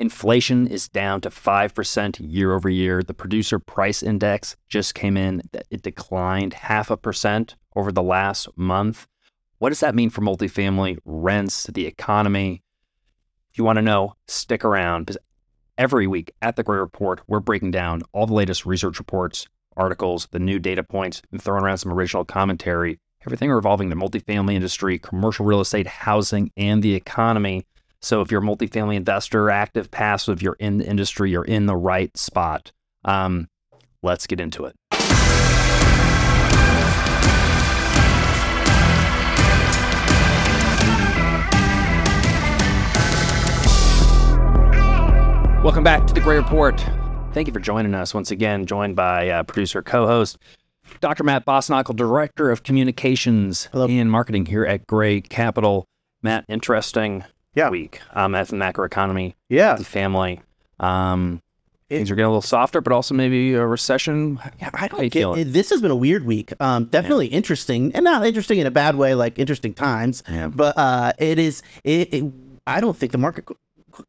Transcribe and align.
Inflation 0.00 0.68
is 0.68 0.88
down 0.88 1.20
to 1.22 1.28
5% 1.28 2.16
year 2.20 2.54
over 2.54 2.68
year. 2.68 3.02
The 3.02 3.14
producer 3.14 3.58
price 3.58 4.00
index 4.00 4.56
just 4.68 4.94
came 4.94 5.16
in, 5.16 5.42
it 5.70 5.82
declined 5.82 6.54
half 6.54 6.90
a 6.90 6.96
percent 6.96 7.56
over 7.74 7.90
the 7.90 8.02
last 8.02 8.48
month. 8.56 9.08
What 9.58 9.70
does 9.70 9.80
that 9.80 9.96
mean 9.96 10.10
for 10.10 10.20
multifamily 10.20 10.98
rents, 11.04 11.64
the 11.64 11.86
economy? 11.86 12.62
If 13.50 13.58
you 13.58 13.64
want 13.64 13.78
to 13.78 13.82
know, 13.82 14.14
stick 14.28 14.64
around 14.64 15.06
because 15.06 15.18
every 15.76 16.06
week 16.06 16.32
at 16.42 16.54
the 16.54 16.62
Gray 16.62 16.78
Report, 16.78 17.20
we're 17.26 17.40
breaking 17.40 17.72
down 17.72 18.02
all 18.12 18.26
the 18.26 18.34
latest 18.34 18.66
research 18.66 19.00
reports, 19.00 19.48
articles, 19.76 20.28
the 20.30 20.38
new 20.38 20.60
data 20.60 20.84
points, 20.84 21.22
and 21.32 21.42
throwing 21.42 21.64
around 21.64 21.78
some 21.78 21.92
original 21.92 22.24
commentary, 22.24 23.00
everything 23.26 23.50
revolving 23.50 23.88
the 23.88 23.96
multifamily 23.96 24.54
industry, 24.54 24.96
commercial 25.00 25.44
real 25.44 25.60
estate, 25.60 25.88
housing, 25.88 26.52
and 26.56 26.84
the 26.84 26.94
economy. 26.94 27.66
So 28.00 28.20
if 28.20 28.30
you're 28.30 28.42
a 28.42 28.44
multifamily 28.44 28.94
investor, 28.94 29.50
active, 29.50 29.90
passive, 29.90 30.40
you're 30.40 30.56
in 30.60 30.78
the 30.78 30.86
industry, 30.86 31.32
you're 31.32 31.44
in 31.44 31.66
the 31.66 31.76
right 31.76 32.16
spot. 32.16 32.70
Um, 33.04 33.48
let's 34.04 34.26
get 34.28 34.38
into 34.40 34.66
it. 34.66 34.76
Welcome 45.64 45.82
back 45.82 46.06
to 46.06 46.14
the 46.14 46.20
Gray 46.20 46.36
Report. 46.36 46.80
Thank 47.32 47.48
you 47.48 47.52
for 47.52 47.60
joining 47.60 47.94
us 47.94 48.14
once 48.14 48.30
again, 48.30 48.64
joined 48.64 48.94
by 48.94 49.28
uh, 49.28 49.42
producer 49.42 49.82
co 49.82 50.06
host 50.06 50.38
Dr. 51.00 51.24
Matt 51.24 51.44
Bosnakel, 51.44 51.96
Director 51.96 52.50
of 52.50 52.62
Communications 52.62 53.68
Hello. 53.72 53.86
and 53.88 54.10
Marketing 54.10 54.46
here 54.46 54.64
at 54.64 54.86
Gray 54.86 55.20
Capital. 55.20 55.84
Matt, 56.22 56.44
interesting 56.48 57.24
Yeah. 57.58 57.70
week 57.70 58.00
um, 58.14 58.34
as 58.34 58.48
the 58.48 58.56
macroeconomy, 58.56 59.34
Yeah. 59.48 59.74
the 59.74 59.84
family. 59.84 60.40
Um, 60.80 61.42
It- 61.90 61.96
things 61.98 62.10
are 62.10 62.14
getting 62.14 62.26
a 62.26 62.30
little 62.30 62.42
softer, 62.42 62.80
but 62.80 62.92
also 62.92 63.14
maybe 63.14 63.54
a 63.54 63.66
recession. 63.66 64.38
Yeah, 64.60 64.70
I 64.74 64.88
don't 64.88 65.10
feeling? 65.12 65.40
it. 65.40 65.44
This 65.52 65.70
has 65.70 65.80
been 65.80 65.90
a 65.90 65.96
weird 65.96 66.24
week. 66.26 66.52
Um, 66.60 66.84
definitely 66.84 67.28
interesting, 67.28 67.92
and 67.94 68.04
not 68.04 68.26
interesting 68.26 68.58
in 68.58 68.66
a 68.66 68.70
bad 68.70 68.94
way, 68.96 69.14
like 69.14 69.38
interesting 69.38 69.72
times. 69.74 70.22
Yeah. 70.28 70.48
But 70.48 70.76
uh, 70.76 71.12
it 71.18 71.38
is. 71.38 71.62
It, 71.84 72.12
it. 72.12 72.24
I 72.66 72.80
don't 72.82 72.96
think 72.96 73.12
the 73.12 73.18
market 73.18 73.46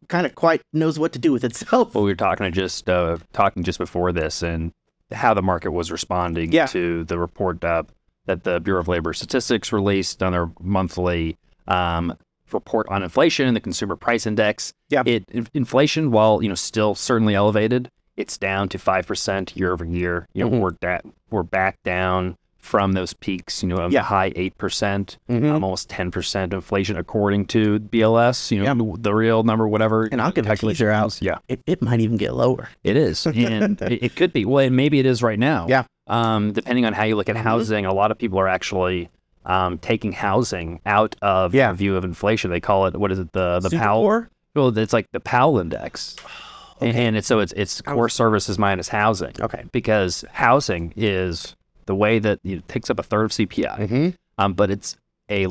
kind 0.10 0.26
of 0.26 0.36
quite 0.36 0.62
knows 0.74 1.00
what 1.00 1.14
to 1.14 1.20
do 1.20 1.32
with 1.32 1.44
itself. 1.46 1.96
Well, 1.96 2.04
we 2.04 2.12
were 2.12 2.16
talking 2.16 2.44
to 2.46 2.52
just 2.52 2.90
uh, 2.90 3.18
talking 3.34 3.64
just 3.64 3.80
before 3.80 4.12
this, 4.12 4.44
and 4.44 4.74
how 5.12 5.34
the 5.34 5.42
market 5.42 5.72
was 5.72 5.90
responding 5.92 6.52
Yeah. 6.52 6.66
to 6.68 7.06
the 7.06 7.18
report 7.18 7.64
uh, 7.64 7.84
that 8.26 8.44
the 8.44 8.60
Bureau 8.60 8.82
of 8.82 8.88
Labor 8.90 9.14
Statistics 9.14 9.72
released 9.72 10.22
on 10.22 10.34
their 10.34 10.52
monthly 10.60 11.38
um, 11.68 12.14
report 12.54 12.88
on 12.90 13.04
inflation 13.04 13.48
and 13.48 13.56
the 13.56 13.62
consumer 13.62 13.96
price 13.96 14.26
index. 14.26 14.74
Yeah. 14.90 15.04
it 15.06 15.26
inflation, 15.54 16.12
while 16.12 16.42
you 16.42 16.50
know 16.50 16.56
still 16.56 16.96
certainly 16.96 17.36
elevated, 17.36 17.90
it's 18.18 18.38
down 18.38 18.70
to 18.70 18.78
five 18.80 19.08
percent 19.08 19.56
year 19.56 19.72
over 19.72 19.86
year. 19.86 20.28
You 20.34 20.44
know, 20.46 20.50
Mhm. 20.52 20.60
we're 20.60 20.72
da- 20.72 21.10
we're 21.30 21.44
back 21.44 21.78
down 21.84 22.36
from 22.58 22.92
those 22.92 23.14
peaks. 23.14 23.64
You 23.64 23.70
know, 23.70 23.78
of 23.78 23.92
Yeah. 23.94 24.02
high 24.02 24.34
eight 24.36 24.58
percent, 24.58 25.18
Mhm. 25.30 25.46
um, 25.52 25.64
almost 25.64 25.90
ten 25.90 26.12
percent 26.12 26.54
inflation 26.54 26.98
according 26.98 27.46
to 27.48 27.80
BLS. 27.80 28.52
You 28.52 28.64
know, 28.64 28.96
the 29.00 29.14
real 29.14 29.44
number, 29.44 29.68
whatever. 29.68 30.10
And 30.12 30.22
I'll 30.22 30.32
give 30.32 30.46
a 30.48 30.56
teaser 30.56 30.90
out. 30.92 31.18
Yeah. 31.22 31.38
It, 31.48 31.62
it 31.66 31.82
might 31.82 32.00
even 32.02 32.18
get 32.18 32.34
lower. 32.34 32.70
It 32.84 32.98
is, 32.98 33.26
and 33.26 33.82
it, 33.84 34.04
it 34.04 34.16
could 34.16 34.34
be. 34.34 34.44
Well, 34.46 34.66
and 34.66 34.76
maybe 34.76 35.00
it 35.00 35.06
is 35.06 35.24
right 35.24 35.40
now. 35.40 35.68
Yeah. 35.70 35.84
Um, 36.08 36.52
depending 36.54 36.86
on 36.86 36.94
how 36.94 37.04
you 37.06 37.16
look 37.16 37.30
at 37.30 37.36
Mhm. 37.36 37.44
housing, 37.44 37.86
a 37.86 37.94
lot 37.94 38.10
of 38.12 38.18
people 38.18 38.40
are 38.40 38.48
actually 38.48 39.10
um, 39.50 39.78
taking 39.80 40.12
housing 40.14 40.80
out 40.86 41.16
of 41.22 41.54
Yeah. 41.54 41.72
the 41.72 41.78
view 41.78 41.96
of 41.98 42.06
inflation. 42.06 42.52
They 42.52 42.60
call 42.62 42.86
it 42.86 42.96
what 42.96 43.12
is 43.12 43.20
it 43.20 43.32
the 43.34 43.60
the 43.60 43.70
Super 43.70 43.84
Powell? 43.84 44.26
Well, 44.56 44.78
it's 44.78 44.94
like 44.94 45.12
the 45.12 45.20
Powell 45.20 45.60
index, 45.60 46.16
Okay. 46.82 47.06
and 47.06 47.18
it's 47.18 47.28
so 47.28 47.40
it's 47.40 47.52
it's 47.54 47.82
core 47.82 48.04
was- 48.04 48.14
services 48.14 48.58
minus 48.58 48.88
housing 48.88 49.34
Okay. 49.42 49.64
because 49.74 50.24
housing 50.32 50.94
is 50.96 51.56
the 51.88 51.96
way 51.96 52.20
that 52.20 52.40
it 52.44 52.66
takes 52.70 52.90
up 52.90 53.00
a 53.00 53.04
third 53.04 53.26
of 53.26 53.32
CPI, 53.32 53.78
Mm-hmm. 53.80 54.10
um, 54.38 54.54
but 54.54 54.70
it's 54.72 54.96
a 55.30 55.48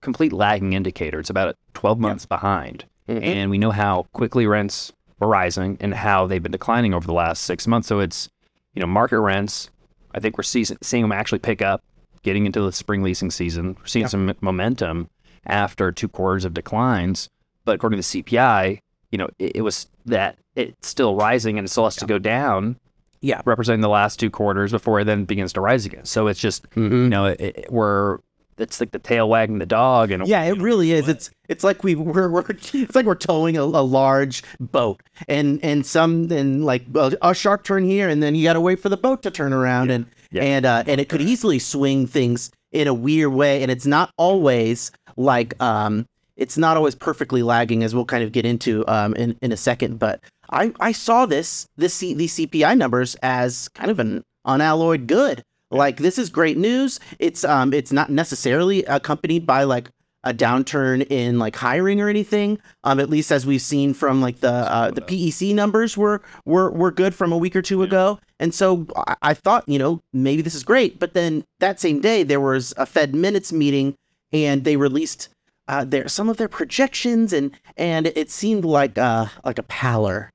complete 0.00 0.32
lagging 0.32 0.72
indicator. 0.74 1.18
It's 1.20 1.30
about 1.30 1.56
12 1.74 1.98
months 1.98 2.26
behind 2.26 2.84
Mm-hmm. 3.08 3.22
and 3.22 3.50
we 3.52 3.58
know 3.58 3.70
how 3.70 4.06
quickly 4.12 4.48
rents 4.48 4.92
were 5.20 5.28
rising 5.28 5.76
and 5.80 5.94
how 5.94 6.26
they've 6.26 6.42
been 6.42 6.50
declining 6.50 6.92
over 6.92 7.06
the 7.06 7.12
last 7.12 7.42
six 7.44 7.68
months. 7.68 7.86
So 7.86 8.00
it's, 8.00 8.28
you 8.74 8.80
know, 8.80 8.86
market 8.88 9.20
rents. 9.20 9.70
I 10.12 10.18
think 10.18 10.36
we're 10.36 10.42
see, 10.42 10.64
seeing 10.82 11.02
them 11.02 11.12
actually 11.12 11.38
pick 11.38 11.62
up, 11.62 11.82
getting 12.26 12.44
into 12.44 12.60
the 12.60 12.72
spring 12.72 13.04
leasing 13.04 13.30
season. 13.30 13.76
We're 13.78 13.86
seeing 13.86 14.02
Yeah. 14.02 14.08
some 14.08 14.34
momentum 14.40 15.08
after 15.46 15.92
two 15.92 16.08
quarters 16.08 16.44
of 16.44 16.52
declines. 16.54 17.28
But 17.64 17.76
according 17.76 18.00
to 18.02 18.12
the 18.12 18.22
CPI, 18.22 18.80
you 19.12 19.18
know, 19.18 19.28
it, 19.38 19.52
it 19.56 19.60
was 19.62 19.86
that 20.06 20.36
it's 20.56 20.88
still 20.88 21.14
rising 21.14 21.56
and 21.56 21.64
it 21.66 21.70
still 21.70 21.84
has 21.84 21.94
to 21.96 22.04
go 22.06 22.18
down, 22.18 22.76
Yeah. 23.20 23.42
representing 23.44 23.80
the 23.80 23.88
last 23.88 24.18
two 24.18 24.28
quarters 24.28 24.72
before 24.72 24.98
it 25.00 25.04
then 25.04 25.24
begins 25.24 25.52
to 25.52 25.60
rise 25.60 25.86
again. 25.86 26.04
So 26.04 26.26
it's 26.26 26.40
just, 26.40 26.66
you 26.74 26.82
Mm-hmm. 26.82 27.08
know, 27.10 27.26
it, 27.26 27.40
it, 27.40 27.66
we're 27.70 28.18
it's 28.58 28.80
like 28.80 28.90
the 28.90 28.98
tail 28.98 29.28
wagging 29.28 29.58
the 29.58 29.66
dog, 29.66 30.10
and 30.10 30.26
Yeah, 30.26 30.42
it 30.44 30.58
really 30.58 30.92
is. 30.92 31.08
It's 31.08 31.30
it's 31.48 31.62
like 31.64 31.84
we 31.84 31.94
we're, 31.94 32.28
we're 32.30 32.44
it's 32.72 32.94
like 32.94 33.06
we're 33.06 33.14
towing 33.14 33.56
a, 33.56 33.62
a 33.62 33.84
large 33.84 34.42
boat, 34.60 35.02
and 35.28 35.58
and 35.64 35.84
some 35.84 36.30
and 36.32 36.64
like 36.64 36.84
a, 36.94 37.16
a 37.22 37.34
sharp 37.34 37.64
turn 37.64 37.84
here, 37.84 38.08
and 38.08 38.22
then 38.22 38.34
you 38.34 38.42
got 38.44 38.54
to 38.54 38.60
wait 38.60 38.80
for 38.80 38.88
the 38.88 38.96
boat 38.96 39.22
to 39.22 39.30
turn 39.30 39.52
around, 39.52 39.90
and 39.90 40.06
Yeah. 40.30 40.42
and 40.42 40.66
uh, 40.66 40.84
and 40.86 41.00
it 41.00 41.08
could 41.08 41.20
easily 41.22 41.58
swing 41.58 42.06
things 42.06 42.50
in 42.72 42.86
a 42.88 42.94
weird 42.94 43.32
way, 43.32 43.62
and 43.62 43.70
it's 43.70 43.86
not 43.86 44.10
always 44.16 44.90
like 45.16 45.60
um 45.62 46.06
it's 46.36 46.58
not 46.58 46.76
always 46.76 46.94
perfectly 46.94 47.42
lagging, 47.42 47.82
as 47.82 47.94
we'll 47.94 48.04
kind 48.04 48.22
of 48.22 48.32
get 48.32 48.44
into 48.44 48.86
um 48.88 49.14
in 49.14 49.36
in 49.42 49.52
a 49.52 49.56
second. 49.56 49.98
But 49.98 50.20
I 50.50 50.72
I 50.80 50.92
saw 50.92 51.26
this 51.26 51.66
this 51.76 51.94
C, 51.94 52.14
these 52.14 52.34
CPI 52.36 52.76
numbers 52.76 53.16
as 53.22 53.68
kind 53.68 53.90
of 53.90 53.98
an 53.98 54.22
unalloyed 54.44 55.06
good. 55.06 55.42
Like 55.70 55.98
this 55.98 56.18
is 56.18 56.30
great 56.30 56.56
news. 56.56 57.00
It's 57.18 57.44
um 57.44 57.72
it's 57.72 57.92
not 57.92 58.10
necessarily 58.10 58.84
accompanied 58.84 59.46
by 59.46 59.64
like 59.64 59.90
a 60.26 60.34
downturn 60.34 61.06
in 61.08 61.38
like 61.38 61.54
hiring 61.54 62.00
or 62.00 62.08
anything. 62.08 62.58
Um, 62.82 62.98
at 62.98 63.08
least 63.08 63.30
as 63.30 63.46
we've 63.46 63.62
seen 63.62 63.94
from 63.94 64.20
like 64.20 64.40
the 64.40 64.50
uh, 64.50 64.90
the 64.90 65.00
PEC 65.00 65.54
numbers 65.54 65.96
were 65.96 66.20
were 66.44 66.70
were 66.70 66.90
good 66.90 67.14
from 67.14 67.32
a 67.32 67.38
week 67.38 67.54
or 67.56 67.62
two 67.62 67.82
ago. 67.82 68.18
And 68.40 68.54
so 68.54 68.86
I, 68.96 69.16
I 69.22 69.34
thought 69.34 69.68
you 69.68 69.78
know 69.78 70.02
maybe 70.12 70.42
this 70.42 70.54
is 70.54 70.64
great. 70.64 70.98
But 70.98 71.14
then 71.14 71.44
that 71.60 71.80
same 71.80 72.00
day 72.00 72.22
there 72.24 72.40
was 72.40 72.74
a 72.76 72.86
Fed 72.86 73.14
minutes 73.14 73.52
meeting 73.52 73.94
and 74.32 74.64
they 74.64 74.76
released 74.76 75.28
uh, 75.68 75.84
their 75.84 76.08
some 76.08 76.28
of 76.28 76.36
their 76.36 76.48
projections 76.48 77.32
and 77.32 77.52
and 77.76 78.06
it 78.08 78.30
seemed 78.30 78.64
like 78.64 78.98
uh 78.98 79.26
like 79.44 79.58
a 79.58 79.64
pallor. 79.64 80.30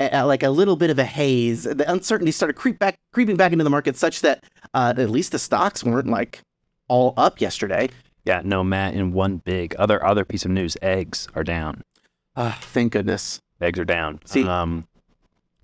Like 0.00 0.42
a 0.42 0.50
little 0.50 0.76
bit 0.76 0.90
of 0.90 0.98
a 0.98 1.04
haze. 1.04 1.64
The 1.64 1.90
uncertainty 1.90 2.32
started 2.32 2.54
creep 2.54 2.78
back, 2.78 2.96
creeping 3.12 3.36
back 3.36 3.52
into 3.52 3.64
the 3.64 3.70
market, 3.70 3.96
such 3.96 4.22
that 4.22 4.44
uh, 4.72 4.94
at 4.96 5.10
least 5.10 5.32
the 5.32 5.38
stocks 5.38 5.84
weren't 5.84 6.08
like 6.08 6.40
all 6.88 7.12
up 7.16 7.40
yesterday. 7.40 7.90
Yeah, 8.24 8.40
no, 8.44 8.64
Matt. 8.64 8.94
And 8.94 9.12
one 9.12 9.38
big 9.38 9.74
other 9.76 10.04
other 10.04 10.24
piece 10.24 10.44
of 10.44 10.50
news: 10.50 10.76
eggs 10.80 11.28
are 11.34 11.44
down. 11.44 11.82
Uh, 12.34 12.52
thank 12.52 12.92
goodness. 12.92 13.40
Eggs 13.60 13.78
are 13.78 13.84
down. 13.84 14.20
See, 14.24 14.46
um, 14.48 14.86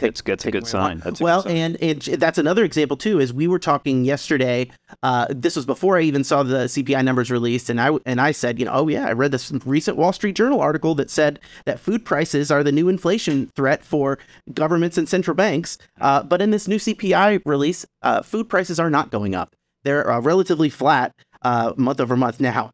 take- 0.01 0.09
it's 0.09 0.21
good. 0.21 0.35
It's 0.35 0.47
a 0.47 0.51
good 0.51 0.67
sign. 0.67 1.01
That's 1.01 1.21
a 1.21 1.25
well, 1.25 1.43
good 1.43 1.51
sign. 1.51 1.77
and 1.83 1.83
and 1.83 2.21
that's 2.21 2.39
another 2.39 2.65
example 2.65 2.97
too. 2.97 3.21
Is 3.21 3.33
we 3.33 3.47
were 3.47 3.59
talking 3.59 4.05
yesterday. 4.05 4.71
Uh, 5.03 5.27
this 5.31 5.57
was 5.57 5.67
before 5.67 5.99
I 5.99 6.03
even 6.03 6.25
saw 6.25 6.43
the 6.43 6.65
CPI 6.65 7.05
numbers 7.05 7.31
released, 7.31 7.71
and 7.71 7.81
I 7.81 7.91
and 8.07 8.21
I 8.21 8.33
said, 8.33 8.59
you 8.59 8.65
know, 8.65 8.73
oh 8.73 8.89
yeah, 8.89 9.07
I 9.07 9.13
read 9.13 9.33
this 9.33 9.53
recent 9.65 9.97
Wall 9.97 10.13
Street 10.13 10.37
Journal 10.37 10.61
article 10.61 10.95
that 10.97 11.11
said 11.11 11.39
that 11.65 11.81
food 11.81 12.05
prices 12.05 12.51
are 12.51 12.63
the 12.63 12.73
new 12.73 12.89
inflation 12.89 13.51
threat 13.55 13.85
for 13.85 14.19
governments 14.53 14.99
and 14.99 15.09
central 15.09 15.35
banks. 15.35 15.79
Uh, 16.01 16.23
but 16.23 16.43
in 16.43 16.51
this 16.51 16.67
new 16.67 16.79
CPI 16.79 17.43
release, 17.45 17.87
uh, 18.03 18.23
food 18.23 18.49
prices 18.49 18.81
are 18.81 18.91
not 18.91 19.11
going 19.11 19.35
up. 19.35 19.55
They're 19.85 20.11
uh, 20.11 20.21
relatively 20.21 20.71
flat 20.71 21.15
uh, 21.43 21.73
month 21.77 22.01
over 22.01 22.17
month. 22.17 22.41
Now, 22.41 22.71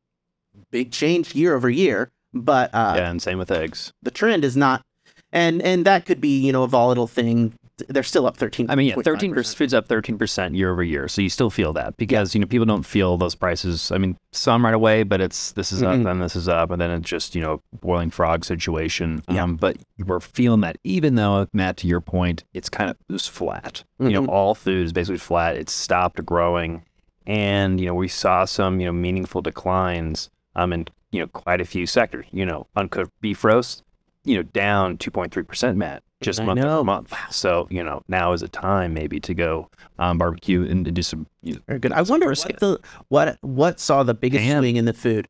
big 0.71 0.93
change 0.93 1.35
year 1.35 1.55
over 1.55 1.71
year, 1.71 2.11
but 2.33 2.75
uh, 2.75 2.95
yeah, 2.97 3.11
and 3.11 3.23
same 3.23 3.39
with 3.39 3.51
eggs. 3.51 3.93
the 4.03 4.11
trend 4.11 4.45
is 4.45 4.57
not 4.57 4.83
and 5.33 5.61
and 5.63 5.85
that 5.85 6.07
could 6.07 6.21
be 6.21 6.39
you 6.41 6.53
know 6.53 6.63
a 6.63 6.69
volatile 6.69 7.07
thing 7.07 7.53
they're 7.89 8.03
still 8.03 8.27
up 8.27 8.39
13 8.39 8.71
I 8.71 8.75
mean, 8.75 8.87
yeah, 8.87 8.95
thirteen 9.03 9.35
percent 9.35 9.59
food's 9.59 9.75
up 9.75 9.87
thirteen 9.87 10.17
percent 10.17 10.55
year 10.55 10.73
over 10.73 10.83
year, 10.83 11.09
so 11.09 11.21
you 11.21 11.29
still 11.29 11.51
feel 11.51 11.75
that 11.75 11.95
because 11.99 12.35
you 12.35 12.41
know 12.41 12.47
people 12.47 12.65
don't 12.65 12.87
feel 12.87 13.19
those 13.19 13.35
prices. 13.35 13.93
I 13.93 13.99
mean, 13.99 14.17
some 14.33 14.65
right 14.65 14.73
away, 14.73 15.03
but 15.03 15.21
it's 15.21 15.53
this 15.53 15.73
is 15.73 15.83
Mhm. 15.83 15.99
up, 15.99 16.05
then 16.05 16.19
this 16.21 16.35
is 16.37 16.49
up, 16.49 16.71
and 16.71 16.81
then 16.81 16.91
it's 16.91 17.07
just 17.07 17.35
you 17.35 17.43
know 17.43 17.61
boiling 17.83 18.09
frog 18.11 18.47
situation. 18.47 19.23
Yeah. 19.29 19.43
Um, 19.45 19.57
but 19.57 19.77
we're 20.07 20.21
feeling 20.21 20.63
that 20.63 20.79
even 20.85 21.17
though 21.17 21.49
Matt, 21.53 21.77
to 21.79 21.87
your 21.87 22.01
point, 22.01 22.45
it's 22.55 22.71
kind 22.71 22.89
of 22.89 22.97
just 23.11 23.31
flat. 23.31 23.85
You 23.99 24.09
know, 24.09 24.23
Mhm. 24.23 24.29
all 24.29 24.55
food 24.55 24.87
is 24.87 24.95
basically 24.95 25.19
flat. 25.19 25.57
It's 25.57 25.73
stopped 25.75 26.25
growing, 26.25 26.83
and 27.27 27.79
you 27.79 27.85
know 27.89 27.95
we 27.95 28.09
saw 28.09 28.47
some 28.47 28.81
you 28.81 28.87
know 28.87 28.93
meaningful 28.93 29.43
declines. 29.43 30.31
Um, 30.55 30.73
in 30.73 30.89
you 31.13 31.21
know 31.21 31.27
quite 31.27 31.61
a 31.61 31.67
few 31.67 31.87
sectors. 31.87 32.25
You 32.33 32.47
know, 32.47 32.69
uncooked 32.75 33.13
beef 33.21 33.45
roast, 33.45 33.83
you 34.27 34.37
know, 34.37 34.43
down 34.43 34.99
two 34.99 35.11
point 35.11 35.33
three 35.33 35.43
percent, 35.43 35.77
Matt, 35.77 36.03
just 36.21 36.41
I 36.41 36.45
month 36.45 36.61
know. 36.61 36.79
over 36.79 36.85
month. 36.85 37.15
So 37.31 37.67
you 37.71 37.83
know 37.83 38.03
now 38.09 38.33
is 38.33 38.43
a 38.43 38.49
time 38.49 38.95
maybe 38.95 39.21
to 39.21 39.35
go 39.35 39.71
um, 39.99 40.19
barbecue 40.19 40.65
and, 40.65 40.93
do 40.95 41.03
some. 41.03 41.27
You, 41.43 41.61
very 41.67 41.79
good 41.79 41.93
i 41.93 42.03
wonder 42.03 42.27
what 42.27 42.59
the 42.59 42.81
what 43.09 43.39
what 43.41 43.79
saw 43.79 44.03
the 44.03 44.15
biggest 44.15 44.43
Ham. 44.45 44.63
swing 44.63 44.77
in 44.77 44.85
the 44.85 44.93
food 44.93 45.29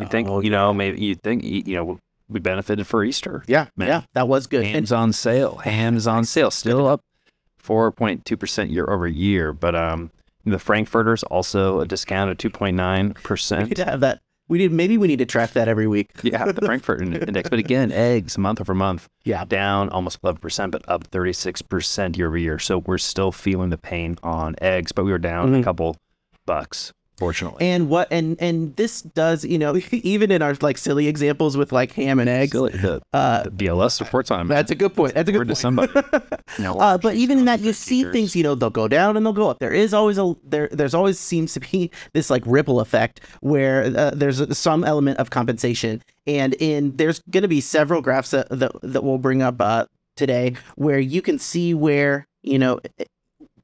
you 0.00 0.06
think 0.06 0.28
Oh, 0.28 0.40
you 0.40 0.48
know 0.48 0.72
maybe 0.72 1.04
you 1.04 1.14
think 1.14 1.44
you 1.44 1.62
you 1.66 1.74
know 1.76 1.98
we 2.28 2.40
benefited 2.40 2.86
for 2.86 3.04
Easter. 3.04 3.42
Yeah, 3.46 3.68
Man. 3.76 3.88
yeah, 3.88 4.02
that 4.12 4.28
was 4.28 4.46
good. 4.46 4.62
And 4.62 4.68
Ham's 4.68 4.92
on 4.92 5.12
sale. 5.12 5.56
Ham's 5.56 6.06
on 6.06 6.24
sale. 6.24 6.50
Still 6.50 6.86
up 6.86 7.02
4.2% 7.62 8.70
year 8.70 8.88
over 8.88 9.06
year. 9.06 9.52
But 9.52 9.74
um, 9.74 10.10
the 10.44 10.58
Frankfurters 10.58 11.22
also 11.24 11.80
a 11.80 11.86
discount 11.86 12.30
of 12.30 12.36
2.9%. 12.36 13.68
need 13.68 13.76
to 13.76 13.84
have 13.84 14.00
that. 14.00 14.20
We 14.48 14.58
need 14.58 14.72
maybe 14.72 14.96
we 14.98 15.08
need 15.08 15.18
to 15.18 15.26
track 15.26 15.52
that 15.52 15.68
every 15.68 15.86
week. 15.86 16.10
yeah, 16.22 16.50
the 16.50 16.64
Frankfurt 16.64 17.02
index. 17.02 17.50
But 17.50 17.58
again, 17.58 17.92
eggs 17.92 18.38
month 18.38 18.60
over 18.60 18.74
month 18.74 19.08
Yeah, 19.24 19.44
down 19.44 19.90
almost 19.90 20.22
11%, 20.22 20.70
but 20.70 20.82
up 20.88 21.10
36% 21.10 22.16
year 22.16 22.26
over 22.28 22.36
year. 22.38 22.58
So 22.58 22.78
we're 22.78 22.98
still 22.98 23.30
feeling 23.32 23.70
the 23.70 23.78
pain 23.78 24.16
on 24.22 24.56
eggs, 24.62 24.92
but 24.92 25.04
we 25.04 25.10
were 25.12 25.18
down 25.18 25.54
a 25.54 25.58
Mhm. 25.58 25.64
couple 25.64 25.96
bucks, 26.46 26.92
fortunately. 27.18 27.66
and 27.66 27.88
what 27.88 28.08
and 28.10 28.36
and 28.40 28.74
this 28.76 29.02
does 29.02 29.44
you 29.44 29.58
know 29.58 29.76
even 29.92 30.30
in 30.30 30.40
our 30.42 30.54
like 30.60 30.78
silly 30.78 31.08
examples 31.08 31.56
with 31.56 31.72
like 31.72 31.92
ham 31.92 32.18
and 32.20 32.28
eggs. 32.28 32.50
Still, 32.50 32.68
the, 32.68 33.02
Uh, 33.12 33.42
the 33.44 33.50
BLS 33.50 34.00
reports 34.00 34.30
on 34.30 34.48
that's 34.48 34.70
a 34.70 34.74
good 34.74 34.94
point. 34.94 35.14
That's 35.14 35.28
a 35.28 35.32
Word 35.32 35.48
good 35.48 35.54
to 35.56 35.68
point. 35.68 35.90
somebody. 35.92 35.92
You 36.58 36.64
know, 36.64 36.74
Uh, 36.78 36.96
but 36.98 37.14
even 37.16 37.38
in 37.40 37.44
that, 37.44 37.60
you 37.60 37.72
see 37.72 38.04
things. 38.04 38.34
You 38.34 38.42
know, 38.42 38.54
they'll 38.54 38.70
go 38.70 38.88
down 38.88 39.16
and 39.16 39.24
they'll 39.26 39.32
go 39.32 39.50
up. 39.50 39.58
There 39.58 39.72
is 39.72 39.92
always 39.92 40.18
a 40.18 40.34
there. 40.44 40.68
There's 40.72 40.94
always 40.94 41.18
seems 41.18 41.52
to 41.54 41.60
be 41.60 41.90
this 42.14 42.30
like 42.30 42.42
ripple 42.46 42.80
effect 42.80 43.20
where 43.40 43.84
uh, 43.96 44.10
there's 44.14 44.40
a- 44.40 44.54
some 44.54 44.84
element 44.84 45.18
of 45.18 45.30
compensation, 45.30 46.02
and 46.26 46.54
in 46.54 46.96
there's 46.96 47.20
going 47.30 47.42
to 47.42 47.48
be 47.48 47.60
several 47.60 48.00
graphs 48.00 48.30
that, 48.30 48.48
that 48.50 48.72
that 48.82 49.02
we'll 49.04 49.18
bring 49.18 49.42
up 49.42 49.60
uh, 49.60 49.84
today 50.16 50.54
where 50.76 50.98
you 50.98 51.20
can 51.22 51.38
see 51.38 51.74
where 51.74 52.26
you 52.42 52.58
know 52.58 52.80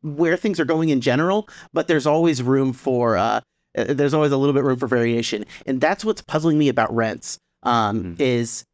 where 0.04 0.36
things 0.36 0.60
are 0.60 0.64
going 0.64 0.90
in 0.90 1.00
general, 1.00 1.48
but 1.72 1.88
there's 1.88 2.06
always 2.06 2.42
room 2.42 2.72
for 2.72 3.16
uh, 3.16 3.40
uh, 3.76 3.84
there's 3.88 4.14
always 4.14 4.30
a 4.30 4.36
little 4.36 4.52
bit 4.52 4.62
room 4.62 4.78
for 4.78 4.86
variation, 4.86 5.44
and 5.66 5.80
that's 5.80 6.04
what's 6.04 6.20
puzzling 6.22 6.58
me 6.58 6.68
about 6.68 6.94
rents. 6.94 7.38
Um, 7.64 8.04
Mhm. 8.04 8.20
is 8.20 8.64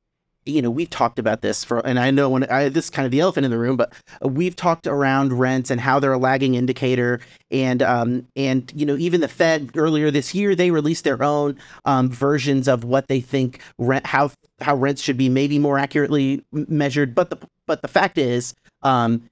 you 0.47 0.61
know 0.61 0.71
we've 0.71 0.91
talked 0.91 1.19
about 1.19 1.43
this 1.43 1.62
for, 1.62 1.79
and 1.87 1.99
I 1.99 2.11
know 2.11 2.29
when 2.29 2.44
I 2.44 2.69
this 2.69 2.87
is 2.87 2.91
kind 2.91 3.06
of 3.06 3.12
the 3.12 3.21
elephant 3.21 3.44
in 3.44 3.50
the 3.53 3.59
room, 3.59 3.77
but 3.77 3.93
uh, 4.25 4.29
we've 4.29 4.56
talked 4.56 4.87
around 4.87 5.32
rents 5.35 5.71
and 5.71 5.81
how 5.81 6.00
they're 6.00 6.12
a 6.12 6.19
lagging 6.19 6.55
indicator, 6.56 7.21
and 7.50 7.82
um, 7.82 8.27
and 8.35 8.73
you 8.75 8.85
know 8.85 8.97
even 8.97 9.21
the 9.21 9.29
Fed 9.29 9.71
earlier 9.77 10.11
this 10.11 10.35
year 10.35 10.55
they 10.56 10.71
released 10.73 11.05
their 11.05 11.23
own 11.23 11.56
um, 11.85 12.11
versions 12.11 12.67
of 12.69 12.82
what 12.85 13.06
they 13.09 13.21
think 13.21 13.61
rent 13.79 14.06
how 14.06 14.32
how 14.61 14.75
rents 14.75 15.00
should 15.00 15.17
be 15.17 15.29
maybe 15.29 15.59
more 15.59 15.79
accurately 15.79 16.44
measured, 16.53 17.15
but 17.15 17.31
the 17.31 17.37
but 17.67 17.82
the 17.82 17.88
fact 17.88 18.19
is, 18.19 18.55
um, 18.82 19.23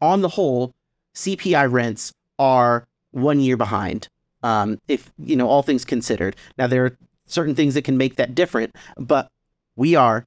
on 0.00 0.20
the 0.20 0.28
whole, 0.28 0.72
CPI 1.16 1.70
rents 1.70 2.12
are 2.38 2.86
one 3.10 3.40
year 3.40 3.56
behind. 3.56 4.08
Um, 4.42 4.78
if 4.86 5.10
you 5.18 5.34
know 5.34 5.48
all 5.48 5.62
things 5.62 5.84
considered, 5.84 6.36
now 6.58 6.66
there 6.66 6.84
are 6.84 6.96
certain 7.24 7.54
things 7.54 7.74
that 7.74 7.82
can 7.82 7.96
make 7.96 8.16
that 8.16 8.34
different, 8.34 8.76
but 8.96 9.28
we 9.74 9.96
are 9.96 10.24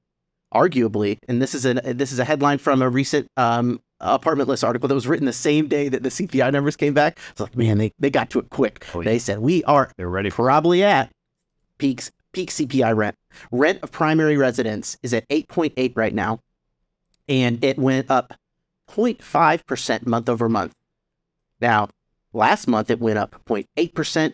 arguably, 0.54 1.20
and 1.28 1.42
this 1.42 1.54
is 1.54 1.66
a 1.66 1.74
this 1.94 2.12
is 2.12 2.20
a 2.20 2.26
headline 2.26 2.58
from 2.58 2.82
a 2.82 2.90
recent 2.90 3.28
um, 3.38 3.80
apartment 4.00 4.50
list 4.50 4.64
article 4.64 4.88
that 4.88 4.96
was 4.96 5.08
written 5.08 5.26
the 5.26 5.34
same 5.34 5.68
day 5.68 5.90
that 5.90 6.04
the 6.04 6.10
CPI 6.10 6.52
numbers 6.52 6.76
came 6.76 6.94
back. 6.94 7.20
It's 7.32 7.40
like, 7.40 7.56
man, 7.56 7.78
they, 7.78 7.94
they 8.00 8.10
got 8.10 8.30
to 8.32 8.40
it 8.40 8.50
quick. 8.50 8.86
Oh, 8.94 9.02
yeah. 9.02 9.12
They 9.12 9.20
said 9.20 9.40
we 9.40 9.64
are 9.66 9.92
they're 9.98 10.10
ready 10.10 10.30
for 10.30 10.46
probably 10.46 10.84
at 10.84 11.12
peaks 11.78 12.12
peak 12.32 12.50
CPI 12.50 12.96
rent. 12.96 13.16
Rent 13.52 13.80
of 13.84 13.92
primary 13.92 14.38
residence 14.38 14.98
is 15.04 15.14
at 15.14 15.28
8.8 15.30 15.96
right 15.96 16.14
now, 16.14 16.40
and 17.28 17.64
it 17.64 17.78
went 17.78 18.10
up 18.10 18.34
0.5 18.90 19.66
percent 19.66 20.08
month 20.08 20.30
over 20.30 20.50
month. 20.50 20.74
Now, 21.62 21.90
last 22.34 22.68
month 22.68 22.90
it 22.90 23.00
went 23.00 23.18
up 23.18 23.36
0.8 23.46 23.94
percent, 23.94 24.34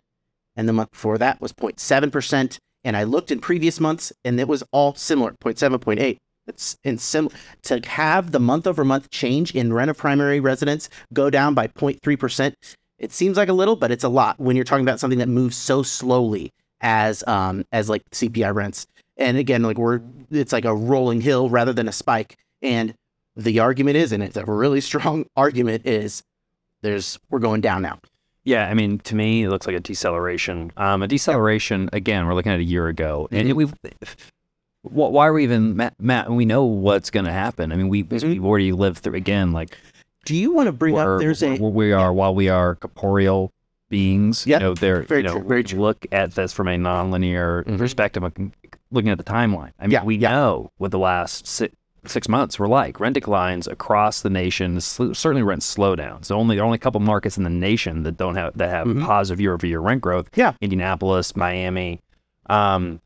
and 0.55 0.67
the 0.67 0.73
month 0.73 0.91
before 0.91 1.17
that 1.17 1.41
was 1.41 1.53
0.7 1.53 2.11
percent. 2.11 2.59
And 2.83 2.95
I 2.95 3.03
looked 3.03 3.31
in 3.31 3.39
previous 3.39 3.79
months, 3.79 4.13
and 4.23 4.39
it 4.39 4.47
was 4.47 4.63
all 4.71 4.93
similar 4.93 5.31
0.7, 5.43 5.79
0.8. 5.79 6.17
It's 6.47 6.77
in 6.83 6.99
sim- 6.99 7.29
to 7.63 7.81
have 7.87 8.31
the 8.31 8.39
month 8.39 8.67
over 8.67 8.85
month 8.85 9.09
change 9.09 9.55
in 9.55 9.73
rent 9.73 9.89
of 9.89 9.97
primary 9.97 10.39
residence 10.39 10.89
go 11.13 11.29
down 11.29 11.53
by 11.53 11.67
0.3 11.67 12.19
percent. 12.19 12.55
It 12.99 13.11
seems 13.11 13.37
like 13.37 13.49
a 13.49 13.53
little, 13.53 13.75
but 13.75 13.91
it's 13.91 14.03
a 14.03 14.09
lot 14.09 14.39
when 14.39 14.55
you're 14.55 14.65
talking 14.65 14.85
about 14.85 14.99
something 14.99 15.19
that 15.19 15.27
moves 15.27 15.57
so 15.57 15.83
slowly 15.83 16.51
as 16.81 17.23
um 17.27 17.65
as 17.71 17.89
like 17.89 18.03
CPI 18.11 18.53
rents. 18.53 18.85
And 19.17 19.37
again, 19.37 19.63
like 19.63 19.77
we're 19.77 20.01
it's 20.31 20.53
like 20.53 20.65
a 20.65 20.75
rolling 20.75 21.21
hill 21.21 21.49
rather 21.49 21.73
than 21.73 21.87
a 21.87 21.91
spike. 21.91 22.35
And 22.61 22.93
the 23.35 23.59
argument 23.59 23.97
is, 23.97 24.11
and 24.11 24.23
it's 24.23 24.37
a 24.37 24.45
really 24.45 24.81
strong 24.89 25.25
argument, 25.35 25.85
is 25.85 26.21
there's 26.85 27.19
we're 27.29 27.39
going 27.39 27.61
down 27.61 27.81
now. 27.81 27.99
Yeah, 28.43 28.67
I 28.69 28.75
mean, 28.75 28.99
to 28.99 29.15
me, 29.15 29.43
it 29.43 29.49
looks 29.49 29.65
like 29.65 29.75
a 29.75 29.79
deceleration. 29.79 30.71
Um, 30.77 31.01
a 31.01 31.07
deceleration. 31.07 31.89
Again, 31.93 32.27
we're 32.27 32.35
looking 32.35 32.51
at 32.51 32.59
a 32.59 32.63
year 32.63 32.87
ago, 32.87 33.27
and 33.31 33.49
Mhm. 33.49 33.53
we've. 33.53 33.73
wh- 34.83 35.11
Why 35.11 35.27
are 35.27 35.33
we 35.33 35.43
even, 35.43 35.75
Matt? 35.75 35.95
Matt 35.99 36.29
we 36.29 36.45
know 36.45 36.63
what's 36.65 37.09
going 37.09 37.25
to 37.25 37.31
happen. 37.31 37.71
I 37.71 37.75
mean, 37.75 37.89
we 37.89 38.03
Mhm. 38.03 38.23
we've 38.23 38.45
already 38.45 38.71
lived 38.71 38.99
through. 38.99 39.15
Again, 39.15 39.51
like 39.51 39.77
Do 40.25 40.35
you 40.35 40.51
want 40.53 40.67
to 40.67 40.71
bring 40.71 40.97
up 40.97 41.19
there's 41.19 41.43
a 41.43 41.55
we 41.55 41.91
are 41.91 42.11
while 42.13 42.33
we 42.33 42.49
are 42.49 42.75
corporeal 42.75 43.51
beings. 43.89 44.45
Yep, 44.47 44.59
You 44.61 44.67
know, 44.67 44.73
they're 44.73 45.01
very 45.03 45.21
you 45.21 45.27
know, 45.27 45.35
true, 45.39 45.47
very 45.47 45.63
true. 45.63 45.79
look 45.79 46.05
at 46.11 46.33
this 46.33 46.51
from 46.51 46.67
a 46.67 46.75
nonlinear 46.77 47.63
Mhm. 47.65 47.77
perspective, 47.77 48.23
looking 48.91 49.09
at 49.11 49.17
the 49.19 49.23
timeline. 49.23 49.71
I 49.79 49.83
mean, 49.83 49.91
Yeah, 49.91 50.03
we 50.03 50.15
yeah. 50.17 50.31
know 50.31 50.71
what 50.77 50.89
the 50.91 50.97
last 50.99 51.45
six, 52.09 52.27
months 52.29 52.57
were 52.59 52.67
like. 52.67 52.99
Rent 52.99 53.13
declines 53.15 53.67
across 53.67 54.21
the 54.21 54.29
nation. 54.29 54.79
sl- 54.81 55.13
Certainly, 55.13 55.43
rent 55.43 55.61
slowdowns. 55.61 56.25
So 56.25 56.35
only 56.37 56.55
there 56.55 56.63
are 56.63 56.65
only 56.65 56.77
a 56.77 56.79
couple 56.79 56.99
markets 57.01 57.37
in 57.37 57.43
the 57.43 57.49
nation 57.49 58.03
that 58.03 58.17
don't 58.17 58.35
have 58.35 58.57
that 58.57 58.69
have 58.69 58.87
Mhm. 58.87 59.03
positive 59.05 59.39
year-over-year 59.41 59.79
rent 59.79 60.01
growth. 60.01 60.29
Yeah. 60.35 60.53
Indianapolis, 60.61 61.35
Miami. 61.35 61.99
Um, 62.49 63.01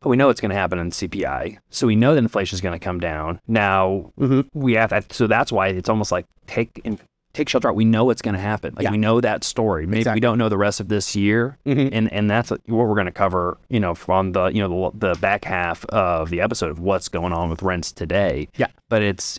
but 0.00 0.10
we 0.10 0.16
know 0.16 0.28
it's 0.28 0.40
going 0.40 0.50
to 0.50 0.56
happen 0.56 0.78
in 0.78 0.90
CPI, 0.90 1.58
so 1.70 1.86
we 1.86 1.96
know 1.96 2.12
that 2.14 2.18
inflation 2.18 2.54
is 2.54 2.60
going 2.60 2.78
to 2.78 2.84
come 2.84 3.00
down. 3.00 3.40
Now 3.48 4.12
Mhm. 4.20 4.46
we 4.54 4.74
have 4.74 4.90
to, 4.90 5.02
so 5.14 5.26
that's 5.26 5.50
why 5.50 5.68
it's 5.68 5.88
almost 5.88 6.12
like 6.12 6.26
take 6.46 6.80
in, 6.84 6.98
take 7.36 7.48
shelter 7.48 7.68
out. 7.68 7.74
We 7.76 7.84
know 7.84 8.10
it's 8.10 8.22
going 8.22 8.34
to 8.34 8.40
happen. 8.40 8.74
Like 8.76 8.84
Yeah. 8.84 8.90
we 8.90 8.98
know 8.98 9.20
that 9.20 9.44
story. 9.44 9.86
Maybe 9.86 9.98
Exactly. 9.98 10.16
we 10.16 10.20
don't 10.20 10.38
know 10.38 10.48
the 10.48 10.58
rest 10.58 10.80
of 10.80 10.88
this 10.88 11.14
year, 11.14 11.58
Mhm. 11.66 11.90
and 11.92 12.12
and 12.12 12.30
that's 12.30 12.50
what 12.50 12.60
we're 12.66 12.94
going 12.94 13.06
to 13.06 13.12
cover. 13.12 13.58
You 13.68 13.80
know, 13.80 13.94
from 13.94 14.32
the 14.32 14.46
you 14.46 14.60
know 14.66 14.90
the, 14.92 15.08
the 15.14 15.20
back 15.20 15.44
half 15.44 15.84
of 15.86 16.30
the 16.30 16.40
episode 16.40 16.70
of 16.70 16.78
what's 16.80 17.08
going 17.08 17.32
on 17.32 17.50
with 17.50 17.62
rents 17.62 17.92
today. 17.92 18.48
Yeah. 18.56 18.68
but 18.88 19.02
it's. 19.02 19.38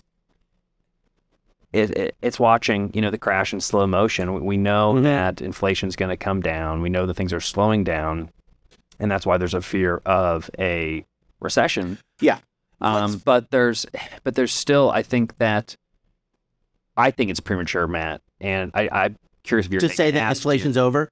It, 1.73 1.91
it, 1.91 2.15
it's 2.21 2.39
watching, 2.39 2.91
you 2.93 3.01
know, 3.01 3.11
the 3.11 3.17
crash 3.17 3.51
in 3.53 3.59
slow 3.59 3.85
motion. 3.85 4.33
We, 4.33 4.39
we 4.41 4.57
know 4.57 4.93
Mhm. 4.95 5.03
that 5.03 5.41
is 5.41 5.95
going 5.97 6.09
to 6.09 6.17
come 6.17 6.41
down. 6.41 6.81
We 6.81 6.89
know 6.89 7.05
that 7.05 7.15
things 7.15 7.33
are 7.33 7.41
slowing 7.41 7.83
down, 7.83 8.29
and 8.99 9.11
that's 9.11 9.25
why 9.25 9.37
there's 9.37 9.53
a 9.53 9.61
fear 9.61 10.01
of 10.05 10.49
a 10.57 11.05
recession. 11.41 11.99
Yeah. 12.21 12.39
Um, 12.79 13.21
but 13.25 13.51
there's, 13.51 13.85
but 14.23 14.35
there's 14.35 14.53
still, 14.53 14.89
I 14.91 15.03
think 15.03 15.37
that, 15.39 15.75
I 16.97 17.11
think 17.11 17.29
it's 17.29 17.39
premature, 17.39 17.87
Matt, 17.87 18.21
and 18.41 18.71
I, 18.73 18.89
I'm 18.91 19.17
curious 19.43 19.67
if 19.67 19.71
you're 19.71 19.79
to 19.81 19.89
say 19.89 20.11
that 20.11 20.29
inflation's 20.31 20.77
over. 20.77 21.09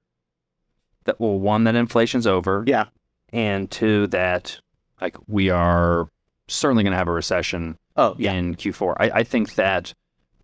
that 1.04 1.18
well, 1.20 1.38
one 1.38 1.64
that 1.64 1.74
inflation's 1.76 2.26
over, 2.26 2.64
Yeah. 2.66 2.86
and 3.32 3.70
two 3.70 4.06
that 4.08 4.58
like 5.00 5.16
we 5.28 5.50
are 5.50 6.08
certainly 6.48 6.82
going 6.82 6.92
to 6.92 6.96
have 6.98 7.08
a 7.08 7.12
recession 7.12 7.76
Oh 7.96 8.14
yeah. 8.18 8.32
in 8.32 8.54
Q4. 8.56 8.94
I, 8.98 9.10
I 9.20 9.24
think 9.24 9.54
that 9.54 9.92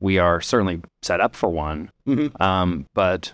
we 0.01 0.19
are 0.19 0.41
certainly 0.41 0.81
set 1.03 1.21
up 1.21 1.35
for 1.35 1.49
one, 1.49 1.91
Mhm. 2.07 2.41
um, 2.41 2.87
but 2.95 3.33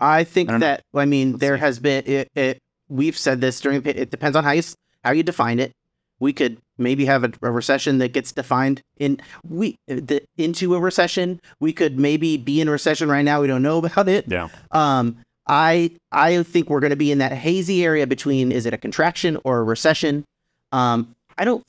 I 0.00 0.24
think 0.24 0.48
I 0.48 0.52
don't 0.52 0.60
know. 0.60 0.66
that 0.66 0.82
I 0.94 1.06
mean 1.06 1.32
Let's 1.32 1.40
there 1.40 1.56
see. 1.56 1.60
has 1.60 1.78
been 1.80 2.04
it, 2.06 2.28
it. 2.34 2.58
We've 2.88 3.16
said 3.16 3.40
this 3.40 3.60
during. 3.60 3.82
It 3.84 4.10
depends 4.10 4.36
on 4.36 4.44
how 4.44 4.52
you 4.52 4.62
how 5.02 5.12
you 5.12 5.22
define 5.22 5.58
it. 5.58 5.72
We 6.20 6.32
could 6.32 6.58
maybe 6.78 7.04
have 7.06 7.24
a, 7.24 7.32
a 7.42 7.50
recession 7.50 7.98
that 7.98 8.12
gets 8.12 8.32
defined 8.32 8.82
in 8.98 9.20
we 9.48 9.78
the, 9.86 10.22
into 10.36 10.74
a 10.74 10.80
recession. 10.80 11.40
We 11.60 11.72
could 11.72 11.98
maybe 11.98 12.36
be 12.36 12.60
in 12.60 12.68
a 12.68 12.70
recession 12.70 13.08
right 13.08 13.22
now. 13.22 13.40
We 13.40 13.46
don't 13.46 13.62
know 13.62 13.78
about 13.78 14.08
it. 14.08 14.26
yeah, 14.28 14.48
Um, 14.70 15.18
I 15.46 15.92
I 16.12 16.42
think 16.42 16.68
we're 16.68 16.80
going 16.80 16.90
to 16.90 16.96
be 16.96 17.12
in 17.12 17.18
that 17.18 17.32
hazy 17.32 17.84
area 17.84 18.06
between 18.06 18.52
is 18.52 18.66
it 18.66 18.74
a 18.74 18.78
contraction 18.78 19.38
or 19.44 19.58
a 19.58 19.64
recession. 19.64 20.24
Um, 20.72 21.14
I 21.38 21.44
don't 21.44 21.64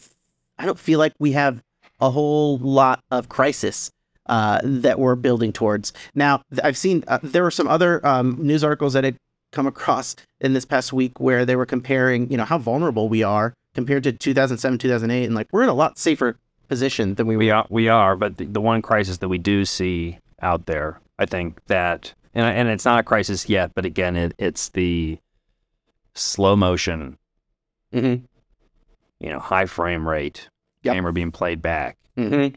I 0.58 0.66
don't 0.66 0.80
feel 0.80 1.00
like 1.00 1.14
we 1.20 1.34
have 1.34 1.62
a 2.00 2.10
whole 2.10 2.58
lot 2.60 3.04
of 3.12 3.30
crisis 3.30 3.92
uh, 4.28 4.60
that 4.64 5.00
we're 5.00 5.16
building 5.16 5.54
towards. 5.54 5.94
Now 6.16 6.42
I've 6.64 6.78
seen 6.78 7.04
uh, 7.08 7.20
there 7.24 7.44
were 7.44 7.52
some 7.52 7.68
other 7.68 8.06
um, 8.06 8.38
news 8.40 8.64
articles 8.64 8.94
that 8.94 9.04
had 9.04 9.16
come 9.52 9.68
across 9.68 10.16
in 10.42 10.54
this 10.54 10.66
past 10.66 10.92
week 10.92 11.20
where 11.20 11.46
they 11.46 11.56
were 11.56 11.66
comparing 11.66 12.30
you 12.30 12.38
know 12.38 12.46
how 12.46 12.58
vulnerable 12.58 13.10
we 13.10 13.24
are 13.24 13.54
compared 13.78 14.04
to 14.04 14.12
2007 14.12 14.80
2008 14.80 15.26
and 15.26 15.36
like 15.36 15.48
we're 15.52 15.62
in 15.62 15.70
a 15.70 15.74
lot 15.74 16.00
safer 16.00 16.36
position 16.68 17.14
than 17.14 17.28
we 17.28 17.36
were. 17.36 17.40
we 17.40 17.52
are. 17.52 17.68
We 17.70 17.88
are. 17.90 18.16
But 18.16 18.38
the, 18.38 18.46
the 18.46 18.60
one 18.60 18.82
crisis 18.82 19.18
that 19.20 19.30
we 19.30 19.38
do 19.38 19.66
see 19.66 20.18
out 20.42 20.66
there, 20.66 21.00
I 21.20 21.28
think 21.28 21.64
that, 21.68 22.12
and 22.34 22.44
and 22.44 22.70
it's 22.70 22.86
not 22.86 23.00
a 23.00 23.04
crisis 23.04 23.48
yet, 23.48 23.74
but 23.76 23.86
again, 23.86 24.16
it, 24.16 24.34
it's 24.40 24.70
the 24.70 25.20
slow 26.16 26.56
motion, 26.56 27.18
Mm-hmm. 27.94 28.26
you 29.24 29.30
know, 29.30 29.40
high 29.40 29.68
frame 29.68 30.08
rate, 30.08 30.50
Yep. 30.82 30.96
camera 30.96 31.14
being 31.14 31.32
played 31.32 31.62
back. 31.62 31.98
Mm-hmm. 32.18 32.56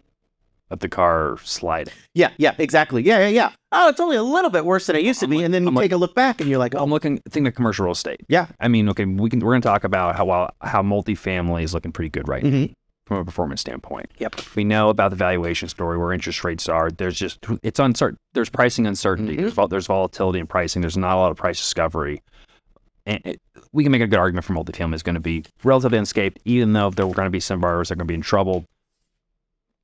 Of 0.70 0.78
the 0.80 0.88
car 0.88 1.36
sliding. 1.42 1.92
Yeah, 2.14 2.30
yeah, 2.38 2.54
exactly. 2.58 3.02
Yeah, 3.02 3.18
yeah, 3.20 3.28
yeah. 3.28 3.50
Oh, 3.72 3.88
it's 3.88 4.00
only 4.00 4.16
a 4.16 4.22
little 4.22 4.50
bit 4.50 4.64
worse 4.64 4.86
than 4.86 4.96
it 4.96 5.02
used 5.02 5.20
to 5.20 5.26
I'm 5.26 5.30
be, 5.30 5.36
like- 5.38 5.44
and 5.46 5.54
then 5.54 5.62
you 5.62 5.68
I'm 5.68 5.74
like- 5.74 5.84
take 5.84 5.92
a 5.92 5.96
look 5.96 6.14
back 6.14 6.40
and 6.40 6.48
you're 6.48 6.58
like, 6.58 6.74
oh, 6.74 6.82
I'm 6.82 6.90
looking 6.90 7.18
think 7.28 7.46
of 7.48 7.54
commercial 7.54 7.84
real 7.86 7.92
estate. 7.92 8.20
Yeah. 8.28 8.46
I 8.60 8.68
mean, 8.68 8.88
okay, 8.90 9.04
we 9.04 9.28
can 9.30 9.40
we're 9.40 9.52
gonna 9.52 9.62
talk 9.62 9.84
about 9.84 10.16
how 10.16 10.24
well 10.26 10.50
how 10.60 10.82
multifamily 10.82 11.62
is 11.64 11.74
looking 11.74 11.92
pretty 11.92 12.08
good 12.10 12.28
right 12.28 12.42
now 12.42 12.50
Mhm. 12.50 12.72
from 13.06 13.18
a 13.18 13.24
performance 13.24 13.60
standpoint. 13.60 14.10
Yep. 14.18 14.36
We 14.56 14.64
know 14.64 14.88
about 14.90 15.10
the 15.10 15.16
valuation 15.16 15.68
story 15.68 15.98
where 15.98 16.12
interest 16.12 16.44
rates 16.44 16.68
are. 16.68 16.90
There's 16.90 17.18
just 17.18 17.38
it's 17.62 17.80
uncertain. 17.80 18.16
There's 18.34 18.48
pricing 18.48 18.86
uncertainty. 18.86 19.34
Mhm. 19.36 19.40
There's, 19.40 19.52
vol- 19.52 19.68
there's 19.68 19.86
volatility 19.86 20.38
in 20.38 20.46
pricing. 20.46 20.82
There's 20.82 20.96
not 20.96 21.14
a 21.16 21.18
lot 21.20 21.30
of 21.32 21.36
price 21.36 21.58
discovery. 21.58 22.22
And 23.06 23.20
it, 23.24 23.38
we 23.72 23.82
can 23.82 23.90
make 23.92 24.02
a 24.02 24.06
good 24.06 24.18
argument 24.18 24.44
for 24.44 24.52
multifamily 24.52 24.94
is 24.94 25.02
going 25.02 25.14
to 25.14 25.20
be 25.20 25.44
relatively 25.64 25.98
unscathed, 25.98 26.38
even 26.44 26.74
though 26.74 26.90
there 26.90 27.06
are 27.06 27.12
going 27.12 27.26
to 27.26 27.30
be 27.30 27.40
some 27.40 27.60
borrowers 27.60 27.88
that 27.88 27.94
are 27.94 27.96
going 27.96 28.06
to 28.06 28.12
be 28.12 28.14
in 28.14 28.20
trouble. 28.20 28.64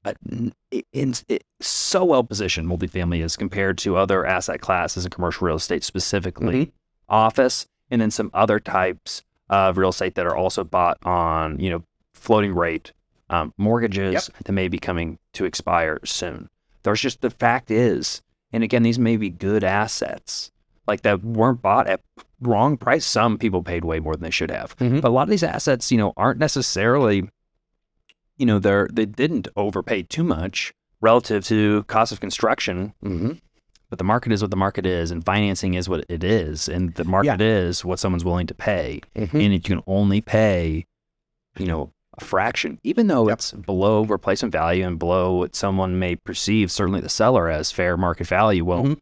But 0.07 0.17
n- 0.31 0.53
it, 0.71 0.87
it's 0.93 1.25
it's 1.29 1.45
so 1.69 2.05
well 2.05 2.23
positioned, 2.23 2.69
multifamily 2.69 3.25
is 3.25 3.37
compared 3.37 3.77
to 3.79 3.97
other 3.97 4.25
asset 4.25 4.61
classes 4.61 5.05
in 5.05 5.11
commercial 5.11 5.47
real 5.49 5.57
estate, 5.57 5.83
specifically 5.83 6.67
Mhm. 6.67 6.73
office, 7.09 7.67
and 7.91 8.01
then 8.01 8.13
some 8.13 8.31
other 8.33 8.61
types 8.61 9.25
of 9.51 9.77
real 9.79 9.89
estate 9.89 10.15
that 10.15 10.25
are 10.25 10.37
also 10.37 10.63
bought 10.63 10.99
on, 11.05 11.59
you 11.59 11.71
know, 11.71 11.83
floating 12.15 12.55
rate 12.55 12.93
um, 13.31 13.53
mortgages 13.59 14.13
Yep. 14.33 14.45
that 14.45 14.53
may 14.53 14.69
be 14.69 14.79
coming 14.79 15.19
to 15.33 15.45
expire 15.45 15.99
soon. 16.05 16.49
There's 16.85 17.01
just 17.01 17.21
the 17.21 17.31
fact 17.31 17.73
is, 17.73 18.23
and 18.53 18.63
again, 18.63 18.85
these 18.85 19.01
may 19.01 19.17
be 19.17 19.29
good 19.31 19.65
assets 19.65 20.53
like 20.87 21.03
that 21.03 21.25
weren't 21.25 21.61
bought 21.61 21.89
at 21.89 22.01
wrong 22.41 22.77
price. 22.77 23.05
Some 23.05 23.39
people 23.39 23.65
paid 23.65 23.85
way 23.85 23.99
more 23.99 24.13
than 24.15 24.23
they 24.23 24.31
should 24.31 24.53
have, 24.53 24.77
Mhm. 24.77 25.01
but 25.01 25.09
a 25.09 25.11
lot 25.11 25.25
of 25.25 25.31
these 25.31 25.43
assets, 25.43 25.91
you 25.91 25.99
know, 25.99 26.13
aren't 26.17 26.39
necessarily, 26.39 27.29
you 28.37 28.47
know, 28.47 28.59
they're 28.59 28.89
they 28.93 29.07
didn't 29.07 29.49
overpay 29.57 30.03
too 30.03 30.25
much 30.25 30.73
relative 31.01 31.45
to 31.47 31.83
cost 31.85 32.13
of 32.13 32.21
construction. 32.21 32.93
mm-hmm. 33.05 33.33
But 33.89 33.99
the 33.99 34.05
market 34.05 34.33
is 34.33 34.43
what 34.43 34.51
the 34.51 34.57
market 34.57 34.85
is, 34.85 35.13
and 35.13 35.25
financing 35.25 35.75
is 35.75 35.89
what 35.89 36.05
it 36.09 36.25
is, 36.25 36.69
and 36.69 36.93
the 36.95 37.05
market 37.05 37.41
is 37.41 37.85
what 37.85 38.01
someone's 38.01 38.25
willing 38.25 38.49
to 38.49 38.55
pay. 38.55 39.01
Mm-hmm. 39.15 39.37
And 39.37 39.55
if 39.55 39.69
you 39.69 39.77
can 39.77 39.83
only 39.87 40.21
pay, 40.21 40.87
you 41.57 41.67
know, 41.67 41.93
a 42.19 42.25
fraction, 42.25 42.81
even 42.83 43.07
though 43.07 43.29
Yep. 43.29 43.39
it's 43.39 43.53
below 43.53 44.03
replacement 44.05 44.51
value 44.51 44.85
and 44.85 44.99
below 44.99 45.35
what 45.37 45.55
someone 45.55 46.01
may 46.01 46.17
perceive, 46.17 46.73
certainly 46.73 47.01
the 47.01 47.09
seller 47.09 47.49
as 47.49 47.71
fair 47.71 47.97
market 47.97 48.27
value. 48.27 48.65
Well, 48.65 48.83
Mhm. 48.85 48.99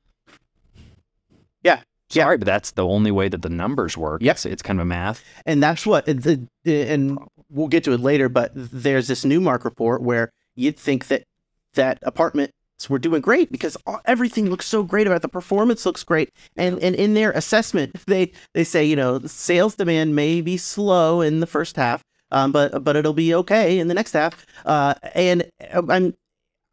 Yeah, 1.63 1.81
yeah. 2.11 2.25
sorry, 2.25 2.37
but 2.39 2.47
that's 2.47 2.73
the 2.73 2.85
only 2.87 3.11
way 3.11 3.29
that 3.29 3.43
the 3.43 3.49
numbers 3.49 3.97
work. 3.97 4.21
Yes, 4.23 4.45
It's, 4.45 4.55
it's 4.55 4.63
kind 4.63 4.79
of 4.79 4.83
a 4.83 4.89
math. 4.89 5.25
and 5.47 5.63
that's 5.63 5.87
what 5.87 6.05
the 6.07 6.47
and 6.67 7.19
we'll 7.55 7.69
get 7.69 7.85
to 7.85 7.93
it 7.93 8.01
later 8.01 8.29
but 8.29 8.51
there's 8.55 9.09
this 9.09 9.25
Newmark 9.25 9.65
report 9.65 10.03
where 10.03 10.31
you'd 10.55 10.79
think 10.79 11.07
that 11.09 11.25
that 11.75 11.99
apartments 12.03 12.53
were 12.89 12.99
doing 12.99 13.21
great 13.21 13.51
because 13.51 13.77
all, 13.87 14.01
everything 14.05 14.51
looks 14.51 14.67
so 14.67 14.83
great 14.83 15.07
about 15.07 15.17
it. 15.17 15.23
the 15.23 15.29
performance 15.29 15.87
looks 15.87 16.05
great. 16.05 16.31
And 16.57 16.79
and 16.83 16.95
in 16.95 17.15
their 17.15 17.31
assessment 17.33 17.97
they 18.07 18.33
they 18.53 18.65
say 18.65 18.85
you 18.85 18.97
know 18.97 19.21
sales 19.21 19.77
demand 19.77 20.15
may 20.15 20.41
be 20.41 20.57
slow 20.57 21.21
in 21.21 21.41
the 21.41 21.47
first 21.47 21.77
half 21.77 22.03
um, 22.31 22.53
but 22.53 22.83
but 22.85 22.97
it'll 22.97 23.13
be 23.13 23.35
okay 23.35 23.79
in 23.79 23.89
the 23.89 23.95
next 23.95 24.13
half. 24.13 24.45
Uh, 24.65 24.95
and 25.15 25.45
i'm 25.73 26.15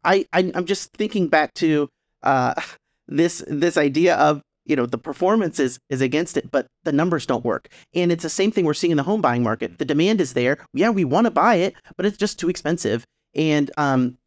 i 0.04 0.26
I- 0.32 0.52
i'm 0.54 0.66
just 0.66 0.92
thinking 0.92 1.28
back 1.28 1.54
to 1.54 1.88
uh, 2.22 2.54
this 3.08 3.44
this 3.46 3.76
idea 3.76 4.16
of 4.16 4.42
you 4.64 4.76
know 4.76 4.86
the 4.86 4.98
performance 4.98 5.58
is 5.58 5.78
is 5.90 6.00
against 6.00 6.36
it 6.36 6.50
but 6.50 6.66
the 6.84 6.92
numbers 6.92 7.26
don't 7.26 7.44
work. 7.44 7.68
And 7.94 8.12
it's 8.12 8.22
the 8.22 8.30
same 8.30 8.50
thing 8.52 8.64
we're 8.64 8.74
seeing 8.74 8.90
in 8.92 8.96
the 8.96 9.02
home 9.02 9.20
buying 9.20 9.42
market. 9.42 9.78
The 9.78 9.84
demand 9.84 10.20
is 10.20 10.34
there. 10.34 10.58
Yeah 10.74 10.90
we 10.90 11.04
want 11.04 11.26
to 11.26 11.30
buy 11.30 11.56
it 11.56 11.74
but 11.96 12.06
it's 12.06 12.16
just 12.16 12.38
too 12.38 12.48
expensive. 12.48 13.04
And 13.34 13.70
um 13.76 14.18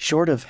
short 0.00 0.28
of 0.28 0.46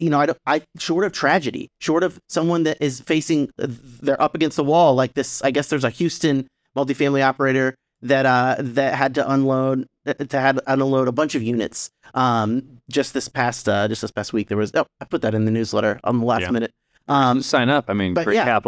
you 0.00 0.10
know 0.10 0.18
i 0.18 0.26
don't 0.26 0.38
i 0.46 0.60
short 0.78 1.04
of 1.04 1.12
tragedy 1.12 1.68
short 1.78 2.02
of 2.02 2.18
someone 2.28 2.64
that 2.64 2.76
is 2.80 3.00
facing 3.00 3.48
they're 3.56 4.20
up 4.20 4.34
against 4.34 4.56
the 4.56 4.64
wall 4.64 4.96
like 4.96 5.14
this 5.14 5.40
i 5.44 5.50
guess 5.52 5.68
there's 5.68 5.84
a 5.84 5.90
houston 5.90 6.44
multifamily 6.76 7.22
operator 7.24 7.76
that 8.02 8.26
uh 8.26 8.56
that 8.58 8.94
had 8.94 9.14
to 9.14 9.30
unload 9.32 9.86
to 10.28 10.40
had 10.40 10.60
unload 10.66 11.06
a 11.06 11.12
bunch 11.12 11.36
of 11.36 11.42
units 11.42 11.88
um 12.14 12.62
just 12.90 13.14
this 13.14 13.28
past 13.28 13.68
uh 13.68 13.86
just 13.86 14.02
this 14.02 14.10
past 14.10 14.32
week. 14.32 14.48
There 14.48 14.58
was 14.58 14.72
oh 14.74 14.86
i 15.00 15.04
put 15.04 15.22
that 15.22 15.34
in 15.34 15.44
the 15.44 15.50
newsletter 15.52 16.00
on 16.02 16.18
the 16.18 16.26
last 16.26 16.42
Yeah. 16.42 16.50
minute 16.50 16.72
um 17.08 17.40
Sign 17.42 17.68
up. 17.68 17.84
I 17.88 17.92
mean, 17.94 18.14
but 18.14 18.26
yeah. 18.32 18.58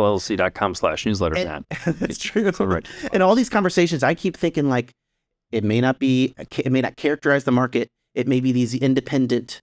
slash 0.74 1.06
newsletter. 1.06 1.36
And- 1.36 1.64
that's 1.98 2.18
true 2.18 2.50
All 2.60 2.66
right. 2.66 2.86
and 3.12 3.22
all 3.22 3.34
these 3.34 3.48
conversations 3.50 4.02
i 4.02 4.14
keep 4.14 4.36
thinking 4.36 4.68
like 4.68 4.92
it 5.52 5.64
may 5.64 5.80
not 5.80 5.98
be 5.98 6.34
it 6.56 6.70
may 6.70 6.80
not 6.80 6.96
characterize 6.96 7.44
the 7.44 7.52
market 7.52 7.88
it 8.14 8.26
may 8.28 8.40
be 8.40 8.52
these 8.52 8.74
independent 8.74 9.60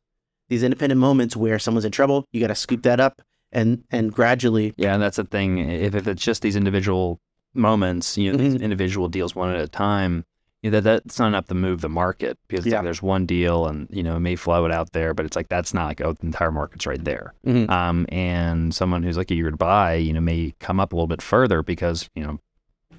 these 0.49 0.63
independent 0.63 0.99
moments 0.99 1.35
where 1.35 1.57
someone's 1.59 1.85
in 1.85 1.91
trouble 1.91 2.25
you 2.31 2.39
got 2.41 2.47
to 2.47 2.55
scoop 2.55 2.83
that 2.83 2.99
up 2.99 3.21
and 3.51 3.83
and 3.91 4.11
gradually 4.13 4.73
Yeah, 4.77 4.93
and 4.93 5.01
that's 5.01 5.17
the 5.17 5.23
thing. 5.23 5.59
If, 5.59 5.95
if 5.95 6.07
it's 6.07 6.21
just 6.23 6.41
these 6.41 6.55
individual 6.57 7.19
moments, 7.53 8.17
you 8.17 8.31
know, 8.31 8.37
these 8.37 8.55
Mhm. 8.55 8.61
individual 8.61 9.07
deals 9.07 9.33
one 9.33 9.49
at 9.55 9.61
a 9.61 9.67
time, 9.67 10.25
you 10.65 10.71
know, 10.71 10.79
that 10.79 11.03
that's 11.03 11.19
not 11.19 11.27
enough 11.27 11.45
to 11.45 11.53
move 11.53 11.81
the 11.81 11.89
market 11.89 12.39
because 12.47 12.65
Yeah. 12.65 12.77
like 12.77 12.85
there's 12.85 13.01
one 13.01 13.27
deal 13.27 13.67
and 13.67 13.87
you 13.91 14.01
know 14.01 14.15
it 14.15 14.19
may 14.21 14.35
float 14.35 14.71
out 14.71 14.91
there, 14.93 15.13
but 15.13 15.23
it's 15.25 15.35
like 15.35 15.47
that's 15.47 15.73
not 15.75 15.85
like 15.85 16.01
oh 16.01 16.13
the 16.13 16.25
entire 16.25 16.51
market's 16.51 16.87
right 16.87 17.03
there. 17.03 17.33
Mhm. 17.45 17.69
Um, 17.69 18.05
and 18.09 18.73
someone 18.73 19.03
who's 19.03 19.15
like 19.17 19.29
eager 19.31 19.51
to 19.51 19.57
buy, 19.57 19.93
you 19.93 20.11
know, 20.11 20.21
may 20.21 20.53
come 20.59 20.79
up 20.79 20.91
a 20.91 20.95
little 20.95 21.07
bit 21.07 21.21
further 21.21 21.61
because 21.61 22.09
you 22.15 22.23
know 22.23 22.39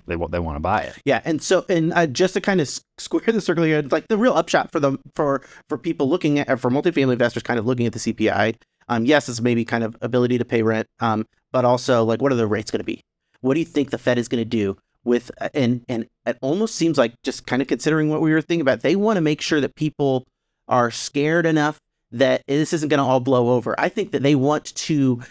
they 0.07 0.15
want 0.15 0.31
they 0.31 0.39
want 0.39 0.55
to 0.55 0.61
buy 0.61 0.83
it. 0.83 0.95
yeah 1.05 1.21
and 1.25 1.43
so 1.43 1.65
and 1.69 1.93
uh, 1.93 2.07
just 2.07 2.35
to 2.35 2.41
kind 2.41 2.61
of 2.61 2.69
square 2.99 3.23
the 3.27 3.41
circle 3.41 3.65
here 3.65 3.83
like 3.91 4.07
the 4.07 4.17
real 4.17 4.35
upshot 4.35 4.71
for 4.71 4.79
the 4.79 4.97
for 5.17 5.43
for 5.69 5.77
people 5.77 6.09
looking 6.09 6.39
at 6.39 6.61
for 6.61 6.71
multifamily 6.71 7.13
investors 7.15 7.43
kind 7.43 7.59
of 7.59 7.67
looking 7.67 7.87
at 7.87 7.93
the 7.93 7.99
cpi 7.99 8.55
um 8.89 9.05
yes 9.05 9.29
it's 9.29 9.41
maybe 9.41 9.65
kind 9.65 9.83
of 9.83 9.97
ability 10.03 10.39
to 10.39 10.45
pay 10.45 10.63
rent 10.63 10.87
um 11.01 11.27
but 11.51 11.65
also 11.65 12.05
like 12.05 12.23
what 12.23 12.31
are 12.31 12.37
the 12.37 12.47
rates 12.47 12.71
going 12.71 12.79
to 12.79 12.85
be 12.85 13.01
what 13.41 13.55
do 13.55 13.61
you 13.61 13.67
think 13.67 13.91
the 13.91 13.99
fed 13.99 14.17
is 14.17 14.29
going 14.29 14.41
to 14.41 14.45
do 14.49 14.77
with 15.07 15.31
uh, 15.41 15.49
and 15.55 15.85
and 15.89 16.07
it 16.27 16.37
almost 16.43 16.75
seems 16.75 16.99
like 16.99 17.15
just 17.23 17.47
kind 17.47 17.63
of 17.63 17.69
considering 17.69 18.11
what 18.11 18.21
we 18.21 18.33
were 18.33 18.43
thinking 18.43 18.61
about 18.61 18.81
they 18.81 18.97
want 18.97 19.17
to 19.17 19.21
make 19.21 19.41
sure 19.41 19.61
that 19.61 19.75
people 19.75 20.27
are 20.69 20.91
scared 20.91 21.47
enough 21.47 21.81
that 22.13 22.43
this 22.47 22.73
isn't 22.73 22.89
going 22.89 22.99
to 22.99 23.05
all 23.05 23.21
blow 23.21 23.51
over. 23.51 23.79
I 23.79 23.89
think 23.89 24.13
that 24.13 24.23
they 24.23 24.35
want 24.35 24.75
to 24.75 25.23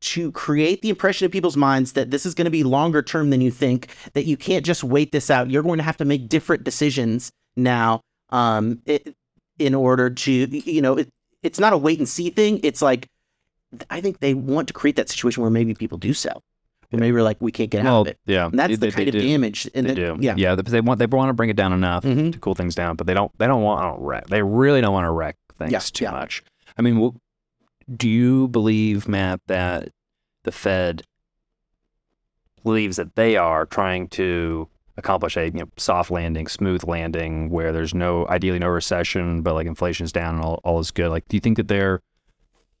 to 0.00 0.30
create 0.32 0.82
the 0.82 0.90
impression 0.90 1.24
in 1.24 1.30
people's 1.30 1.56
minds 1.56 1.92
that 1.92 2.10
this 2.10 2.26
is 2.26 2.34
going 2.34 2.44
to 2.44 2.50
be 2.50 2.62
longer 2.62 3.00
term 3.00 3.30
than 3.30 3.40
you 3.40 3.50
think 3.50 3.88
that 4.12 4.26
you 4.26 4.36
can't 4.36 4.64
just 4.64 4.84
wait 4.84 5.12
this 5.12 5.30
out. 5.30 5.50
You're 5.50 5.62
going 5.62 5.78
to 5.78 5.84
have 5.84 5.96
to 5.96 6.04
make 6.04 6.28
different 6.28 6.64
decisions 6.64 7.30
now 7.56 8.00
um 8.30 8.82
it, 8.84 9.14
in 9.58 9.74
order 9.74 10.10
to 10.10 10.32
you 10.32 10.82
know 10.82 10.98
it, 10.98 11.08
it's 11.42 11.58
not 11.58 11.72
a 11.72 11.78
wait 11.78 11.98
and 11.98 12.08
see 12.08 12.30
thing. 12.30 12.60
It's 12.62 12.82
like 12.82 13.08
i 13.90 14.00
think 14.00 14.20
they 14.20 14.34
want 14.34 14.68
to 14.68 14.74
create 14.74 14.94
that 14.96 15.08
situation 15.08 15.42
where 15.42 15.50
maybe 15.50 15.74
people 15.74 15.98
do 15.98 16.14
sell 16.14 16.42
or 16.92 16.98
maybe 16.98 17.12
we're 17.12 17.22
like 17.22 17.36
we 17.40 17.50
can't 17.52 17.70
get 17.70 17.84
out 17.86 18.02
of 18.02 18.06
it 18.08 18.18
yeah, 18.26 18.46
and 18.46 18.58
that's 18.58 18.78
they, 18.78 18.90
the 18.90 18.92
kind 18.92 19.08
of 19.08 19.12
do. 19.12 19.20
damage 19.20 19.68
and 19.74 19.86
They 19.86 19.94
then- 19.94 20.16
do. 20.18 20.24
yeah 20.24 20.34
yeah. 20.36 20.54
They 20.54 20.80
want 20.80 20.98
they 20.98 21.06
want 21.06 21.28
to 21.30 21.34
bring 21.34 21.50
it 21.50 21.56
down 21.56 21.72
enough 21.72 22.04
Mhm. 22.04 22.32
to 22.32 22.38
cool 22.38 22.54
things 22.54 22.74
down, 22.74 22.96
but 22.96 23.06
they 23.06 23.14
don't. 23.14 23.30
They 23.38 23.46
don't 23.46 23.62
want 23.62 23.96
to 23.98 24.02
wreck. 24.04 24.26
They 24.28 24.42
really 24.42 24.80
don't 24.80 24.92
want 24.92 25.04
to 25.06 25.10
wreck 25.10 25.36
things 25.58 25.72
Yeah, 25.72 25.78
too 25.80 26.04
yeah. 26.04 26.10
much. 26.12 26.42
I 26.78 26.82
mean, 26.82 26.96
wh- 27.00 27.16
do 27.96 28.08
you 28.08 28.48
believe, 28.48 29.06
Matt, 29.08 29.40
that 29.46 29.88
the 30.44 30.52
Fed 30.52 31.02
believes 32.62 32.96
that 32.96 33.14
they 33.14 33.36
are 33.36 33.66
trying 33.66 34.08
to 34.08 34.68
accomplish 34.96 35.36
a 35.36 35.46
you 35.46 35.50
know, 35.52 35.66
soft 35.76 36.10
landing, 36.10 36.46
smooth 36.46 36.84
landing, 36.86 37.50
where 37.50 37.72
there's 37.72 37.94
no 37.94 38.26
ideally 38.28 38.58
no 38.58 38.68
recession, 38.68 39.42
but 39.42 39.54
like 39.54 39.66
inflation's 39.66 40.12
down 40.12 40.36
and 40.36 40.44
all, 40.44 40.60
all 40.64 40.78
is 40.78 40.90
good? 40.90 41.10
Like, 41.10 41.26
do 41.28 41.36
you 41.36 41.40
think 41.40 41.56
that 41.56 41.68
they're 41.68 42.00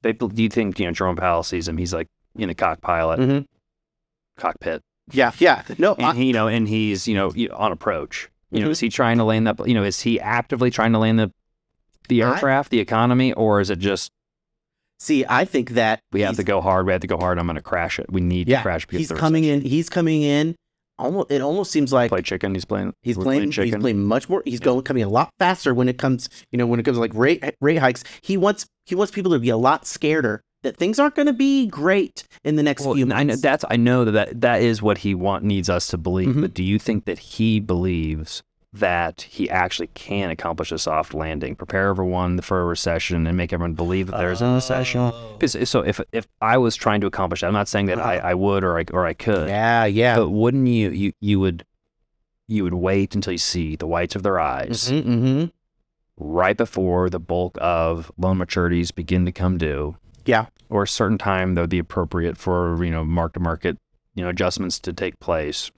they 0.02 0.12
do 0.12 0.30
you 0.42 0.48
think 0.48 0.78
you 0.78 0.86
know 0.86 0.92
Jerome 0.92 1.16
Powell 1.16 1.42
sees 1.42 1.66
him? 1.68 1.76
He's 1.76 1.92
like 1.94 2.08
in 2.36 2.48
the 2.48 2.54
cockpilot, 2.54 3.18
Mhm. 3.18 3.46
Cockpit, 4.36 4.82
yeah 5.12 5.32
yeah 5.38 5.62
no 5.78 5.94
and 5.94 6.06
I, 6.06 6.14
you 6.14 6.32
know, 6.32 6.48
and 6.48 6.68
he's 6.68 7.06
you 7.08 7.14
know 7.14 7.30
on 7.54 7.72
approach. 7.72 8.30
You 8.50 8.60
know, 8.60 8.68
Mhm. 8.68 8.72
is 8.72 8.80
he 8.80 8.88
trying 8.88 9.18
to 9.18 9.24
land 9.24 9.46
that? 9.48 9.66
You 9.66 9.74
know, 9.74 9.82
is 9.82 10.00
he 10.02 10.20
actively 10.20 10.70
trying 10.70 10.92
to 10.92 10.98
land 10.98 11.18
the 11.18 11.30
the 12.08 12.22
I- 12.22 12.32
aircraft, 12.34 12.70
the 12.70 12.78
economy, 12.80 13.32
or 13.32 13.60
is 13.60 13.70
it 13.70 13.78
just 13.80 14.10
see 15.00 15.24
i 15.28 15.44
think 15.44 15.70
that 15.70 16.00
we 16.12 16.20
have 16.20 16.36
to 16.36 16.44
go 16.44 16.60
hard? 16.60 16.86
We 16.86 16.92
have 16.92 17.00
to 17.00 17.06
go 17.06 17.18
hard. 17.18 17.38
I'm 17.38 17.46
going 17.46 17.56
to 17.56 17.62
crash 17.62 17.98
it. 17.98 18.06
We 18.10 18.20
need 18.20 18.48
yeah 18.48 18.58
to 18.58 18.62
crash 18.62 18.86
because 18.86 18.98
he's 19.00 19.12
coming 19.12 19.44
in 19.44 19.60
he's 19.62 19.90
coming 19.90 20.22
in 20.22 20.54
almost 20.98 21.30
it 21.32 21.40
almost 21.42 21.72
seems 21.72 21.92
like 21.92 22.10
Play 22.10 22.22
chicken. 22.22 22.54
He's 22.54 22.64
playing. 22.64 22.94
He's 23.02 23.16
we're 23.18 23.24
playing. 23.24 23.50
He's 23.50 23.74
playing 23.74 24.04
much 24.04 24.28
more. 24.28 24.42
He's 24.44 24.60
going 24.60 24.82
coming 24.82 25.02
a 25.02 25.08
lot 25.08 25.30
faster 25.40 25.74
when 25.74 25.88
it 25.88 25.98
comes. 25.98 26.28
You 26.52 26.58
know, 26.58 26.66
when 26.66 26.78
it 26.78 26.84
comes 26.84 26.96
to 26.96 27.00
like 27.00 27.14
rate 27.14 27.42
rate 27.60 27.78
hikes. 27.78 28.04
He 28.22 28.36
wants 28.36 28.66
he 28.86 28.94
wants 28.94 29.10
people 29.10 29.32
to 29.32 29.38
be 29.40 29.48
a 29.48 29.56
lot 29.56 29.82
scareder 29.84 30.38
that 30.64 30.76
things 30.76 30.98
aren't 30.98 31.14
going 31.14 31.26
to 31.26 31.32
be 31.32 31.66
great 31.66 32.26
in 32.42 32.56
the 32.56 32.62
next 32.62 32.84
Well, 32.84 32.94
few 32.94 33.04
I 33.06 33.22
know 33.22 33.28
months. 33.28 33.40
that's 33.42 33.64
I 33.70 33.76
know 33.76 34.04
that, 34.04 34.10
that 34.12 34.40
that 34.42 34.62
is 34.62 34.82
what 34.82 34.98
he 34.98 35.14
want 35.14 35.44
needs 35.44 35.70
us 35.70 35.86
to 35.88 35.96
believe. 35.96 36.34
Mhm. 36.34 36.40
But 36.42 36.52
do 36.54 36.62
you 36.64 36.78
think 36.78 37.04
that 37.06 37.18
he 37.18 37.60
believes 37.60 38.42
that 38.72 39.22
he 39.22 39.48
actually 39.48 39.86
can 39.94 40.30
accomplish 40.30 40.72
a 40.72 40.78
soft 40.78 41.14
landing, 41.14 41.54
prepare 41.54 41.88
everyone 41.90 42.40
for 42.40 42.60
a 42.60 42.64
recession, 42.64 43.24
and 43.24 43.36
make 43.36 43.52
everyone 43.52 43.74
believe 43.74 44.08
that 44.08 44.18
there's 44.18 44.42
a 44.42 44.52
recession? 44.54 45.00
Oh. 45.00 45.36
'Cause- 45.38 45.68
so 45.68 45.80
if 45.82 46.00
if 46.12 46.26
I 46.42 46.58
was 46.58 46.74
trying 46.74 47.00
to 47.02 47.06
accomplish 47.06 47.42
that, 47.42 47.46
I'm 47.46 47.52
not 47.52 47.68
saying 47.68 47.86
that 47.86 48.00
I, 48.00 48.16
I 48.18 48.34
would 48.34 48.64
or 48.64 48.78
I 48.78 48.84
or 48.92 49.06
I 49.06 49.12
could. 49.14 49.48
Yeah, 49.48 49.84
yeah. 49.84 50.16
But 50.16 50.30
wouldn't 50.30 50.66
you 50.66 50.90
you 50.90 51.12
you 51.20 51.38
would 51.40 51.64
you 52.48 52.64
would 52.64 52.74
wait 52.74 53.14
until 53.14 53.32
you 53.32 53.38
see 53.38 53.76
the 53.76 53.86
whites 53.86 54.14
of 54.16 54.22
their 54.22 54.38
eyes 54.38 54.90
hmm 54.90 55.44
right 56.18 56.56
before 56.56 57.08
the 57.10 57.18
bulk 57.18 57.56
of 57.60 58.12
loan 58.18 58.38
maturities 58.38 58.94
begin 58.94 59.24
to 59.24 59.32
come 59.32 59.56
due. 59.58 59.96
Yeah. 60.24 60.46
Or 60.70 60.82
a 60.84 60.88
certain 60.88 61.18
time 61.18 61.54
that 61.54 61.60
would 61.60 61.70
be 61.70 61.78
appropriate 61.78 62.36
for, 62.36 62.82
you 62.84 62.90
know, 62.90 63.04
mark 63.04 63.34
to 63.34 63.40
market, 63.40 63.78
you 64.14 64.22
know, 64.24 64.30
adjustments 64.30 64.78
to 64.80 64.92
take 64.92 65.18
place 65.20 65.70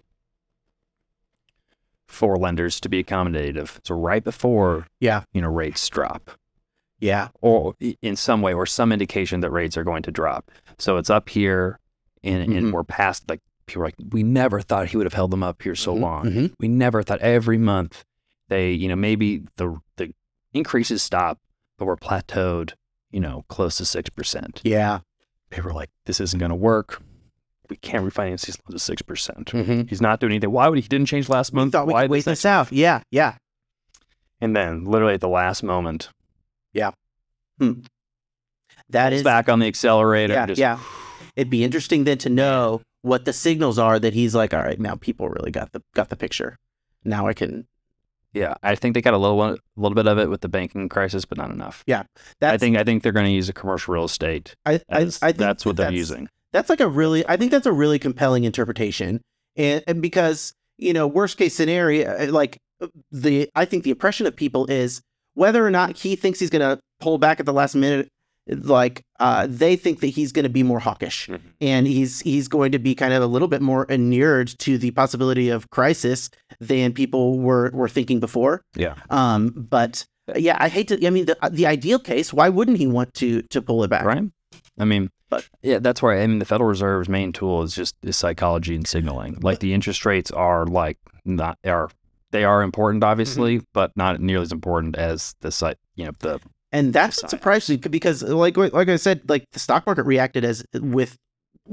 for 2.06 2.36
lenders 2.36 2.80
to 2.80 2.88
be 2.88 3.02
accommodative. 3.02 3.78
So 3.84 3.94
right 3.94 4.22
before, 4.22 4.86
Yeah. 5.00 5.24
you 5.32 5.40
know, 5.42 5.48
rates 5.50 5.88
drop 5.88 6.30
Yeah. 7.00 7.28
or 7.40 7.74
in 8.00 8.16
some 8.16 8.42
way 8.42 8.54
or 8.54 8.64
some 8.66 8.92
indication 8.92 9.40
that 9.40 9.50
rates 9.50 9.76
are 9.76 9.84
going 9.84 10.02
to 10.04 10.12
drop. 10.12 10.50
So 10.78 10.96
it's 10.98 11.10
up 11.10 11.28
here 11.28 11.80
and, 12.22 12.48
Mhm. 12.48 12.56
and 12.58 12.72
we're 12.72 12.84
past 12.84 13.28
like 13.28 13.40
people 13.66 13.82
are 13.82 13.86
like, 13.86 13.96
we 14.10 14.22
never 14.22 14.60
thought 14.60 14.86
he 14.88 14.96
would 14.96 15.06
have 15.06 15.12
held 15.14 15.32
them 15.32 15.42
up 15.42 15.60
here 15.62 15.74
so 15.74 15.94
Mhm, 15.94 16.00
long. 16.00 16.24
mhm. 16.26 16.52
We 16.60 16.68
never 16.68 17.02
thought 17.02 17.18
every 17.20 17.58
month 17.58 18.04
they, 18.48 18.70
you 18.70 18.86
know, 18.88 18.94
maybe 18.96 19.42
the 19.56 19.80
the 19.96 20.14
increases 20.54 21.02
stop, 21.02 21.40
but 21.76 21.84
we're 21.86 21.96
plateaued, 21.96 22.72
you 23.16 23.20
know, 23.22 23.46
close 23.48 23.78
to 23.78 23.86
six 23.86 24.10
percent. 24.10 24.60
Yeah. 24.62 24.98
They 25.48 25.62
were 25.62 25.72
like, 25.72 25.88
this 26.04 26.20
isn't 26.20 26.38
gonna 26.38 26.54
work. 26.54 27.00
We 27.70 27.76
can't 27.76 28.04
refinance 28.04 28.44
these 28.44 28.58
loans 28.68 28.74
at 28.74 28.80
six 28.82 29.00
percent. 29.00 29.46
Mm-hmm. 29.52 29.88
He's 29.88 30.02
not 30.02 30.20
doing 30.20 30.32
anything. 30.32 30.50
Why 30.52 30.68
would 30.68 30.76
he, 30.76 30.82
he 30.82 30.88
didn't 30.88 31.06
change 31.06 31.30
last 31.30 31.54
month? 31.54 31.72
thought 31.72 31.86
we 31.86 31.94
Why 31.94 32.02
could 32.04 32.10
wait 32.10 32.24
this 32.26 32.44
out. 32.44 32.70
Yeah. 32.70 33.00
Yeah. 33.10 33.36
And 34.38 34.54
then 34.54 34.84
literally 34.84 35.14
at 35.14 35.22
the 35.22 35.30
last 35.30 35.62
moment, 35.62 36.10
Yeah. 36.74 36.90
it's 37.58 37.80
is. 38.90 39.22
back 39.22 39.48
on 39.48 39.60
the 39.60 39.66
accelerator. 39.66 40.34
Yeah. 40.34 40.46
just- 40.46 40.58
Yeah. 40.58 40.78
It'd 41.36 41.48
be 41.50 41.64
interesting 41.64 42.04
then 42.04 42.18
to 42.18 42.28
know 42.28 42.82
what 43.00 43.24
the 43.24 43.32
signals 43.32 43.78
are 43.78 43.98
that 43.98 44.12
he's 44.12 44.34
like, 44.34 44.52
all 44.52 44.60
right, 44.62 44.78
now 44.78 44.96
people 44.96 45.28
really 45.30 45.50
got 45.50 45.72
the 45.72 45.82
got 45.94 46.10
the 46.10 46.16
picture. 46.16 46.58
Now 47.02 47.26
I 47.28 47.32
can. 47.32 47.66
Yeah, 48.32 48.54
I 48.62 48.74
think 48.74 48.94
they 48.94 49.00
got 49.00 49.14
a 49.14 49.18
little 49.18 49.42
a 49.42 49.56
little 49.76 49.94
bit 49.94 50.06
of 50.06 50.18
it 50.18 50.28
with 50.28 50.42
the 50.42 50.48
banking 50.48 50.88
crisis, 50.88 51.24
but 51.24 51.38
not 51.38 51.50
enough. 51.50 51.82
Yeah. 51.86 52.02
That's, 52.40 52.54
I 52.54 52.58
think 52.58 52.76
I 52.76 52.84
think 52.84 53.02
they're 53.02 53.12
going 53.12 53.26
to 53.26 53.32
use 53.32 53.48
a 53.48 53.52
commercial 53.54 53.94
real 53.94 54.04
estate. 54.04 54.54
I, 54.66 54.74
I, 54.90 55.02
As, 55.02 55.18
I 55.22 55.28
think 55.28 55.38
that's 55.38 55.64
what 55.64 55.76
they're 55.76 55.86
that's- 55.86 55.98
using. 55.98 56.28
That's 56.52 56.70
like 56.70 56.80
a 56.80 56.88
really, 56.88 57.26
I 57.28 57.36
think 57.36 57.50
that's 57.50 57.66
a 57.66 57.72
really 57.72 57.98
compelling 57.98 58.44
interpretation, 58.44 59.20
and, 59.56 59.82
and 59.86 60.00
because 60.00 60.54
you 60.78 60.92
know, 60.92 61.06
worst 61.06 61.38
case 61.38 61.54
scenario, 61.54 62.10
uh, 62.10 62.30
like 62.30 62.58
the, 63.10 63.48
I 63.54 63.64
think 63.64 63.84
the 63.84 63.90
impression 63.90 64.26
of 64.26 64.36
people 64.36 64.66
is 64.66 65.00
whether 65.34 65.66
or 65.66 65.70
not 65.70 65.98
he 65.98 66.16
thinks 66.16 66.38
he's 66.38 66.50
going 66.50 66.60
to 66.60 66.80
pull 67.00 67.18
back 67.18 67.40
at 67.40 67.46
the 67.46 67.52
last 67.52 67.74
minute, 67.74 68.08
like 68.48 69.02
uh, 69.18 69.46
they 69.48 69.76
think 69.76 70.00
that 70.00 70.08
he's 70.08 70.32
going 70.32 70.44
to 70.44 70.48
be 70.48 70.62
more 70.62 70.78
hawkish, 70.78 71.26
Mhm. 71.28 71.40
and 71.60 71.86
he's 71.86 72.20
he's 72.20 72.48
going 72.48 72.72
to 72.72 72.78
be 72.78 72.94
kind 72.94 73.12
of 73.12 73.22
a 73.22 73.26
little 73.26 73.48
bit 73.48 73.62
more 73.62 73.84
inured 73.86 74.48
to 74.60 74.78
the 74.78 74.90
possibility 74.92 75.48
of 75.48 75.70
crisis 75.70 76.30
than 76.60 76.92
people 76.92 77.38
were 77.38 77.70
were 77.72 77.88
thinking 77.88 78.20
before. 78.20 78.62
Yeah. 78.76 78.94
Um, 79.10 79.48
but 79.70 80.06
yeah, 80.36 80.56
I 80.60 80.68
hate 80.68 80.88
to. 80.88 81.06
I 81.06 81.10
mean, 81.10 81.26
the 81.26 81.36
the 81.50 81.66
ideal 81.66 81.98
case, 81.98 82.32
why 82.32 82.48
wouldn't 82.48 82.78
he 82.78 82.86
want 82.86 83.14
to 83.14 83.42
to 83.42 83.60
pull 83.62 83.82
it 83.84 83.88
back? 83.88 84.04
Right. 84.04 84.24
I 84.78 84.84
mean, 84.84 85.10
But- 85.30 85.48
yeah, 85.62 85.78
that's 85.80 86.02
why. 86.02 86.20
I 86.22 86.26
mean, 86.26 86.38
the 86.38 86.44
Federal 86.44 86.68
Reserve's 86.68 87.08
main 87.08 87.32
tool 87.32 87.62
is 87.62 87.74
just 87.74 87.96
is 88.02 88.16
psychology 88.16 88.74
and 88.76 88.86
signaling. 88.86 89.38
Like 89.40 89.58
the 89.60 89.72
interest 89.74 90.04
rates 90.06 90.30
are 90.30 90.66
like 90.66 90.98
not 91.24 91.58
are 91.64 91.88
they 92.30 92.44
are 92.44 92.62
important, 92.62 93.02
obviously, 93.02 93.56
Mm-hmm. 93.58 93.64
but 93.72 93.90
not 93.96 94.20
nearly 94.20 94.42
as 94.42 94.52
important 94.52 94.94
as 94.96 95.34
the 95.40 95.50
site. 95.50 95.78
You 95.96 96.06
know, 96.06 96.12
the 96.20 96.40
and 96.76 96.92
that's 96.92 97.16
what 97.22 97.30
Science. 97.30 97.30
surprised 97.30 97.68
me 97.70 97.76
because 97.76 98.22
like 98.22 98.56
like 98.56 98.88
I 98.88 98.96
said, 98.96 99.22
like 99.28 99.44
the 99.52 99.58
stock 99.58 99.86
market 99.86 100.04
reacted 100.04 100.44
as 100.44 100.64
with 100.74 101.16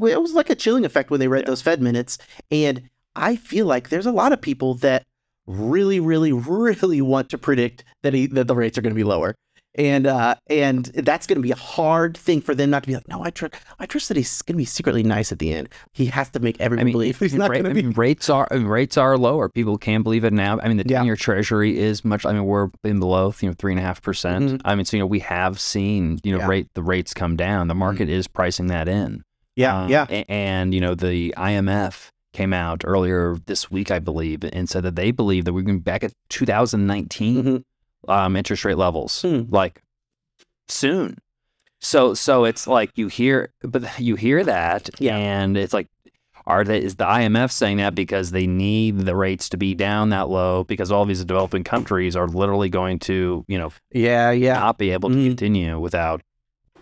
it 0.08 0.22
was 0.22 0.34
like 0.34 0.50
a 0.50 0.56
chilling 0.56 0.86
effect 0.86 1.12
when 1.12 1.20
they 1.20 1.28
read 1.28 1.44
Yeah. 1.44 1.48
those 1.48 1.62
Fed 1.62 1.82
minutes, 1.82 2.18
and 2.52 2.90
I 3.16 3.36
feel 3.36 3.66
like 3.68 3.90
there's 3.90 4.08
a 4.08 4.12
lot 4.12 4.34
of 4.34 4.42
people 4.42 4.76
that 4.76 5.04
really, 5.46 6.00
really, 6.00 6.32
really 6.34 7.02
want 7.02 7.30
to 7.30 7.38
predict 7.38 7.84
that 8.02 8.14
he, 8.14 8.28
that 8.28 8.48
the 8.48 8.56
rates 8.56 8.78
are 8.78 8.82
going 8.82 8.94
to 8.94 8.96
be 8.96 9.04
lower. 9.04 9.36
And 9.76 10.06
uh, 10.06 10.36
and 10.48 10.86
that's 10.86 11.26
going 11.26 11.38
to 11.38 11.42
be 11.42 11.50
a 11.52 11.56
hard 11.56 12.16
thing 12.16 12.42
for 12.42 12.54
them 12.54 12.70
not 12.70 12.84
to 12.84 12.88
be 12.88 12.94
like, 12.94 13.08
no, 13.08 13.24
I 13.24 13.32
trust, 13.32 13.56
I 13.80 13.88
trust 13.88 14.08
that 14.10 14.18
he's 14.18 14.42
going 14.44 14.54
to 14.54 14.58
be 14.60 14.66
secretly 14.66 15.02
nice 15.02 15.32
at 15.32 15.40
the 15.40 15.52
end. 15.52 15.68
He 15.94 16.06
has 16.08 16.30
to 16.30 16.40
make 16.40 16.60
everyone 16.62 16.82
I 16.82 16.84
mean, 16.86 16.92
believe 16.92 17.18
he's 17.20 17.34
not 17.34 17.50
going 17.50 17.64
to 17.64 17.70
I 17.72 17.74
be. 17.74 17.82
mean, 17.82 17.92
rates 17.94 18.30
are 18.30 18.48
I 18.52 18.56
rates 18.58 18.98
are 18.98 19.18
lower. 19.18 19.50
People 19.50 19.80
can't 19.80 20.04
believe 20.04 20.24
it 20.26 20.34
now. 20.34 20.60
I 20.62 20.68
mean, 20.68 20.78
the 20.78 20.86
Yeah. 20.88 20.98
ten-year 21.00 21.16
Treasury 21.16 21.80
is 21.80 22.06
much. 22.06 22.24
I 22.24 22.34
mean, 22.34 22.46
we're 22.46 22.70
in 22.84 23.00
below, 23.00 23.34
you 23.42 23.50
know, 23.50 23.56
three 23.58 23.72
and 23.72 23.80
a 23.80 23.84
half 23.84 24.00
percent. 24.02 24.52
Mhm. 24.52 24.62
I 24.64 24.76
mean, 24.76 24.86
so 24.86 24.96
you 24.98 25.02
know, 25.02 25.08
we 25.08 25.20
have 25.20 25.60
seen 25.60 26.20
you 26.24 26.34
know 26.34 26.40
Yeah. 26.40 26.48
rate 26.48 26.68
the 26.76 26.84
rates 26.84 27.14
come 27.16 27.36
down. 27.36 27.68
The 27.68 27.74
market 27.76 28.10
is 28.10 28.28
pricing 28.28 28.68
that 28.68 28.88
in. 28.88 29.24
yeah, 29.56 29.84
Um, 29.84 29.90
yeah, 29.90 30.06
a- 30.10 30.32
And, 30.32 30.74
you 30.74 30.82
know, 30.82 30.94
the 30.96 31.34
IMF 31.38 32.10
came 32.32 32.54
out 32.54 32.82
earlier 32.86 33.38
this 33.46 33.70
week, 33.72 33.90
I 33.92 34.00
believe, 34.00 34.44
and 34.44 34.68
said 34.70 34.84
that 34.84 34.96
they 34.96 35.12
believe 35.12 35.46
that 35.46 35.54
we're 35.54 35.62
going 35.62 35.80
back 35.80 36.04
at 36.04 36.12
2019 36.30 37.44
Mhm. 37.44 37.64
Um, 38.08 38.36
interest 38.36 38.66
rate 38.66 38.78
levels, 38.78 39.22
Hmm. 39.22 39.44
like 39.50 39.82
soon. 40.68 41.18
So, 41.80 42.14
so 42.14 42.46
it's 42.46 42.66
like 42.68 42.92
you 42.96 43.08
hear, 43.08 43.52
but 43.62 44.00
you 44.00 44.16
hear 44.16 44.44
that, 44.44 44.90
Yeah. 45.00 45.18
and 45.18 45.58
it's 45.58 45.74
like, 45.74 45.88
are 46.46 46.64
they? 46.64 46.82
Is 46.82 46.96
the 46.96 47.06
IMF 47.06 47.52
saying 47.52 47.78
that 47.78 47.96
because 47.96 48.32
they 48.32 48.48
need 48.48 49.00
the 49.00 49.16
rates 49.16 49.48
to 49.50 49.58
be 49.58 49.74
down 49.76 50.10
that 50.10 50.30
low 50.30 50.64
because 50.66 50.92
all 50.92 51.06
these 51.06 51.24
developing 51.24 51.64
countries 51.64 52.16
are 52.18 52.28
literally 52.28 52.68
going 52.70 53.00
to, 53.00 53.46
you 53.48 53.58
know, 53.58 53.72
yeah, 53.94 54.32
yeah. 54.32 54.56
not 54.56 54.78
be 54.78 54.92
able 54.92 55.10
to 55.10 55.16
Mhm. 55.16 55.28
continue 55.28 55.80
without 55.80 56.22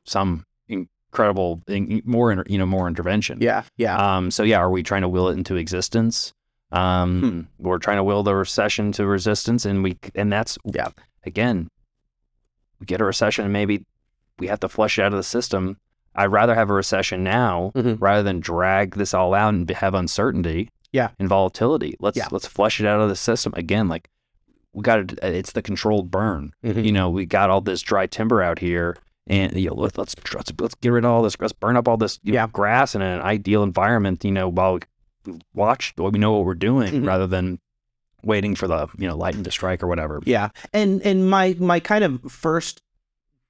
some 0.04 0.46
incredible, 0.68 1.62
in- 1.68 2.02
more, 2.06 2.32
inter- 2.32 2.46
you 2.48 2.58
know, 2.58 2.66
more 2.66 2.88
intervention. 2.88 3.38
Yeah, 3.40 3.62
yeah. 3.78 3.98
Um, 3.98 4.32
so 4.32 4.42
yeah, 4.44 4.58
are 4.58 4.72
we 4.72 4.82
trying 4.82 5.04
to 5.04 5.10
will 5.10 5.30
it 5.30 5.34
into 5.38 5.56
existence? 5.58 6.34
Um, 6.72 7.48
we're 7.60 7.78
trying 7.80 7.98
to 7.98 8.04
will 8.04 8.24
the 8.24 8.34
recession 8.34 8.92
to 8.94 9.06
resistance, 9.06 9.66
and 9.66 9.84
we 9.84 9.98
and 10.16 10.32
that's 10.32 10.58
Yeah. 10.74 10.88
Again, 11.26 11.68
we 12.80 12.86
get 12.86 13.02
a 13.02 13.06
recession, 13.06 13.44
and 13.46 13.54
maybe 13.54 13.86
we 14.40 14.48
have 14.48 14.60
to 14.62 14.70
flush 14.70 14.98
it 14.98 15.04
out 15.04 15.14
of 15.14 15.18
the 15.18 15.24
system. 15.24 15.78
I'd 16.16 16.26
rather 16.26 16.56
have 16.56 16.70
a 16.70 16.74
recession 16.74 17.24
now 17.24 17.72
Mhm. 17.76 17.98
rather 18.02 18.24
than 18.24 18.40
drag 18.40 18.96
this 18.96 19.14
all 19.14 19.34
out 19.34 19.54
and 19.54 19.70
have 19.70 19.94
uncertainty. 19.94 20.70
Yeah. 20.94 21.12
and 21.20 21.30
volatility. 21.30 21.96
Let's 22.02 22.18
Yeah. 22.18 22.28
let's 22.32 22.46
flush 22.48 22.82
it 22.82 22.86
out 22.86 23.00
of 23.00 23.08
the 23.08 23.16
system 23.16 23.54
again. 23.56 23.88
Like 23.88 24.10
we 24.74 24.82
got 24.82 25.08
to. 25.08 25.26
It's 25.38 25.54
the 25.54 25.62
controlled 25.62 26.12
burn 26.12 26.52
Mhm. 26.66 26.84
you 26.84 26.92
know, 26.92 27.10
we 27.10 27.26
got 27.26 27.50
all 27.50 27.62
this 27.62 27.82
dry 27.82 28.08
timber 28.08 28.42
out 28.42 28.60
here, 28.60 28.98
and 29.26 29.54
you 29.56 29.70
know, 29.70 29.76
let, 29.76 29.98
let's 29.98 30.16
let's 30.36 30.52
let's 30.60 30.76
get 30.76 30.90
rid 30.90 31.06
of 31.06 31.12
all 31.12 31.22
this. 31.24 31.38
Let's 31.40 31.54
burn 31.54 31.78
up 31.78 31.88
all 31.88 31.96
this 31.96 32.20
you 32.24 32.34
know, 32.34 32.40
Yeah. 32.40 32.48
grass 32.52 32.94
in 32.94 33.02
an 33.02 33.22
ideal 33.22 33.64
environment. 33.64 34.26
You 34.26 34.32
know, 34.32 34.50
while 34.50 34.80
we 35.26 35.40
watch, 35.54 35.94
we 35.98 36.10
know 36.20 36.34
what 36.34 36.44
we're 36.46 36.56
doing, 36.56 36.92
Mhm. 37.04 37.08
rather 37.08 37.26
than 37.28 37.60
waiting 38.24 38.56
for 38.56 38.68
the 38.68 38.88
you 38.98 39.08
know 39.08 39.18
lightning 39.18 39.44
to 39.44 39.52
strike 39.52 39.84
or 39.84 39.88
whatever. 39.88 40.22
Yeah, 40.26 40.50
and 40.74 41.02
and 41.04 41.30
my 41.30 41.56
my 41.60 41.80
kind 41.80 42.04
of 42.04 42.22
first 42.32 42.82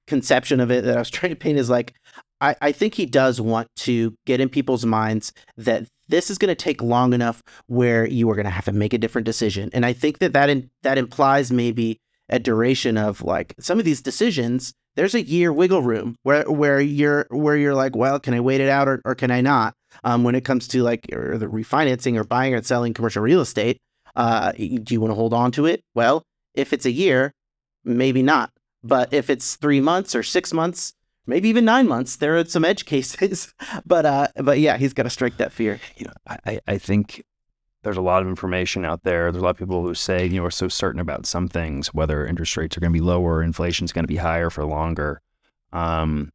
conception 0.06 0.60
of 0.60 0.70
it 0.70 0.84
that 0.84 0.96
I 0.96 0.98
was 0.98 1.10
trying 1.10 1.30
to 1.30 1.36
paint 1.36 1.58
is 1.58 1.70
like 1.70 1.94
I 2.40 2.56
I 2.60 2.72
think 2.72 2.94
he 2.94 3.06
does 3.06 3.40
want 3.40 3.68
to 3.76 4.14
get 4.26 4.40
in 4.40 4.48
people's 4.48 4.84
minds 4.84 5.32
that 5.56 5.86
this 6.08 6.30
is 6.30 6.38
going 6.38 6.50
to 6.50 6.54
take 6.54 6.82
long 6.82 7.14
enough 7.14 7.42
where 7.66 8.06
you 8.06 8.28
are 8.30 8.34
going 8.34 8.44
to 8.44 8.50
have 8.50 8.66
to 8.66 8.72
make 8.72 8.92
a 8.92 8.98
different 8.98 9.24
decision, 9.24 9.70
and 9.72 9.86
I 9.86 9.92
think 9.92 10.18
that 10.18 10.32
that 10.32 10.50
in, 10.50 10.70
that 10.82 10.98
implies 10.98 11.50
maybe 11.50 12.00
a 12.28 12.38
duration 12.38 12.96
of 12.96 13.22
like 13.22 13.54
some 13.60 13.78
of 13.78 13.84
these 13.84 14.02
decisions. 14.02 14.72
There's 14.94 15.14
a 15.14 15.22
year 15.22 15.54
wiggle 15.54 15.82
room 15.82 16.16
where 16.22 16.44
where 16.50 16.78
you're 16.78 17.26
where 17.30 17.56
you're 17.56 17.74
like, 17.74 17.96
well, 17.96 18.20
can 18.20 18.34
I 18.34 18.40
wait 18.40 18.60
it 18.60 18.68
out 18.68 18.88
or, 18.88 19.00
or 19.06 19.14
can 19.14 19.30
I 19.30 19.40
not? 19.40 19.74
Um, 20.04 20.22
when 20.22 20.34
it 20.34 20.44
comes 20.44 20.68
to 20.68 20.82
like 20.82 21.06
the 21.06 21.48
refinancing 21.50 22.18
or 22.18 22.24
buying 22.24 22.54
or 22.54 22.62
selling 22.62 22.92
commercial 22.92 23.22
real 23.22 23.40
estate, 23.40 23.78
uh, 24.16 24.52
do 24.52 24.94
you 24.94 25.00
want 25.00 25.10
to 25.10 25.14
hold 25.16 25.32
on 25.34 25.52
to 25.52 25.66
it? 25.66 25.82
Well, 25.94 26.22
if 26.54 26.72
it's 26.72 26.86
a 26.86 26.90
year, 26.90 27.32
maybe 27.84 28.22
not. 28.22 28.50
But 28.84 29.12
if 29.12 29.30
it's 29.30 29.56
three 29.56 29.80
months 29.80 30.14
or 30.14 30.22
six 30.22 30.52
months, 30.52 30.92
maybe 31.26 31.48
even 31.48 31.64
nine 31.64 31.86
months, 31.86 32.16
there 32.16 32.36
are 32.36 32.44
some 32.44 32.64
edge 32.64 32.84
cases. 32.92 33.54
but 33.86 34.04
uh, 34.04 34.28
but 34.36 34.58
yeah, 34.58 34.76
he's 34.76 34.92
got 34.92 35.04
to 35.04 35.10
strike 35.10 35.36
that 35.36 35.52
fear. 35.52 35.80
You 35.96 36.06
know, 36.06 36.12
I 36.26 36.60
I- 36.66 36.78
think 36.78 37.22
there's 37.84 37.96
a 37.96 38.00
lot 38.02 38.22
of 38.22 38.28
information 38.28 38.84
out 38.84 39.02
there. 39.04 39.30
There's 39.32 39.42
a 39.42 39.44
lot 39.44 39.50
of 39.50 39.56
people 39.58 39.82
who 39.82 39.94
say 39.94 40.26
you 40.26 40.40
know 40.40 40.46
are 40.46 40.50
so 40.50 40.68
certain 40.68 41.00
about 41.00 41.26
some 41.26 41.48
things, 41.48 41.94
whether 41.94 42.26
interest 42.26 42.56
rates 42.56 42.76
are 42.76 42.80
going 42.80 42.92
to 42.92 42.96
be 42.98 43.04
lower, 43.04 43.42
inflation's 43.42 43.92
going 43.92 44.04
to 44.04 44.08
be 44.08 44.16
higher 44.16 44.50
for 44.50 44.64
longer. 44.64 45.20
Um, 45.72 46.30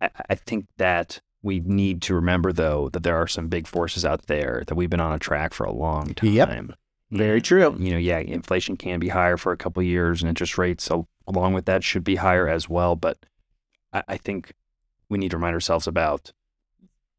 I, 0.00 0.10
I 0.30 0.34
think 0.34 0.66
that 0.76 1.20
we 1.44 1.60
need 1.60 2.00
to 2.02 2.14
remember 2.14 2.52
though 2.52 2.88
that 2.94 3.02
there 3.02 3.16
are 3.16 3.26
some 3.26 3.48
big 3.48 3.66
forces 3.66 4.04
out 4.04 4.26
there 4.26 4.64
that 4.66 4.74
we've 4.74 4.90
been 4.90 5.00
on 5.00 5.12
a 5.12 5.18
track 5.18 5.52
for 5.52 5.64
a 5.64 5.72
long 5.72 6.14
time. 6.14 6.32
Yep. 6.32 6.70
Very 7.10 7.40
true. 7.42 7.76
You 7.78 7.92
know, 7.92 7.98
yeah, 7.98 8.18
inflation 8.18 8.76
can 8.76 8.98
be 8.98 9.08
higher 9.08 9.36
for 9.36 9.52
a 9.52 9.56
couple 9.56 9.80
of 9.80 9.86
years, 9.86 10.22
and 10.22 10.28
interest 10.28 10.58
rates 10.58 10.88
along 11.28 11.52
with 11.52 11.66
that 11.66 11.84
should 11.84 12.02
be 12.02 12.16
higher 12.16 12.48
as 12.48 12.68
well. 12.68 12.96
But 12.96 13.18
I, 13.92 14.02
I 14.08 14.16
think 14.16 14.52
we 15.10 15.18
need 15.18 15.30
to 15.30 15.36
remind 15.36 15.54
ourselves 15.54 15.86
about 15.86 16.32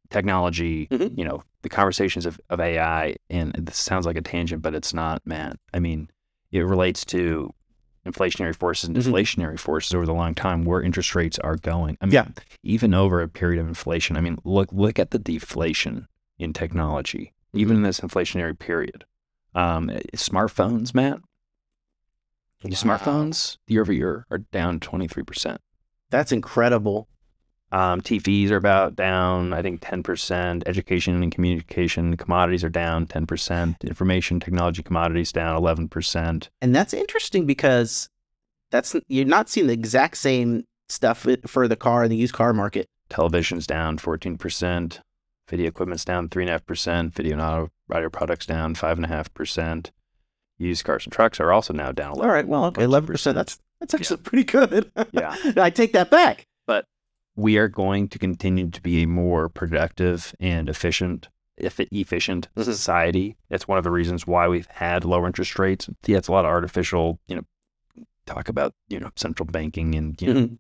technology. 0.10 0.88
Mhm. 0.88 1.18
You 1.18 1.26
know, 1.26 1.44
the 1.62 1.70
conversations 1.70 2.26
of, 2.26 2.40
of 2.50 2.60
AI, 2.60 3.16
and 3.30 3.54
this 3.54 3.78
sounds 3.78 4.06
like 4.06 4.18
a 4.18 4.22
tangent, 4.22 4.62
but 4.64 4.76
it's 4.76 4.94
not, 4.94 5.26
man. 5.26 5.58
I 5.74 5.80
mean, 5.80 6.10
it 6.52 6.62
relates 6.62 7.06
to 7.06 7.54
inflationary 8.06 8.56
forces 8.56 8.88
and 8.88 8.96
Mhm. 8.98 9.02
deflationary 9.02 9.60
forces 9.60 9.94
over 9.94 10.06
the 10.06 10.14
long 10.14 10.36
time 10.36 10.64
where 10.64 10.82
interest 10.82 11.16
rates 11.16 11.40
are 11.40 11.56
going. 11.58 11.98
I 12.02 12.06
mean, 12.06 12.14
Yeah. 12.14 12.28
even 12.64 12.94
over 12.94 13.22
a 13.22 13.28
period 13.28 13.60
of 13.60 13.68
inflation. 13.68 14.16
I 14.18 14.22
mean, 14.22 14.38
look 14.44 14.72
look 14.72 15.00
at 15.00 15.12
the 15.12 15.20
deflation 15.20 16.08
in 16.38 16.54
technology, 16.54 17.34
even 17.54 17.78
in 17.78 17.82
this 17.84 18.00
inflationary 18.02 18.58
period. 18.58 19.06
Um, 19.54 19.90
smartphones, 20.16 20.94
Matt. 20.94 21.20
Wow. 22.64 22.72
Smartphones 22.72 23.58
year 23.68 23.82
over 23.82 23.94
year 23.94 24.26
are 24.32 24.40
down 24.40 24.80
23%. 24.80 25.60
That's 26.10 26.32
incredible. 26.32 27.08
Um, 27.76 28.00
TVs 28.00 28.52
are 28.52 28.56
about 28.56 28.96
down, 28.96 29.52
I 29.52 29.62
think, 29.62 29.82
10%. 29.82 30.64
Education 30.66 31.22
and 31.22 31.30
communication 31.30 32.16
commodities 32.16 32.64
are 32.64 32.70
down 32.70 33.06
10%. 33.06 33.82
Information 33.82 34.40
technology 34.40 34.82
commodities 34.82 35.34
down 35.34 35.62
11%. 35.62 36.48
And 36.62 36.74
that's 36.74 36.94
interesting 36.94 37.46
because 37.46 38.08
that's 38.72 38.96
you're 39.10 39.26
not 39.26 39.50
seeing 39.50 39.68
the 39.68 39.74
exact 39.74 40.16
same 40.16 40.64
stuff 40.88 41.28
for 41.46 41.68
the 41.68 41.76
car 41.76 42.04
and 42.04 42.12
the 42.14 42.16
used 42.16 42.34
car 42.34 42.54
market. 42.54 42.88
Television's 43.10 43.68
down 43.68 43.98
14%. 43.98 45.00
Video 45.50 45.68
equipment's 45.68 46.06
down 46.06 46.30
3.5%. 46.30 47.14
Video 47.14 47.34
and 47.34 47.42
auto 47.42 47.70
audio 47.92 48.10
products 48.10 48.46
down 48.46 48.74
5.5%. 48.74 49.92
Used 50.58 50.86
cars 50.86 51.06
and 51.06 51.12
trucks 51.12 51.42
are 51.42 51.52
also 51.52 51.74
now 51.74 51.92
down 51.92 52.14
11 52.14 52.26
All 52.26 52.34
right, 52.34 52.48
well, 52.48 52.66
okay, 52.68 52.84
eleven 52.84 53.08
percent. 53.08 53.36
That's 53.36 53.60
that's 53.82 53.94
actually 53.94 54.22
pretty 54.22 54.46
good. 54.46 54.90
Yeah. 55.12 55.36
I 55.58 55.70
take 55.70 55.92
that 55.92 56.10
back. 56.10 56.48
We 57.36 57.58
are 57.58 57.68
going 57.68 58.08
to 58.10 58.20
continue 58.20 58.70
to 58.70 58.82
be 58.82 59.04
a 59.04 59.08
more 59.08 59.50
productive 59.50 60.34
and 60.40 60.70
efficient 60.70 61.28
if 61.58 61.80
efficient 61.80 62.50
Mhm. 62.56 62.64
society. 62.66 63.38
That's 63.50 63.68
one 63.68 63.78
of 63.78 63.84
the 63.86 63.92
reasons 63.92 64.28
why 64.28 64.48
we've 64.50 64.68
had 64.68 65.06
lower 65.06 65.26
interest 65.26 65.58
rates. 65.58 65.90
Yeah, 66.06 66.18
it's 66.18 66.28
a 66.28 66.32
lot 66.34 66.44
of 66.46 66.50
artificial, 66.52 67.20
you 67.28 67.36
know, 67.38 67.44
talk 68.26 68.50
about, 68.50 68.74
you 68.90 69.00
know, 69.00 69.10
central 69.16 69.48
banking 69.48 69.96
and 69.96 70.22
you 70.22 70.34
know, 70.34 70.40
Mhm. 70.42 70.58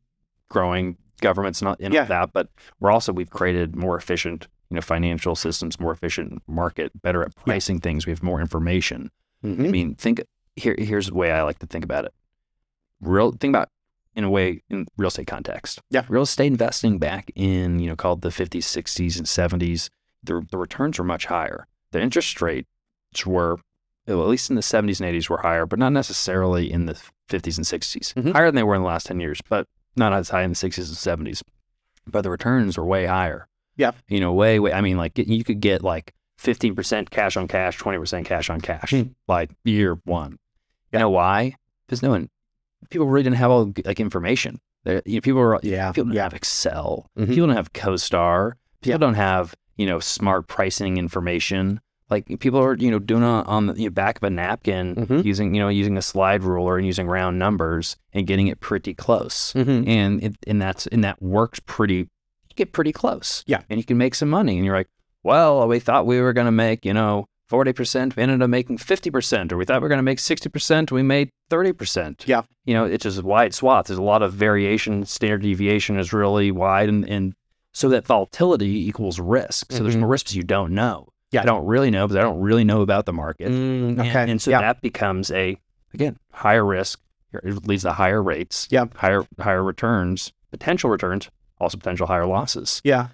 growing 0.49 0.97
governments 1.21 1.61
not 1.61 1.79
in 1.81 1.91
Yeah. 1.91 2.05
that, 2.05 2.31
but 2.33 2.49
we're 2.79 2.91
also 2.91 3.11
we've 3.11 3.29
created 3.29 3.75
more 3.75 3.97
efficient, 3.97 4.47
you 4.69 4.75
know, 4.75 4.81
financial 4.81 5.35
systems, 5.35 5.79
more 5.79 5.91
efficient 5.91 6.41
market, 6.47 6.91
better 7.01 7.23
at 7.23 7.35
pricing 7.35 7.79
things. 7.79 8.05
We 8.05 8.11
have 8.11 8.23
more 8.23 8.39
information. 8.39 9.11
I 9.43 9.47
Mhm. 9.47 9.71
mean, 9.71 9.95
think 9.95 10.21
here. 10.55 10.75
Here's 10.77 11.07
the 11.07 11.13
way 11.15 11.31
I 11.31 11.41
like 11.43 11.59
to 11.59 11.65
think 11.67 11.83
about 11.83 12.05
it. 12.05 12.13
Real 13.01 13.31
think 13.33 13.51
about 13.51 13.69
in 14.15 14.23
a 14.23 14.29
way 14.29 14.61
in 14.69 14.85
real 14.97 15.07
estate 15.09 15.27
context. 15.27 15.79
Yeah. 15.89 16.05
real 16.09 16.23
estate 16.23 16.47
investing 16.47 16.97
back 16.99 17.29
in 17.35 17.79
you 17.79 17.87
know 17.87 17.95
called 17.95 18.21
the 18.21 18.29
50s, 18.29 18.63
60s, 18.63 19.17
and 19.17 19.25
70s. 19.27 19.89
The 20.23 20.45
the 20.49 20.57
returns 20.57 20.97
were 20.97 21.05
much 21.05 21.25
higher. 21.25 21.67
The 21.91 22.01
interest 22.01 22.41
rates 22.41 22.67
were 23.25 23.57
well, 24.07 24.21
at 24.21 24.27
least 24.27 24.49
in 24.51 24.55
the 24.55 24.61
70s 24.61 24.99
and 25.01 25.09
80s 25.15 25.29
were 25.29 25.39
higher, 25.39 25.65
but 25.65 25.79
not 25.79 25.91
necessarily 25.91 26.71
in 26.71 26.85
the 26.85 26.93
50s 27.27 27.57
and 27.57 27.65
60s. 27.65 28.13
Mhm. 28.13 28.33
Higher 28.33 28.45
than 28.47 28.55
they 28.55 28.63
were 28.63 28.75
in 28.75 28.81
the 28.81 28.87
last 28.87 29.07
10 29.07 29.19
years, 29.19 29.41
but 29.49 29.67
not 29.95 30.13
as 30.13 30.29
high 30.29 30.43
in 30.43 30.51
the 30.51 30.55
60s 30.55 30.89
and 30.89 31.27
70s. 31.27 31.41
But 32.05 32.21
the 32.21 32.29
returns 32.29 32.77
were 32.77 32.85
way 32.85 33.07
higher. 33.07 33.47
Yeah. 33.77 33.91
You 34.07 34.19
know, 34.19 34.31
way, 34.31 34.59
way. 34.59 34.71
I 34.73 34.81
mean, 34.81 34.97
like 34.97 35.17
you 35.17 35.43
could 35.43 35.59
get 35.59 35.81
like 35.83 36.13
15% 36.39 37.09
cash 37.09 37.35
on 37.35 37.47
cash, 37.47 37.79
20% 37.79 38.25
cash 38.25 38.49
on 38.51 38.61
cash, 38.61 38.91
Hmm. 38.91 39.03
like 39.27 39.49
year 39.63 39.95
one. 40.05 40.37
You 40.93 40.99
know 40.99 41.09
why? 41.09 41.55
Because 41.87 42.03
no 42.03 42.11
one, 42.11 42.29
people 42.89 43.07
really 43.07 43.23
didn't 43.23 43.37
have 43.37 43.51
all 43.51 43.73
like 43.85 43.99
information. 43.99 44.59
They're, 44.83 45.01
you 45.05 45.15
know, 45.15 45.21
people 45.21 45.41
were, 45.41 45.59
Yeah, 45.63 45.91
people 45.91 46.05
don't 46.05 46.13
yeah. 46.15 46.23
have 46.23 46.33
Excel. 46.33 47.09
Mhm. 47.17 47.29
People 47.29 47.47
don't 47.47 47.55
have 47.55 47.73
CoStar. 47.73 48.53
People 48.81 48.91
Yeah. 48.91 48.97
don't 48.97 49.15
have, 49.15 49.55
you 49.77 49.85
know, 49.87 49.99
smart 49.99 50.47
pricing 50.47 50.97
information. 50.97 51.79
Like 52.09 52.27
people 52.39 52.59
are, 52.59 52.75
you 52.75 52.91
know, 52.91 52.99
doing 52.99 53.23
it 53.23 53.25
on 53.25 53.65
the 53.65 53.73
you 53.73 53.85
know, 53.85 53.89
back 53.89 54.17
of 54.17 54.23
a 54.23 54.29
napkin 54.29 54.95
Mhm. 54.95 55.25
using, 55.25 55.55
you 55.55 55.61
know, 55.61 55.69
using 55.69 55.97
a 55.97 56.03
slide 56.03 56.43
ruler 56.43 56.77
and 56.77 56.85
using 56.85 57.07
round 57.07 57.39
numbers 57.39 57.95
and 58.13 58.27
getting 58.27 58.45
it 58.47 58.59
pretty 58.59 58.93
close. 58.93 59.53
Mhm. 59.53 59.87
And 59.87 60.23
it, 60.23 60.35
and 60.45 60.61
that's 60.61 60.85
and 60.87 61.03
that 61.03 61.19
works 61.21 61.59
pretty. 61.65 62.07
Get 62.55 62.71
pretty 62.73 62.91
close. 62.93 63.43
Yeah. 63.47 63.61
And 63.69 63.79
you 63.79 63.83
can 63.83 63.97
make 63.97 64.13
some 64.15 64.29
money. 64.29 64.55
And 64.55 64.65
you're 64.65 64.77
like, 64.77 64.87
well, 65.23 65.67
we 65.67 65.79
thought 65.79 66.05
we 66.05 66.21
were 66.21 66.31
going 66.31 66.45
to 66.45 66.51
make, 66.51 66.85
you 66.85 66.93
know, 66.93 67.25
40%. 67.51 68.15
We 68.15 68.23
ended 68.23 68.41
up 68.41 68.49
making 68.49 68.77
50%. 68.77 69.51
Or 69.51 69.57
we 69.57 69.65
thought 69.65 69.81
we 69.81 69.83
were 69.83 69.89
going 69.89 69.99
to 69.99 70.03
make 70.03 70.17
60%. 70.19 70.91
We 70.91 71.03
made 71.03 71.29
30%. 71.49 72.27
Yeah. 72.27 72.41
You 72.65 72.73
know, 72.73 72.85
it's 72.85 73.03
just 73.03 73.21
wide 73.23 73.53
swaths. 73.53 73.87
There's 73.89 73.99
a 73.99 74.03
lot 74.03 74.21
of 74.23 74.33
variation. 74.33 75.05
Standard 75.05 75.41
deviation 75.41 75.97
is 75.99 76.11
really 76.13 76.51
wide. 76.51 76.89
And, 76.89 77.07
and 77.07 77.33
so 77.71 77.89
that 77.89 78.05
volatility 78.05 78.87
equals 78.87 79.19
risk. 79.19 79.71
So 79.71 79.83
there's 79.83 79.95
Mhm. 79.95 79.99
more 80.01 80.09
risks 80.09 80.33
you 80.33 80.43
don't 80.43 80.73
know. 80.73 81.09
Yeah. 81.31 81.41
I 81.41 81.45
don't 81.45 81.65
really 81.65 81.91
know 81.91 82.07
because 82.07 82.17
I 82.17 82.21
don't 82.21 82.39
really 82.39 82.63
know 82.63 82.81
about 82.81 83.05
the 83.05 83.13
market. 83.13 83.49
Mm, 83.49 83.89
And- 83.89 83.99
okay. 84.01 84.31
And, 84.31 84.41
so 84.41 84.51
yeah. 84.51 84.61
that 84.61 84.81
becomes 84.81 85.31
a 85.31 85.57
again 85.93 86.17
higher 86.31 86.65
risk. 86.65 86.99
It 87.33 87.67
leads 87.67 87.83
to 87.83 87.91
higher 87.93 88.23
rates. 88.23 88.67
Yeah. 88.71 88.85
Higher 88.95 89.25
higher 89.39 89.61
returns, 89.63 90.31
potential 90.51 90.89
returns, 90.89 91.29
also 91.59 91.77
potential 91.77 92.07
higher 92.07 92.25
losses. 92.25 92.81
yeah. 92.83 93.07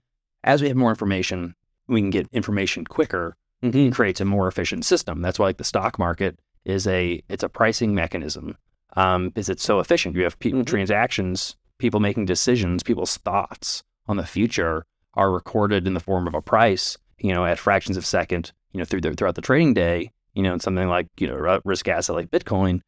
As 0.43 0.61
we 0.61 0.67
have 0.69 0.77
more 0.77 0.89
information, 0.89 1.53
we 1.87 2.01
can 2.01 2.09
get 2.11 2.27
information 2.31 2.85
quicker. 2.85 3.35
Mhm. 3.63 3.87
It 3.87 3.93
creates 3.93 4.21
a 4.21 4.25
more 4.25 4.47
efficient 4.47 4.85
system. 4.85 5.21
That's 5.21 5.37
why 5.39 5.47
like 5.47 5.57
the 5.57 5.63
stock 5.63 5.99
market 5.99 6.39
is 6.65 6.87
a 6.87 7.21
it's 7.29 7.43
a 7.43 7.49
pricing 7.49 7.93
mechanism. 7.95 8.57
Um, 8.95 9.29
because 9.29 9.49
it's 9.49 9.63
so 9.63 9.79
efficient. 9.79 10.15
You 10.15 10.23
have 10.23 10.37
people 10.39 10.61
Mhm. 10.61 10.65
transactions, 10.67 11.55
people 11.77 11.99
making 11.99 12.25
decisions, 12.25 12.83
people's 12.83 13.17
thoughts 13.17 13.83
on 14.07 14.17
the 14.17 14.25
future 14.25 14.85
are 15.13 15.31
recorded 15.31 15.87
in 15.87 15.93
the 15.93 15.99
form 15.99 16.27
of 16.27 16.33
a 16.33 16.41
price, 16.41 16.97
you 17.19 17.33
know, 17.33 17.45
at 17.45 17.57
fractions 17.59 17.95
of 17.97 18.03
a 18.03 18.07
second, 18.07 18.51
you 18.73 18.79
know, 18.79 18.85
through 18.85 19.01
the, 19.01 19.13
throughout 19.13 19.35
the 19.35 19.41
trading 19.41 19.73
day, 19.73 20.11
you 20.33 20.43
know, 20.43 20.51
and 20.53 20.61
something 20.61 20.87
like, 20.89 21.07
you 21.17 21.27
know, 21.27 21.35
a 21.37 21.61
risk 21.63 21.87
asset 21.87 22.15
like 22.15 22.31
Bitcoin, 22.31 22.81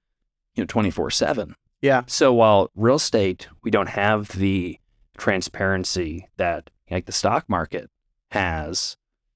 you 0.55 0.63
know, 0.63 0.65
24 0.65 1.09
seven. 1.09 1.55
Yeah. 1.81 2.03
So 2.07 2.33
while 2.33 2.69
real 2.75 2.95
estate, 2.95 3.47
we 3.63 3.71
don't 3.71 3.89
have 3.89 4.27
the 4.29 4.77
transparency 5.17 6.27
that 6.38 6.69
like 6.91 7.05
the 7.05 7.12
stock 7.12 7.49
market 7.49 7.89
has, 8.31 8.95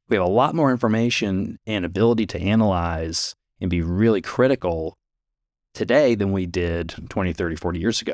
we 0.09 0.15
have 0.15 0.25
a 0.25 0.29
lot 0.29 0.55
more 0.55 0.71
information 0.71 1.57
and 1.67 1.85
ability 1.85 2.25
to 2.27 2.39
analyze 2.39 3.35
and 3.59 3.69
be 3.69 3.81
really 3.81 4.21
critical 4.21 4.95
today 5.73 6.15
than 6.15 6.31
we 6.31 6.45
did 6.45 6.93
20, 7.09 7.33
30, 7.33 7.55
40 7.55 7.79
years 7.79 8.01
ago. 8.01 8.13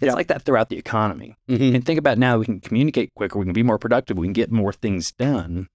It's 0.00 0.08
Yeah. 0.08 0.14
like 0.14 0.28
that 0.28 0.42
throughout 0.42 0.68
the 0.68 0.78
economy. 0.78 1.36
Mhm. 1.48 1.74
And 1.76 1.84
think 1.86 1.98
about 1.98 2.18
now, 2.18 2.38
we 2.38 2.44
can 2.44 2.60
communicate 2.60 3.12
quicker, 3.14 3.38
we 3.38 3.44
can 3.44 3.52
be 3.52 3.62
more 3.62 3.78
productive, 3.78 4.16
we 4.18 4.26
can 4.26 4.32
get 4.32 4.50
more 4.50 4.72
things 4.72 5.12
done. 5.12 5.68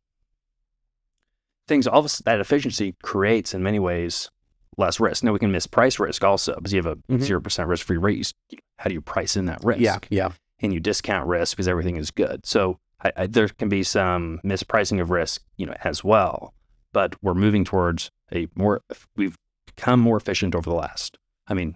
Things, 1.68 1.88
all 1.88 2.00
of 2.00 2.06
us, 2.06 2.20
that 2.20 2.40
efficiency 2.40 2.96
creates 3.04 3.54
in 3.54 3.62
many 3.62 3.80
ways 3.80 4.30
less 4.78 5.00
risk. 5.00 5.24
Now 5.24 5.34
we 5.34 5.40
can 5.40 5.52
miss 5.52 5.68
price 5.68 6.00
risk 6.00 6.24
also 6.24 6.56
because 6.56 6.72
you 6.72 6.82
have 6.82 6.86
a 6.86 6.96
Mhm. 7.12 7.22
0 7.22 7.42
percent 7.42 7.68
risk 7.68 7.86
free 7.86 7.98
rate. 7.98 8.32
You- 8.50 8.60
How 8.78 8.90
do 8.90 8.94
you 8.94 9.02
price 9.02 9.36
in 9.36 9.46
that 9.46 9.64
risk? 9.64 9.80
Yeah. 9.82 10.00
Yeah. 10.10 10.30
and 10.60 10.74
you 10.74 10.80
discount 10.80 11.28
risk 11.28 11.56
because 11.56 11.68
everything 11.68 11.98
is 11.98 12.10
good. 12.10 12.44
So 12.44 12.80
I, 13.04 13.12
I, 13.16 13.28
there 13.28 13.48
can 13.48 13.70
be 13.70 13.84
some 13.84 14.40
mispricing 14.44 15.00
of 15.02 15.10
risk, 15.12 15.44
you 15.58 15.66
know, 15.66 15.76
as 15.84 16.04
well. 16.04 16.54
But 16.94 17.16
we're 17.24 17.34
moving 17.36 17.64
towards 17.64 18.12
a 18.34 18.48
more. 18.56 18.82
We've 19.16 19.38
become 19.68 20.00
more 20.00 20.18
efficient 20.18 20.56
over 20.56 20.70
the 20.70 20.76
last. 20.76 21.18
I 21.48 21.54
mean, 21.54 21.76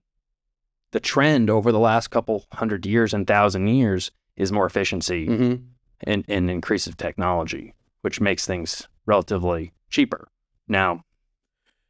the 0.92 1.00
trend 1.00 1.50
over 1.50 1.72
the 1.72 1.80
last 1.80 2.10
couple 2.10 2.46
hundred 2.54 2.86
years 2.86 3.14
and 3.14 3.28
thousand 3.28 3.68
years 3.68 4.12
is 4.36 4.52
more 4.52 4.66
efficiency 4.66 5.28
Mhm. 5.28 5.64
and, 6.06 6.26
and 6.28 6.50
increase 6.50 6.88
of 6.88 6.98
technology, 6.98 7.74
which 8.02 8.20
makes 8.20 8.46
things 8.46 8.88
relatively 9.06 9.74
cheaper. 9.90 10.28
Now, 10.68 11.04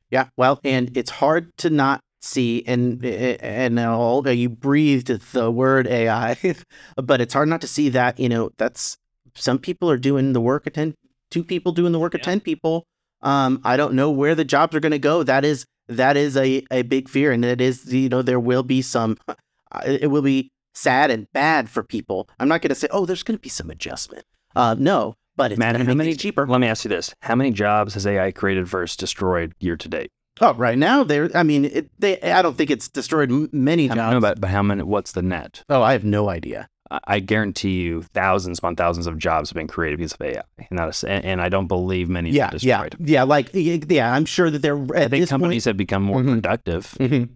Yeah, 0.10 0.28
well, 0.36 0.60
and 0.66 0.96
it's 0.98 1.12
hard 1.12 1.56
to 1.60 1.70
not 1.70 2.02
see, 2.22 2.64
and 2.68 3.04
and 3.06 3.80
uh, 3.80 4.22
you 4.30 4.50
breathed 4.50 5.08
the 5.32 5.50
word 5.50 5.88
AI, 5.88 6.36
but 6.98 7.22
it's 7.22 7.34
hard 7.34 7.48
not 7.48 7.62
to 7.62 7.68
see 7.68 7.88
that 7.90 8.20
you 8.20 8.28
know 8.28 8.52
that's 8.58 8.98
some 9.36 9.60
people 9.60 9.90
are 9.90 9.98
doing 9.98 10.34
the 10.34 10.42
work 10.42 10.68
of 10.68 10.74
10 10.74 10.96
two 11.32 11.44
people 11.44 11.72
doing 11.72 11.94
the 11.94 12.00
work 12.00 12.14
of 12.14 12.22
ten 12.22 12.40
people. 12.40 12.86
Um, 13.22 13.62
I 13.64 13.78
don't 13.78 13.94
know 13.94 14.12
where 14.12 14.36
the 14.36 14.46
jobs 14.46 14.76
are 14.76 14.80
going 14.80 14.92
to 14.92 15.00
go. 15.00 15.24
That 15.24 15.44
is 15.44 15.66
that 15.88 16.18
is 16.18 16.38
a 16.38 16.64
a 16.70 16.84
big 16.84 17.10
fear, 17.10 17.32
and 17.32 17.44
it 17.44 17.62
is 17.62 17.92
you 17.92 18.10
know 18.10 18.22
there 18.22 18.40
will 18.40 18.64
be 18.64 18.84
some, 18.84 19.18
it 19.86 20.12
will 20.12 20.22
be 20.22 20.52
sad 20.76 21.10
and 21.10 21.32
bad 21.34 21.70
for 21.70 21.82
people. 21.82 22.30
I'm 22.40 22.48
not 22.48 22.62
going 22.62 22.70
to 22.70 22.76
say 22.76 22.88
oh 22.92 23.06
there's 23.06 23.24
going 23.24 23.38
to 23.38 23.42
be 23.42 23.50
some 23.50 23.72
adjustment. 23.72 24.26
Uh, 24.56 24.76
no, 24.78 25.16
but 25.36 25.54
it's 25.54 25.60
Matt, 25.60 25.76
going 25.76 25.88
how 25.88 25.94
many 25.94 26.14
cheaper. 26.14 26.46
Let 26.46 26.62
me 26.62 26.68
ask 26.68 26.84
you 26.84 26.90
this: 26.90 27.16
How 27.22 27.36
many 27.36 27.52
jobs 27.52 27.96
has 27.96 28.06
AI 28.06 28.32
created 28.32 28.68
versus 28.68 28.98
destroyed 28.98 29.56
year 29.60 29.78
to 29.78 29.88
date? 29.88 30.12
Oh, 30.40 30.54
right 30.54 30.78
now 30.78 31.04
there. 31.04 31.30
I 31.36 31.44
mean, 31.44 31.66
it, 31.66 31.90
they. 32.00 32.20
I 32.22 32.42
don't 32.42 32.58
think 32.58 32.70
it's 32.70 32.88
destroyed 32.88 33.30
many 33.54 33.88
jobs. 33.88 33.98
no, 34.14 34.20
but, 34.20 34.42
but 34.42 34.50
how 34.50 34.64
many? 34.64 34.84
What's 34.84 35.12
the 35.12 35.22
net? 35.22 35.64
oh, 35.70 35.82
I 35.82 35.94
have 35.94 36.04
no 36.04 36.30
idea. 36.30 36.68
I- 37.08 37.20
guarantee 37.20 37.82
you, 37.82 38.02
thousands 38.14 38.60
upon 38.60 38.76
thousands 38.76 39.08
of 39.08 39.18
jobs 39.18 39.50
have 39.50 39.56
been 39.56 39.68
created 39.68 39.98
because 39.98 40.14
of 40.14 40.22
AI, 40.22 40.42
and 40.58 40.68
not 40.72 40.86
a 40.88 40.90
s 40.90 41.04
and, 41.04 41.24
and 41.26 41.42
I 41.42 41.50
don't 41.50 41.68
believe 41.68 42.10
many 42.10 42.30
have 42.30 42.36
Yeah, 42.36 42.50
yeah, 42.62 42.84
destroyed. 42.88 43.10
yeah. 43.10 43.24
Like, 43.24 43.50
yeah. 43.54 44.14
I'm 44.14 44.26
sure 44.26 44.50
that 44.50 44.62
they're. 44.62 44.78
I 44.96 45.08
think 45.08 45.28
companies 45.30 45.66
have 45.66 45.78
become 45.78 46.04
more 46.04 46.22
Mhm. 46.22 46.34
productive. 46.36 46.96
Point, 46.98 47.12
Mhm. 47.12 47.30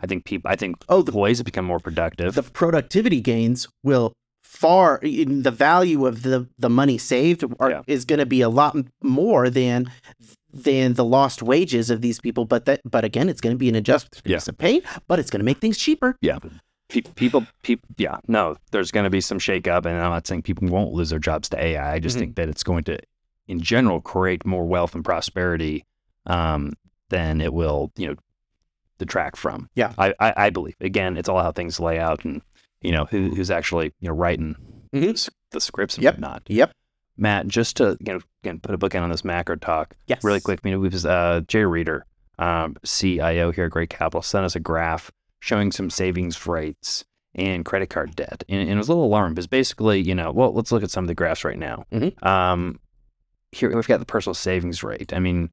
I 0.00 0.06
think 0.06 0.24
people. 0.24 0.50
I 0.50 0.56
think 0.56 0.76
Oh, 0.88 1.02
the, 1.02 1.10
employees 1.10 1.38
have 1.38 1.44
become 1.44 1.64
more 1.64 1.80
productive. 1.80 2.34
the 2.34 2.42
productivity 2.42 3.20
gains 3.20 3.66
will 3.82 4.12
far. 4.42 5.00
The 5.02 5.50
value 5.50 6.06
of 6.06 6.22
the 6.22 6.48
the 6.58 6.70
money 6.70 6.98
saved 6.98 7.44
are, 7.60 7.70
Yeah. 7.70 7.82
is 7.86 8.04
going 8.04 8.18
to 8.20 8.26
be 8.26 8.40
a 8.40 8.48
lot 8.48 8.76
more 9.02 9.50
than 9.50 9.90
than 10.52 10.94
the 10.94 11.04
lost 11.04 11.42
wages 11.42 11.90
of 11.90 12.00
these 12.00 12.20
people. 12.20 12.44
But 12.46 12.64
that. 12.64 12.80
But 12.84 13.04
again, 13.04 13.28
it's 13.28 13.40
going 13.40 13.54
to 13.54 13.58
be 13.58 13.68
an 13.68 13.74
adjustment. 13.74 14.22
Yeah. 14.24 14.38
Some 14.38 14.54
pain, 14.54 14.80
but 15.08 15.18
it's 15.18 15.30
going 15.30 15.40
to 15.40 15.44
make 15.44 15.58
things 15.58 15.76
cheaper. 15.76 16.16
yeah, 16.22 16.38
Pe- 16.88 17.02
people. 17.02 17.46
People. 17.62 17.88
Yeah, 17.98 18.18
no. 18.28 18.56
There's 18.70 18.90
going 18.90 19.04
to 19.04 19.10
be 19.10 19.20
some 19.20 19.38
shakeup, 19.38 19.84
and 19.86 19.96
I'm 19.96 20.10
not 20.10 20.26
saying 20.26 20.42
people 20.42 20.68
won't 20.68 20.92
lose 20.92 21.10
their 21.10 21.18
jobs 21.18 21.48
to 21.50 21.62
AI. 21.62 21.94
I 21.94 21.98
just 21.98 22.16
Mhm. 22.16 22.20
think 22.20 22.36
that 22.36 22.48
it's 22.48 22.62
going 22.62 22.84
to, 22.84 22.98
in 23.46 23.60
general, 23.60 24.00
create 24.00 24.46
more 24.46 24.66
wealth 24.66 24.94
and 24.94 25.04
prosperity 25.04 25.84
um, 26.26 26.72
than 27.10 27.40
it 27.40 27.52
will, 27.54 27.90
you 27.96 28.06
know, 28.08 28.14
detract 28.98 29.36
from. 29.36 29.68
Yeah. 29.74 29.92
I, 29.96 30.12
I, 30.20 30.34
I 30.36 30.50
believe. 30.50 30.74
Again, 30.80 31.16
it's 31.16 31.28
all 31.28 31.40
how 31.42 31.52
things 31.52 31.78
lay 31.80 31.98
out 31.98 32.24
and, 32.24 32.42
you 32.82 32.92
know, 32.92 33.04
who, 33.06 33.30
who's 33.34 33.50
actually, 33.50 33.92
you 34.00 34.08
know, 34.08 34.14
writing 34.14 34.56
Mhm. 34.94 35.28
the 35.52 35.60
scripts 35.60 35.94
and 35.96 36.04
Yep. 36.04 36.14
whatnot. 36.14 36.42
Yep. 36.48 36.72
Matt, 37.16 37.48
just 37.48 37.76
to 37.78 37.96
you 38.00 38.12
know, 38.14 38.20
again, 38.42 38.60
put 38.60 38.74
a 38.74 38.78
bookend 38.78 39.02
on 39.02 39.10
this 39.10 39.24
macro 39.24 39.56
talk 39.56 39.94
Yes. 40.06 40.22
really 40.22 40.40
quick. 40.40 40.60
I 40.64 40.68
mean, 40.68 40.80
we've 40.80 41.04
uh, 41.06 41.40
Jay 41.42 41.64
Reader, 41.64 42.04
um, 42.38 42.76
CIO 42.84 43.50
here 43.52 43.64
at 43.66 43.70
Gray 43.70 43.86
Capital, 43.86 44.22
sent 44.22 44.44
us 44.44 44.54
a 44.56 44.60
graph 44.60 45.10
showing 45.40 45.72
some 45.72 45.90
savings 45.90 46.46
rates 46.46 47.04
and 47.34 47.64
credit 47.64 47.90
card 47.90 48.16
debt, 48.16 48.42
and, 48.48 48.60
and 48.60 48.70
it 48.70 48.76
was 48.76 48.88
a 48.88 48.92
little 48.92 49.06
alarming 49.06 49.34
because 49.34 49.46
basically, 49.46 50.00
you 50.00 50.14
know, 50.14 50.32
well, 50.32 50.52
let's 50.52 50.72
look 50.72 50.82
at 50.82 50.90
some 50.90 51.04
of 51.04 51.08
the 51.08 51.14
graphs 51.14 51.44
right 51.44 51.58
now. 51.58 51.84
Mhm. 51.92 52.22
Um, 52.26 52.80
here 53.52 53.74
we've 53.74 53.86
got 53.86 54.00
the 54.00 54.06
personal 54.06 54.34
savings 54.34 54.82
rate. 54.82 55.12
I 55.12 55.18
mean, 55.18 55.50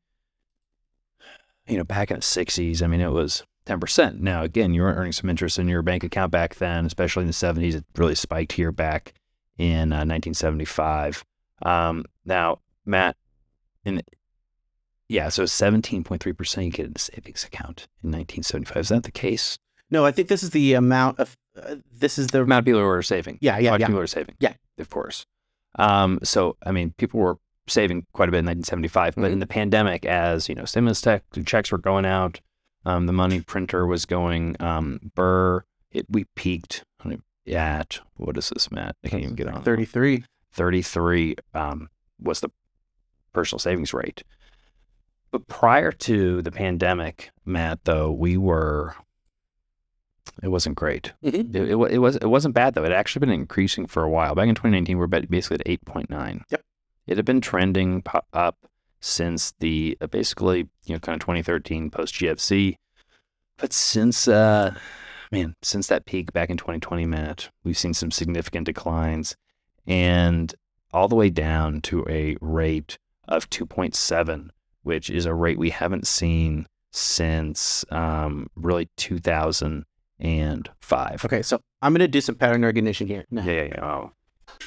you 1.68 1.78
know, 1.78 1.84
back 1.84 2.12
in 2.12 2.18
the 2.18 2.22
'60s, 2.22 2.82
I 2.82 2.88
mean, 2.88 3.02
it 3.02 3.12
was 3.12 3.44
10%. 3.66 4.20
Now, 4.20 4.44
again, 4.44 4.74
you 4.74 4.82
weren't 4.82 4.98
earning 4.98 5.12
some 5.12 5.30
interest 5.30 5.58
in 5.58 5.68
your 5.68 5.82
bank 5.82 6.04
account 6.04 6.32
back 6.32 6.56
then, 6.56 6.86
especially 6.86 7.22
in 7.22 7.28
the 7.28 7.34
70s. 7.34 7.76
It 7.76 7.86
really 7.98 8.16
spiked 8.16 8.54
here 8.54 8.72
back 8.72 9.14
in 9.58 9.92
uh, 9.92 10.06
1975. 10.06 11.24
Um, 11.64 12.06
now, 12.26 12.60
Matt, 12.86 13.18
in 13.84 14.02
yeah, 15.08 15.30
so 15.30 15.44
17.3% 15.44 16.66
you 16.66 16.72
get 16.72 16.88
in 16.88 16.94
a 16.96 17.00
savings 17.00 17.44
account 17.44 17.88
in 18.04 18.12
1975. 18.12 18.78
Is 18.82 18.90
that 18.90 19.04
the 19.04 19.12
case? 19.12 19.58
No, 19.92 20.06
I 20.06 20.12
think 20.12 20.28
this 20.28 20.44
is 20.44 20.50
the 20.52 20.74
amount 20.74 21.20
of. 21.20 21.38
Uh, 21.62 21.76
this 21.92 22.18
is 22.18 22.28
the 22.28 22.40
The 22.40 22.44
amount 22.44 22.60
of 22.60 22.66
people 22.66 22.82
who 22.82 22.88
are 22.88 23.02
saving. 23.02 23.38
Yeah, 23.42 23.58
yeah, 23.58 23.70
How 23.70 23.74
many 23.74 23.82
yeah. 23.82 23.88
people 23.88 24.02
are 24.02 24.08
saving. 24.08 24.36
Yeah. 24.40 24.54
Of 24.78 24.90
course. 24.90 25.26
Um, 25.78 26.20
so, 26.24 26.58
I 26.66 26.72
mean, 26.72 26.94
people 26.98 27.20
were 27.20 27.38
saving 27.68 28.06
quite 28.14 28.28
a 28.30 28.32
bit 28.32 28.40
in 28.40 28.46
1975, 28.46 29.16
but 29.16 29.22
Mm-hmm. 29.22 29.34
in 29.34 29.40
the 29.40 29.48
pandemic, 29.48 30.06
as, 30.06 30.50
you 30.50 30.56
know, 30.56 30.66
stimulus 30.66 31.02
tech, 31.02 31.24
the 31.32 31.44
checks 31.44 31.72
were 31.72 31.78
going 31.78 32.06
out, 32.06 32.42
um, 32.86 33.06
the 33.08 33.14
money 33.14 33.42
printer 33.42 33.86
was 33.86 34.06
going 34.06 34.56
um, 34.60 35.00
burr. 35.16 35.64
It, 35.92 36.06
we 36.10 36.26
peaked 36.36 36.84
at, 37.48 38.00
what 38.18 38.38
is 38.38 38.50
this, 38.50 38.72
Matt? 38.72 38.96
I 39.06 39.10
can't 39.10 39.22
even 39.24 39.36
get 39.36 39.48
on. 39.48 39.62
33. 39.64 40.24
33 40.54 41.36
um, 41.54 41.90
was 42.20 42.40
the 42.40 42.50
personal 43.34 43.60
savings 43.60 43.94
rate. 43.94 44.24
But 45.32 45.48
prior 45.48 45.92
to 45.92 46.42
the 46.42 46.52
pandemic, 46.52 47.30
Matt, 47.46 47.80
though, 47.84 48.12
we 48.12 48.36
were, 48.38 48.96
it 50.44 50.50
wasn't 50.50 50.76
great. 50.76 51.14
Mhm. 51.24 51.56
It, 51.56 51.70
it, 51.70 51.76
it 51.76 51.98
was 52.00 52.16
it 52.18 52.30
wasn't 52.30 52.56
bad 52.56 52.74
though. 52.74 52.82
It 52.84 52.92
had 52.92 53.00
actually 53.00 53.22
been 53.22 53.30
increasing 53.30 53.88
for 53.88 54.04
a 54.04 54.10
while. 54.10 54.36
Back 54.36 54.48
in 54.48 54.56
2019, 54.56 54.98
we 54.98 55.00
we're 55.00 55.08
ba- 55.08 55.28
basically 55.30 55.58
at 55.60 55.80
8.9. 55.86 56.42
Yep. 56.50 56.62
It 57.08 57.18
had 57.18 57.26
been 57.26 57.42
trending 57.42 58.04
up 58.34 58.58
since 59.00 59.54
the 59.60 59.98
uh, 60.02 60.08
basically 60.08 60.68
you 60.86 60.96
know 60.96 61.00
kind 61.00 61.16
of 61.16 61.20
2013 61.22 61.90
post 61.92 62.16
GFC, 62.16 62.76
but 63.58 63.72
since 63.72 64.28
uh 64.28 64.74
man 65.32 65.56
since 65.62 65.88
that 65.88 66.06
peak 66.06 66.34
back 66.34 66.50
in 66.50 66.58
2020, 66.58 67.06
Matt, 67.06 67.50
we've 67.64 67.78
seen 67.78 67.94
some 67.94 68.12
significant 68.12 68.66
declines, 68.66 69.36
and 69.86 70.54
all 70.92 71.08
the 71.08 71.16
way 71.16 71.30
down 71.30 71.82
to 71.82 72.06
a 72.10 72.36
rate 72.42 72.98
of 73.28 73.50
2.7, 73.50 74.50
which 74.84 75.10
is 75.10 75.26
a 75.26 75.34
rate 75.34 75.58
we 75.58 75.70
haven't 75.70 76.08
seen 76.08 76.66
since 76.92 77.84
um, 77.92 78.48
really 78.56 78.88
2005. 80.26 81.26
Okay, 81.26 81.42
so 81.42 81.60
I'm 81.82 81.94
going 81.94 82.00
to 82.00 82.08
do 82.08 82.22
some 82.22 82.36
pattern 82.36 82.64
recognition 82.64 83.08
here. 83.08 83.26
Yeah, 83.32 83.44
yeah, 83.46 83.64
yeah. 83.64 83.86
Oh. 83.86 84.12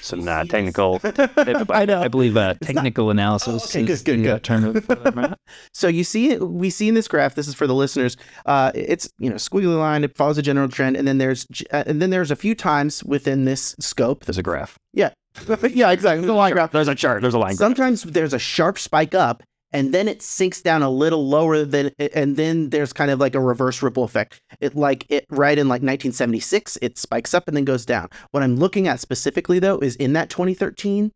Some 0.00 0.28
uh, 0.28 0.44
technical. 0.44 1.00
I 1.04 1.84
know. 1.86 2.00
I 2.02 2.08
believe 2.08 2.36
uh, 2.36 2.54
It's 2.60 2.68
not- 2.68 2.82
technical 2.82 3.10
analysis. 3.10 3.48
Oh, 3.62 3.64
okay, 3.68 3.82
good, 3.86 3.90
is 3.90 4.02
good, 4.02 4.20
the, 4.20 4.28
uh, 4.30 4.34
good. 4.34 4.44
term 4.44 4.64
of- 4.64 4.84
for 4.84 4.94
that, 4.96 5.14
Matt. 5.14 5.38
So 5.72 5.88
you 5.88 6.04
see, 6.04 6.36
we 6.36 6.68
see 6.70 6.88
in 6.88 6.94
this 6.94 7.08
graph. 7.08 7.34
This 7.34 7.48
is 7.48 7.54
for 7.54 7.66
the 7.66 7.74
listeners. 7.74 8.16
Uh, 8.44 8.70
it's 8.74 9.08
you 9.18 9.30
know 9.30 9.36
squiggly 9.36 9.76
line. 9.78 10.04
It 10.04 10.14
follows 10.16 10.36
a 10.38 10.42
general 10.42 10.68
trend, 10.68 10.96
and 10.96 11.08
then 11.08 11.18
there's 11.18 11.46
uh, 11.72 11.84
and 11.86 12.02
then 12.02 12.10
there's 12.10 12.30
a 12.30 12.36
few 12.36 12.54
times 12.54 13.02
within 13.04 13.44
this 13.44 13.74
scope. 13.80 14.24
There's 14.26 14.38
a 14.38 14.42
graph. 14.42 14.78
yeah, 14.92 15.10
yeah, 15.70 15.90
exactly. 15.90 16.20
There's 16.20 16.30
a 16.30 16.34
line 16.34 16.52
graph. 16.52 16.70
There's 16.72 16.88
a 16.88 16.94
chart. 16.94 17.22
There's 17.22 17.34
a 17.34 17.38
line. 17.38 17.56
graph. 17.56 17.58
Sometimes 17.68 18.02
there's 18.02 18.34
a 18.34 18.38
sharp 18.38 18.78
spike 18.78 19.14
up, 19.14 19.42
and 19.72 19.92
then 19.92 20.08
it 20.08 20.22
sinks 20.22 20.62
down 20.62 20.82
a 20.82 20.90
little 20.90 21.28
lower 21.28 21.64
than, 21.64 21.90
and 21.98 22.36
then 22.36 22.70
there's 22.70 22.92
kind 22.92 23.10
of 23.10 23.20
like 23.20 23.34
a 23.34 23.40
reverse 23.40 23.82
ripple 23.82 24.04
effect. 24.04 24.40
It 24.60 24.74
like 24.74 25.04
it 25.10 25.26
right 25.28 25.58
in 25.58 25.68
like 25.68 25.82
1976, 25.82 26.78
it 26.80 26.96
spikes 26.96 27.34
up 27.34 27.48
and 27.48 27.56
then 27.56 27.64
goes 27.64 27.84
down. 27.84 28.08
What 28.30 28.42
I'm 28.42 28.56
looking 28.56 28.88
at 28.88 29.00
specifically 29.00 29.58
though 29.58 29.78
is 29.78 29.96
in 29.96 30.14
that 30.14 30.30
2013, 30.30 31.12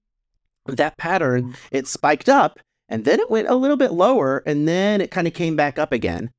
that 0.67 0.99
pattern, 0.99 1.45
mm-hmm. 1.45 1.55
it 1.71 1.87
spiked 1.87 2.29
up 2.29 2.61
and 2.89 3.05
then 3.05 3.21
it 3.21 3.31
went 3.31 3.49
a 3.49 3.55
little 3.55 3.77
bit 3.79 3.93
lower 3.93 4.43
and 4.45 4.69
then 4.69 5.01
it 5.01 5.11
kind 5.11 5.27
of 5.27 5.33
came 5.33 5.57
back 5.57 5.79
up 5.79 5.93
again. 5.93 6.31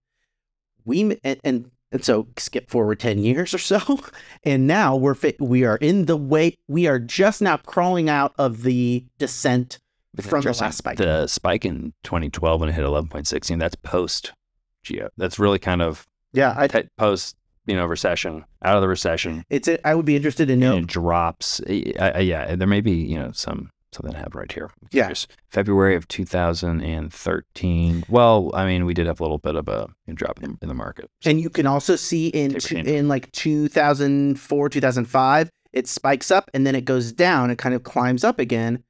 We 0.85 1.17
and, 1.23 1.39
and 1.43 1.71
and 1.91 2.03
so 2.03 2.27
skip 2.37 2.69
forward 2.69 2.99
10 2.99 3.19
years 3.19 3.53
or 3.53 3.59
so 3.59 3.99
and 4.43 4.67
now 4.67 4.95
we're 4.95 5.15
we 5.39 5.63
are 5.63 5.77
in 5.77 6.05
the 6.05 6.17
way 6.17 6.57
we 6.67 6.87
are 6.87 6.99
just 6.99 7.41
now 7.41 7.57
crawling 7.57 8.09
out 8.09 8.33
of 8.37 8.63
the 8.63 9.05
descent 9.17 9.79
from 10.21 10.41
the 10.41 10.53
last 10.53 10.77
spike. 10.77 10.97
The 10.97 11.27
spike 11.27 11.65
in 11.65 11.93
2012 12.03 12.59
when 12.59 12.69
it 12.69 12.73
hit 12.73 12.85
11.16. 12.85 13.59
That's 13.59 13.75
post 13.75 14.33
geo. 14.83 15.09
That's 15.17 15.39
really 15.39 15.59
kind 15.59 15.81
of 15.81 16.05
yeah, 16.33 16.53
I, 16.57 16.67
post 16.97 17.35
you 17.65 17.75
know 17.75 17.85
recession 17.85 18.43
out 18.63 18.75
of 18.75 18.81
the 18.81 18.87
recession. 18.87 19.43
it's 19.49 19.67
a, 19.67 19.85
I 19.87 19.95
would 19.95 20.05
be 20.05 20.15
interested 20.15 20.47
to 20.47 20.55
know. 20.55 20.77
it 20.77 20.87
drops. 20.87 21.61
I, 21.67 21.83
I, 21.99 22.19
yeah, 22.19 22.55
there 22.55 22.67
may 22.67 22.81
be 22.81 22.91
you 22.91 23.17
know 23.17 23.31
some 23.31 23.69
something 23.93 24.13
have 24.13 24.35
right 24.35 24.51
here. 24.51 24.71
Yeah. 24.91 25.13
February 25.49 25.95
of 25.95 26.07
2013. 26.07 28.03
Well, 28.09 28.51
I 28.53 28.65
mean, 28.65 28.85
we 28.85 28.93
did 28.93 29.07
have 29.07 29.19
a 29.19 29.23
little 29.23 29.37
bit 29.37 29.55
of 29.55 29.67
a 29.67 29.87
drop 30.13 30.41
in, 30.43 30.57
in 30.61 30.67
the 30.67 30.73
market. 30.73 31.09
And 31.25 31.39
you 31.39 31.49
can 31.49 31.65
also 31.67 31.95
see 31.95 32.27
in 32.29 32.55
two, 32.55 32.77
in 32.77 33.07
like 33.07 33.31
2004, 33.31 34.69
2005, 34.69 35.49
it 35.71 35.87
spikes 35.87 36.31
up 36.31 36.49
and 36.53 36.67
then 36.67 36.75
it 36.75 36.85
goes 36.85 37.11
down. 37.11 37.51
It 37.51 37.57
kind 37.57 37.75
of 37.75 37.83
climbs 37.83 38.23
up 38.23 38.39
again. 38.39 38.83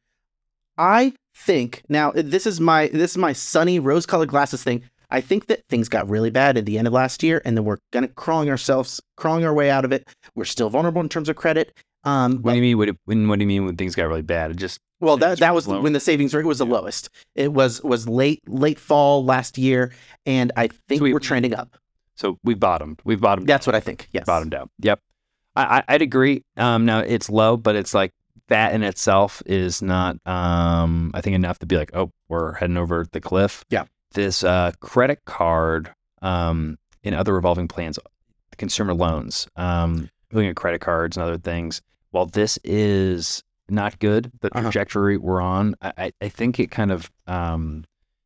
I 0.78 1.14
think 1.36 1.84
now 1.90 2.12
this 2.12 2.46
is 2.46 2.60
my 2.60 2.88
this 2.88 3.12
is 3.12 3.18
my 3.18 3.34
sunny 3.34 3.80
rose-colored 3.80 4.30
glasses 4.30 4.64
thing. 4.64 4.84
I 5.10 5.22
think 5.22 5.46
that 5.48 5.64
things 5.70 5.90
got 5.90 6.10
really 6.10 6.32
bad 6.32 6.58
at 6.58 6.66
the 6.66 6.78
end 6.80 6.88
of 6.88 6.94
last 6.94 7.22
year, 7.22 7.42
and 7.46 7.56
then 7.56 7.66
we're 7.66 7.78
kind 7.92 8.04
of 8.04 8.16
crawling 8.16 8.50
ourselves, 8.50 9.00
crawling 9.16 9.46
our 9.46 9.54
way 9.54 9.70
out 9.70 9.86
of 9.86 9.92
it. 9.92 10.08
We're 10.34 10.46
still 10.46 10.72
vulnerable 10.72 11.02
in 11.02 11.10
terms 11.10 11.30
of 11.30 11.36
credit. 11.36 11.72
Um, 12.04 12.34
What 12.38 12.44
but- 12.44 12.50
do 12.52 12.56
you 12.58 12.62
mean? 12.64 12.78
What, 12.80 12.90
when, 13.06 13.28
what 13.28 13.38
do 13.38 13.44
you 13.44 13.48
mean 13.48 13.66
when 13.66 13.76
things 13.78 13.94
got 13.96 14.08
really 14.08 14.24
bad? 14.24 14.52
It 14.52 14.58
just 14.58 14.80
well, 15.00 15.18
that 15.18 15.40
that 15.40 15.54
was 15.54 15.68
lower. 15.68 15.82
when 15.82 15.94
the 15.94 16.00
savings 16.00 16.34
rate 16.34 16.46
was 16.46 16.58
the 16.58 16.66
Yeah. 16.66 16.74
lowest. 16.74 17.10
It 17.36 17.54
was 17.54 17.82
was 17.84 18.08
late 18.08 18.42
late 18.48 18.80
fall 18.80 19.24
last 19.24 19.58
year, 19.58 19.92
and 20.26 20.52
I 20.56 20.70
think 20.88 21.02
we- 21.02 21.12
we, 21.14 21.16
are 21.18 21.20
trending 21.20 21.54
up. 21.54 21.78
so 22.16 22.38
we've 22.44 22.60
bottomed. 22.60 23.00
We've 23.04 23.22
bottomed. 23.22 23.48
That's 23.48 23.68
what 23.68 23.76
I 23.76 23.80
think. 23.82 24.08
Yes. 24.12 24.26
bottomed 24.26 24.54
out. 24.56 24.70
Yep. 24.80 25.00
I, 25.56 25.64
I, 25.78 25.84
I'd 25.90 26.02
agree. 26.02 26.44
Um, 26.58 26.86
now 26.86 27.00
it's 27.00 27.30
low, 27.30 27.56
but 27.58 27.76
it's 27.76 27.94
like 27.94 28.12
that 28.54 28.74
in 28.74 28.84
itself 28.84 29.42
is 29.46 29.82
not, 29.82 30.16
um, 30.28 31.12
I 31.14 31.22
think 31.22 31.36
enough 31.36 31.60
to 31.60 31.66
be 31.66 31.76
like, 31.76 31.92
oh, 31.96 32.12
we're 32.30 32.54
heading 32.54 32.78
over 32.78 33.06
the 33.12 33.20
cliff. 33.20 33.66
Yeah. 33.70 33.86
This 34.14 34.44
uh, 34.44 34.72
credit 34.80 35.26
card 35.26 35.92
um, 36.22 36.78
and 37.04 37.16
other 37.16 37.34
revolving 37.34 37.68
plans, 37.68 37.98
consumer 38.58 38.94
loans, 38.94 39.48
um, 39.56 40.10
looking 40.32 40.50
at 40.50 40.56
credit 40.56 40.82
cards 40.82 41.18
and 41.18 41.24
other 41.24 41.38
things. 41.40 41.82
While 42.12 42.28
this 42.28 42.60
is 42.64 43.44
not 43.70 43.98
good, 44.00 44.32
the 44.42 44.50
Uh-huh. 44.50 44.62
trajectory 44.62 45.18
we're 45.18 45.42
on, 45.42 45.76
I, 45.82 45.94
I- 45.98 46.14
I 46.22 46.30
think 46.30 46.60
it 46.60 46.70
kind 46.70 46.92
of 46.92 47.10
um, 47.28 47.86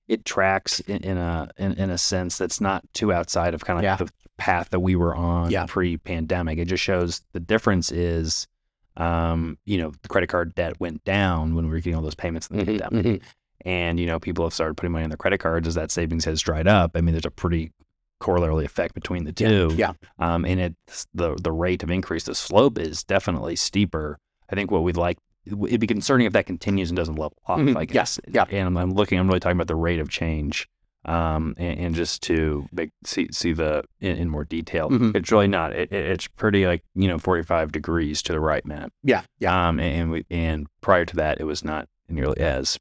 it 0.09 0.25
tracks 0.25 0.79
in, 0.81 0.97
in 1.03 1.17
a 1.17 1.49
in, 1.57 1.73
in 1.73 1.89
a 1.89 1.97
sense 1.97 2.37
that's 2.37 2.59
not 2.61 2.83
too 2.93 3.11
outside 3.13 3.53
of 3.53 3.63
kind 3.65 3.79
of 3.79 3.83
Yeah. 3.83 3.95
the 3.97 4.09
path 4.37 4.69
that 4.71 4.79
we 4.81 4.95
were 4.95 5.15
on 5.15 5.51
Yeah. 5.51 5.65
pre-pandemic. 5.67 6.57
It 6.59 6.65
just 6.65 6.83
shows 6.83 7.21
the 7.33 7.39
difference 7.39 7.91
is, 7.91 8.47
um, 8.97 9.57
you 9.65 9.77
know, 9.77 9.91
the 10.01 10.09
credit 10.09 10.27
card 10.27 10.53
debt 10.55 10.79
went 10.79 11.03
down 11.03 11.55
when 11.55 11.65
we 11.65 11.71
were 11.71 11.77
getting 11.79 11.95
all 11.95 12.01
those 12.01 12.15
payments 12.15 12.47
in 12.47 12.57
the 12.57 12.63
Mhm, 12.63 12.79
pandemic, 12.79 13.05
mhm. 13.05 13.21
and 13.65 13.99
you 13.99 14.05
know, 14.05 14.19
people 14.19 14.45
have 14.45 14.53
started 14.53 14.75
putting 14.75 14.91
money 14.91 15.03
on 15.03 15.09
their 15.09 15.17
credit 15.17 15.39
cards 15.39 15.67
as 15.67 15.75
that 15.75 15.91
savings 15.91 16.25
has 16.25 16.41
dried 16.41 16.67
up. 16.67 16.91
I 16.95 17.01
mean, 17.01 17.13
there's 17.13 17.25
a 17.25 17.31
pretty 17.31 17.71
corollary 18.19 18.65
effect 18.65 18.95
between 18.95 19.23
the 19.25 19.31
two. 19.31 19.73
Yeah. 19.77 19.93
Um, 20.19 20.43
and 20.45 20.59
it's 20.59 21.05
the 21.13 21.35
the 21.35 21.51
rate 21.51 21.83
of 21.83 21.91
increase, 21.91 22.23
the 22.23 22.35
slope 22.35 22.79
is 22.79 23.03
definitely 23.03 23.55
steeper. 23.55 24.17
I 24.49 24.55
think 24.55 24.71
what 24.71 24.83
we'd 24.83 24.97
like 24.97 25.17
it'd 25.45 25.79
be 25.79 25.87
concerning 25.87 26.27
if 26.27 26.33
that 26.33 26.45
continues 26.45 26.89
and 26.89 26.97
doesn't 26.97 27.15
level 27.15 27.37
off. 27.45 27.59
Mhm. 27.59 27.77
I 27.77 27.81
Yeah, 27.81 27.85
guess. 27.85 28.19
yeah. 28.27 28.43
And 28.49 28.67
I'm, 28.67 28.77
I'm 28.77 28.91
looking. 28.91 29.17
I'm 29.17 29.27
really 29.27 29.39
talking 29.39 29.55
about 29.55 29.67
the 29.67 29.75
rate 29.75 29.99
of 29.99 30.09
change. 30.09 30.67
Um, 31.07 31.53
and, 31.57 31.79
and 31.79 31.95
just 31.95 32.21
to 32.23 32.67
make, 32.71 32.91
see 33.05 33.27
see 33.31 33.53
the 33.53 33.83
in, 34.01 34.17
in 34.17 34.29
more 34.29 34.43
detail, 34.43 34.89
Mhm. 34.89 35.15
it's 35.15 35.31
really 35.31 35.47
not. 35.47 35.71
It, 35.73 35.91
it- 35.91 36.05
it's 36.05 36.27
pretty 36.27 36.65
like 36.65 36.83
you 36.95 37.07
know 37.07 37.17
45 37.17 37.71
degrees 37.71 38.21
to 38.23 38.33
the 38.33 38.39
right, 38.39 38.65
man. 38.65 38.89
Yeah. 39.03 39.23
Yeah. 39.39 39.69
Um, 39.69 39.79
and 39.79 39.95
and, 40.01 40.11
we, 40.11 40.25
and 40.29 40.67
prior 40.81 41.05
to 41.05 41.15
that, 41.15 41.39
it 41.39 41.45
was 41.45 41.63
not 41.63 41.87
nearly 42.09 42.39
as 42.41 42.77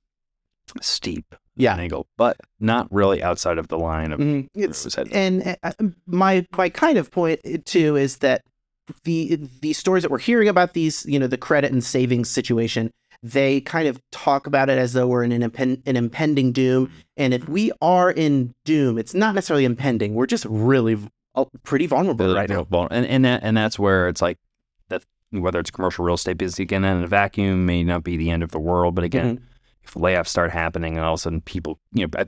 steep 0.81 1.35
Yeah. 1.57 1.75
an 1.75 1.81
angle, 1.81 2.07
but 2.17 2.37
not 2.61 2.89
really 2.93 3.23
outside 3.23 3.59
of 3.59 3.69
the 3.69 3.79
line 3.79 4.13
of 4.13 4.19
Mhm. 4.21 4.49
it 4.55 4.71
It's 4.71 4.97
and 5.13 5.57
uh, 5.63 5.73
my 6.07 6.47
my 6.57 6.69
kind 6.69 6.99
of 6.99 7.11
point 7.11 7.41
too 7.65 7.97
is 7.97 8.19
that 8.19 8.43
the 9.05 9.37
the 9.63 9.73
stories 9.73 10.03
that 10.03 10.11
we're 10.11 10.19
hearing 10.19 10.49
about 10.49 10.73
these, 10.75 11.05
you 11.07 11.19
know, 11.19 11.27
the 11.27 11.39
credit 11.39 11.73
and 11.73 11.83
savings 11.83 12.29
situation, 12.29 12.91
they 13.23 13.61
kind 13.61 13.89
of 13.89 14.01
talk 14.11 14.47
about 14.47 14.69
it 14.69 14.79
as 14.79 14.93
though 14.93 15.07
we're 15.07 15.25
in 15.25 15.33
an, 15.33 15.49
impen- 15.51 15.83
an 15.87 15.97
impending 15.97 16.53
doom. 16.53 16.91
And 17.17 17.33
if 17.35 17.49
we 17.49 17.73
are 17.81 18.11
in 18.11 18.55
doom, 18.65 18.99
it's 18.99 19.15
not 19.15 19.35
necessarily 19.35 19.65
impending. 19.65 20.15
We're 20.15 20.27
just 20.27 20.45
really 20.49 20.99
oh, 21.35 21.49
pretty 21.63 21.87
vulnerable 21.87 22.35
right 22.35 22.49
now. 22.49 22.67
And 22.91 23.07
and 23.07 23.25
that 23.25 23.43
and 23.43 23.57
that's 23.57 23.79
where 23.79 24.09
it's 24.09 24.23
like 24.23 24.39
that 24.89 25.05
whether 25.31 25.59
it's 25.61 25.71
commercial 25.71 26.05
real 26.05 26.15
estate 26.15 26.39
business 26.39 26.59
again 26.59 26.85
in 26.85 27.03
a 27.03 27.07
vacuum 27.07 27.67
may 27.67 27.83
not 27.85 28.05
be 28.05 28.17
the 28.17 28.31
end 28.31 28.43
of 28.43 28.51
the 28.53 28.61
world, 28.61 28.95
but 28.95 29.05
again, 29.05 29.39
Mhm. 29.39 29.43
if 29.85 29.95
layoffs 29.95 30.29
start 30.29 30.51
happening 30.53 30.97
and 30.97 31.05
all 31.05 31.15
of 31.15 31.21
a 31.21 31.23
sudden 31.23 31.41
people 31.41 31.79
you 31.93 32.07
know 32.07 32.25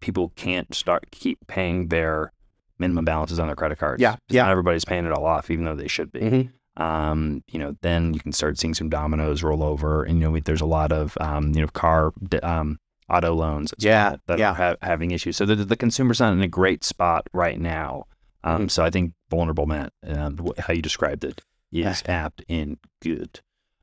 people 0.00 0.32
can't 0.36 0.74
start 0.74 1.04
keep 1.10 1.38
paying 1.46 1.88
their 1.88 2.32
minimum 2.78 3.04
balances 3.04 3.38
on 3.38 3.46
their 3.46 3.56
credit 3.56 3.78
cards. 3.78 4.00
Yeah, 4.00 4.16
yeah. 4.30 4.44
Not 4.44 4.52
everybody's 4.52 4.86
paying 4.86 5.04
it 5.04 5.12
all 5.12 5.26
off, 5.26 5.50
even 5.50 5.66
though 5.66 5.74
they 5.76 5.88
should 5.88 6.10
be. 6.10 6.20
Mhm. 6.20 6.50
Um, 6.76 7.42
you 7.48 7.58
know, 7.58 7.76
then 7.82 8.14
you 8.14 8.20
can 8.20 8.32
start 8.32 8.58
seeing 8.58 8.74
some 8.74 8.88
dominoes 8.88 9.42
roll 9.42 9.62
over, 9.62 10.04
and 10.04 10.20
you 10.20 10.30
know, 10.30 10.40
there's 10.40 10.60
a 10.60 10.66
lot 10.66 10.92
of 10.92 11.16
um, 11.20 11.52
you 11.54 11.60
know, 11.62 11.66
car 11.68 12.12
um, 12.42 12.78
auto 13.08 13.34
loans 13.34 13.74
Yeah, 13.78 14.16
that 14.26 14.38
yeah. 14.38 14.50
are 14.50 14.54
ha- 14.54 14.76
having 14.82 15.10
issues. 15.10 15.36
So 15.36 15.44
the, 15.44 15.56
the 15.56 15.76
consumer's 15.76 16.20
not 16.20 16.32
in 16.32 16.40
a 16.42 16.48
great 16.48 16.84
spot 16.84 17.26
right 17.32 17.58
now. 17.60 18.04
Um, 18.44 18.66
Mhm. 18.66 18.70
So 18.70 18.84
I 18.84 18.90
think 18.90 19.12
vulnerable, 19.28 19.66
Matt, 19.66 19.92
um, 20.06 20.38
how 20.58 20.72
you 20.72 20.80
described 20.80 21.24
it, 21.24 21.42
is 21.72 22.02
apt 22.06 22.42
and 22.48 22.78
good. 23.02 23.40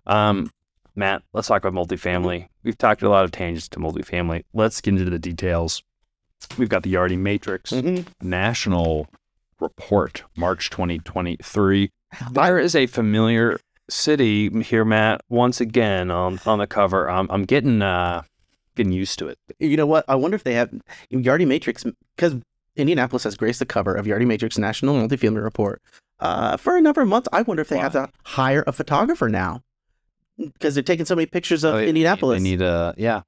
Um, 0.07 0.49
Matt, 0.95 1.21
let's 1.33 1.47
talk 1.49 1.63
about 1.63 1.87
multifamily. 1.87 2.47
We've 2.63 2.77
talked 2.77 3.03
a 3.03 3.09
lot 3.09 3.23
of 3.25 3.31
tangents 3.31 3.67
to 3.69 3.79
multifamily. 3.79 4.45
Let's 4.53 4.81
get 4.81 4.93
into 4.97 5.09
the 5.11 5.19
details. 5.19 5.83
We've 6.57 6.69
got 6.69 6.83
the 6.83 6.93
Yardi 6.93 7.17
Matrix 7.19 7.71
Mhm. 7.71 8.07
National 8.21 9.07
Report, 9.59 10.23
March 10.35 10.69
2023. 10.69 11.91
There 12.31 12.57
is 12.59 12.75
a 12.75 12.87
familiar 12.87 13.59
city 13.89 14.49
here, 14.63 14.85
Matt. 14.85 15.21
Once 15.29 15.61
again 15.61 16.11
on 16.11 16.39
on 16.45 16.59
the 16.59 16.67
cover. 16.67 17.09
I'm 17.09 17.27
I'm 17.29 17.43
getting 17.45 17.81
uh 17.81 18.23
getting 18.75 18.91
used 18.93 19.19
to 19.19 19.27
it. 19.27 19.37
You 19.59 19.77
know 19.77 19.85
what? 19.87 20.05
I 20.07 20.15
wonder 20.15 20.35
if 20.35 20.43
they 20.43 20.53
have 20.53 20.71
Yardi 21.11 21.47
Matrix 21.47 21.83
because 22.15 22.35
Indianapolis 22.75 23.23
has 23.23 23.35
graced 23.35 23.59
the 23.59 23.65
cover 23.65 23.93
of 23.95 24.05
Yardi 24.05 24.25
Matrix 24.27 24.57
National 24.57 24.95
Multifamily 24.95 25.43
Report 25.43 25.81
uh, 26.19 26.57
for 26.57 26.77
a 26.77 26.81
number 26.81 27.01
of 27.01 27.07
months. 27.07 27.27
I 27.33 27.41
wonder 27.41 27.61
if 27.61 27.69
they 27.69 27.79
have 27.79 27.93
to 27.93 28.09
hire 28.23 28.63
a 28.67 28.71
photographer 28.71 29.29
now 29.29 29.61
because 30.37 30.75
they're 30.75 30.83
taking 30.83 31.05
so 31.05 31.15
many 31.15 31.25
pictures 31.25 31.63
of 31.63 31.75
Oh, 31.75 31.79
Indianapolis. 31.79 32.37
They 32.41 32.49
need 32.49 32.61
a 32.61 32.93
yeah. 32.97 33.21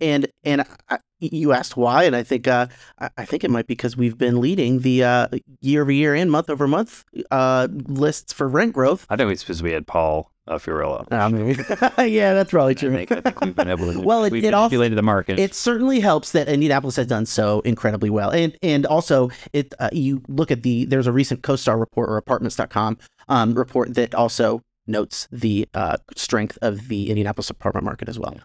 And 0.00 0.28
and 0.44 0.64
I, 0.88 0.98
you 1.20 1.52
asked 1.52 1.76
why, 1.76 2.04
and 2.04 2.14
I 2.14 2.22
think 2.22 2.46
uh, 2.46 2.66
I, 2.98 3.10
I 3.18 3.24
think 3.24 3.44
it 3.44 3.50
might 3.50 3.66
be 3.66 3.74
because 3.74 3.96
we've 3.96 4.16
been 4.18 4.40
leading 4.40 4.80
the 4.80 5.04
uh, 5.04 5.28
year 5.60 5.82
over 5.82 5.92
year 5.92 6.14
and 6.14 6.30
month 6.30 6.48
over 6.50 6.66
month 6.68 7.04
uh, 7.30 7.68
lists 7.86 8.32
for 8.32 8.48
rent 8.48 8.72
growth. 8.72 9.06
I 9.10 9.16
think 9.16 9.30
it's 9.32 9.42
because 9.42 9.62
we 9.62 9.72
had 9.72 9.86
Paul 9.86 10.30
uh, 10.46 10.58
Fiorello. 10.58 11.06
yeah, 12.08 12.34
that's 12.34 12.50
probably 12.50 12.72
I 12.76 12.78
think, 12.78 13.12
I 13.12 13.20
think 13.20 13.40
we've 13.40 13.54
been 13.56 13.68
able 13.68 13.92
to. 13.92 14.00
Well, 14.08 14.24
it- 14.24 14.32
we've 14.32 14.44
it 14.44 14.54
also- 14.54 14.68
manipulated 14.70 14.96
the 14.98 15.02
market. 15.02 15.38
It 15.38 15.54
certainly 15.54 16.00
helps 16.00 16.32
that 16.32 16.48
Indianapolis 16.48 16.96
has 16.96 17.06
done 17.06 17.26
so 17.26 17.60
incredibly 17.60 18.10
well, 18.10 18.30
and 18.30 18.56
and 18.62 18.86
also 18.86 19.30
it. 19.52 19.74
Uh, 19.78 19.90
you 19.92 20.22
look 20.28 20.50
at 20.50 20.62
the 20.62 20.84
there's 20.84 21.06
a 21.06 21.12
recent 21.12 21.42
CoStar 21.42 21.78
report 21.78 22.08
or 22.08 22.16
Apartments.com 22.16 22.98
um, 23.28 23.54
report 23.54 23.94
that 23.94 24.14
also 24.14 24.62
notes 24.86 25.28
the 25.30 25.68
uh, 25.74 25.96
strength 26.16 26.56
of 26.62 26.88
the 26.88 27.10
Indianapolis 27.10 27.50
apartment 27.50 27.84
market 27.84 28.08
as 28.08 28.18
well. 28.18 28.36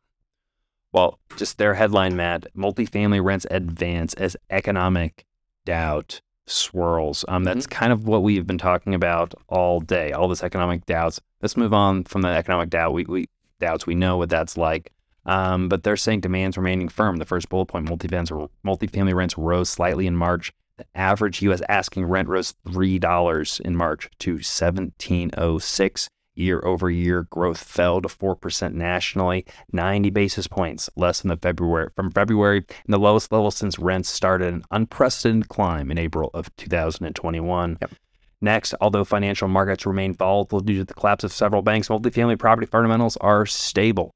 Well, 0.94 1.20
just 1.38 1.58
their 1.58 1.74
headline, 1.74 2.16
Matt. 2.16 2.48
Multifamily 2.56 3.24
rents 3.24 3.48
advance 3.52 4.14
as 4.14 4.38
economic 4.50 5.26
doubt 5.66 6.22
swirls. 6.46 7.26
Um, 7.28 7.44
that's 7.44 7.66
kind 7.68 7.92
of 7.92 8.08
what 8.08 8.24
we've 8.24 8.46
been 8.46 8.58
talking 8.58 8.94
about 8.94 9.34
all 9.50 9.80
day. 9.80 10.12
All 10.12 10.28
this 10.28 10.44
economic 10.44 10.86
doubts. 10.86 11.20
Let's 11.42 11.58
move 11.58 11.74
on 11.74 12.04
from 12.04 12.22
the 12.22 12.30
economic 12.30 12.70
doubt. 12.70 12.94
We, 12.94 13.06
we 13.06 13.28
doubts. 13.60 13.88
We 13.88 13.96
know 13.96 14.18
what 14.18 14.30
that's 14.30 14.56
like. 14.56 14.92
Um, 15.26 15.70
but 15.70 15.84
they're 15.84 15.98
saying 15.98 16.22
demand's 16.22 16.58
remaining 16.58 16.90
firm. 16.90 17.18
The 17.18 17.26
first 17.26 17.50
bullet 17.50 17.68
point: 17.68 17.88
multifamily 17.88 18.50
multifamily 18.66 19.16
rents 19.16 19.38
rose 19.38 19.70
slightly 19.70 20.06
in 20.06 20.16
March. 20.16 20.54
The 20.78 20.86
average 20.96 21.42
U.S. 21.44 21.62
asking 21.70 22.06
rent 22.06 22.28
rose 22.28 22.54
three 22.72 23.00
dollars 23.00 23.62
in 23.64 23.76
March 23.76 24.10
to 24.20 24.42
seventeen 24.42 25.32
oh 25.38 25.60
six. 25.60 26.10
Year 26.36 26.62
over 26.66 26.90
year 26.90 27.24
growth 27.24 27.64
fell 27.64 28.02
to 28.02 28.08
4% 28.08 28.74
nationally, 28.74 29.46
90 29.72 30.10
basis 30.10 30.48
points 30.48 30.90
less 30.96 31.22
than 31.22 31.30
the 31.30 31.38
February 31.38 31.90
from 31.96 32.10
February, 32.10 32.66
and 32.86 32.94
the 32.94 32.98
lowest 32.98 33.32
level 33.32 33.52
since 33.52 33.78
rents 33.78 34.10
started 34.10 34.52
an 34.52 34.64
unprecedented 34.72 35.50
climb 35.50 35.92
in 35.92 36.00
April 36.00 36.32
of 36.34 36.56
2021. 36.56 37.78
Yep. 37.82 37.92
Next, 38.42 38.74
although 38.82 39.06
financial 39.06 39.48
markets 39.48 39.86
remain 39.86 40.14
volatile 40.14 40.60
due 40.60 40.80
to 40.80 40.84
the 40.84 40.94
collapse 40.94 41.24
of 41.24 41.32
several 41.32 41.62
banks, 41.62 41.88
multifamily 41.88 42.40
property 42.40 42.66
fundamentals 42.66 43.16
are 43.18 43.46
stable. 43.46 44.12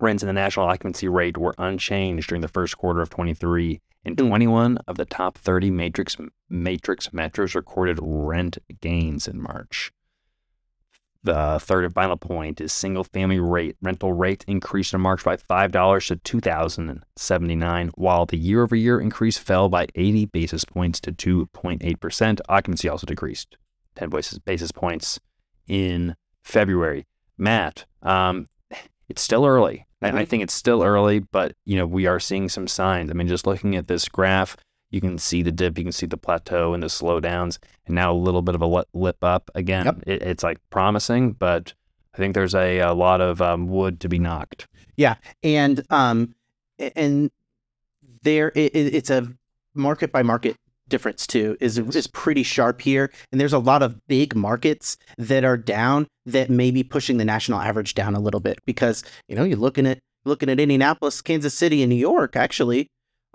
Rents 0.00 0.22
in 0.22 0.26
the 0.26 0.32
national 0.32 0.66
occupancy 0.66 1.08
rate 1.08 1.38
were 1.38 1.54
unchanged 1.56 2.28
during 2.28 2.42
the 2.42 2.48
first 2.48 2.76
quarter 2.76 3.00
of 3.00 3.10
23, 3.10 3.80
and 4.04 4.18
hmm. 4.18 4.26
21 4.26 4.78
of 4.88 4.96
the 4.96 5.04
top 5.04 5.38
30 5.38 5.70
matrix 5.70 6.16
matrix 6.50 7.08
metros 7.08 7.54
recorded 7.54 7.98
rent 8.02 8.58
gains 8.80 9.26
in 9.26 9.40
March. 9.40 9.92
The 11.28 11.58
third 11.60 11.84
and 11.84 11.92
final 11.92 12.16
point 12.16 12.58
is 12.58 12.72
single 12.72 13.04
family 13.04 13.38
rate 13.38 13.76
rental 13.82 14.14
rate 14.14 14.46
increased 14.48 14.94
in 14.94 15.02
March 15.02 15.22
by 15.24 15.36
five 15.36 15.72
dollars 15.72 16.06
to 16.06 16.16
two 16.16 16.40
thousand 16.40 16.88
and 16.88 17.04
seventy 17.16 17.54
nine, 17.54 17.90
while 17.96 18.24
the 18.24 18.38
year 18.38 18.62
over 18.62 18.74
year 18.74 18.98
increase 18.98 19.36
fell 19.36 19.68
by 19.68 19.88
eighty 19.94 20.24
basis 20.24 20.64
points 20.64 20.98
to 21.00 21.12
two 21.12 21.44
point 21.52 21.84
eight 21.84 22.00
percent. 22.00 22.40
Occupancy 22.48 22.88
also 22.88 23.06
decreased 23.06 23.58
ten 23.94 24.08
basis 24.08 24.38
basis 24.38 24.72
points 24.72 25.20
in 25.66 26.14
February. 26.44 27.06
Matt, 27.36 27.84
um, 28.02 28.46
it's 29.10 29.20
still 29.20 29.44
early. 29.44 29.86
I, 30.00 30.08
I 30.08 30.12
Mhm. 30.24 30.28
think 30.28 30.42
it's 30.44 30.54
still 30.54 30.82
early, 30.82 31.18
but 31.18 31.52
you 31.66 31.76
know 31.76 31.86
we 31.86 32.06
are 32.06 32.18
seeing 32.18 32.48
some 32.48 32.66
signs. 32.66 33.10
I 33.10 33.12
mean, 33.12 33.28
just 33.28 33.46
looking 33.46 33.76
at 33.76 33.86
this 33.86 34.08
graph, 34.08 34.56
you 34.90 35.00
can 35.00 35.18
see 35.18 35.42
the 35.42 35.52
dip, 35.52 35.76
you 35.78 35.84
can 35.84 35.92
see 35.92 36.06
the 36.06 36.16
plateau 36.16 36.72
and 36.74 36.82
the 36.82 36.86
slowdowns, 36.88 37.58
and 37.86 37.94
now 37.94 38.12
a 38.12 38.16
little 38.16 38.42
bit 38.42 38.54
of 38.54 38.62
a 38.62 38.84
lip 38.94 39.22
up 39.22 39.50
again. 39.54 39.84
Yep. 39.86 39.96
It, 40.06 40.22
it's 40.22 40.42
like 40.42 40.58
promising, 40.70 41.32
but 41.32 41.74
I 42.14 42.18
think 42.18 42.34
there's 42.34 42.54
a, 42.54 42.78
a 42.78 42.92
lot 42.94 43.20
of 43.20 43.40
um, 43.42 43.68
wood 43.68 44.00
to 44.00 44.08
be 44.08 44.18
knocked. 44.18 44.66
Yeah, 44.96 45.16
and 45.42 45.84
um 45.90 46.34
and 46.78 47.30
there 48.22 48.48
it, 48.54 48.74
it- 48.74 48.94
it's 48.94 49.10
a 49.10 49.28
market 49.74 50.10
by 50.12 50.22
market 50.22 50.56
difference 50.88 51.26
too 51.26 51.54
is 51.60 51.78
is 51.78 52.06
pretty 52.06 52.42
sharp 52.42 52.80
here 52.80 53.12
and 53.30 53.38
there's 53.38 53.52
a 53.52 53.58
lot 53.58 53.82
of 53.82 54.04
big 54.08 54.34
markets 54.34 54.96
that 55.18 55.44
are 55.44 55.58
down 55.58 56.06
that 56.24 56.48
may 56.48 56.70
be 56.70 56.82
pushing 56.82 57.18
the 57.18 57.24
national 57.26 57.60
average 57.60 57.92
down 57.94 58.14
a 58.14 58.18
little 58.20 58.40
bit 58.40 58.58
because 58.64 59.04
you 59.28 59.36
know 59.36 59.44
you're 59.44 59.58
looking 59.58 59.86
at 59.86 59.98
looking 60.24 60.48
at 60.48 60.58
Indianapolis, 60.58 61.20
Kansas 61.20 61.52
City 61.52 61.82
and 61.82 61.90
New 61.90 61.96
York 61.96 62.36
actually 62.36 62.88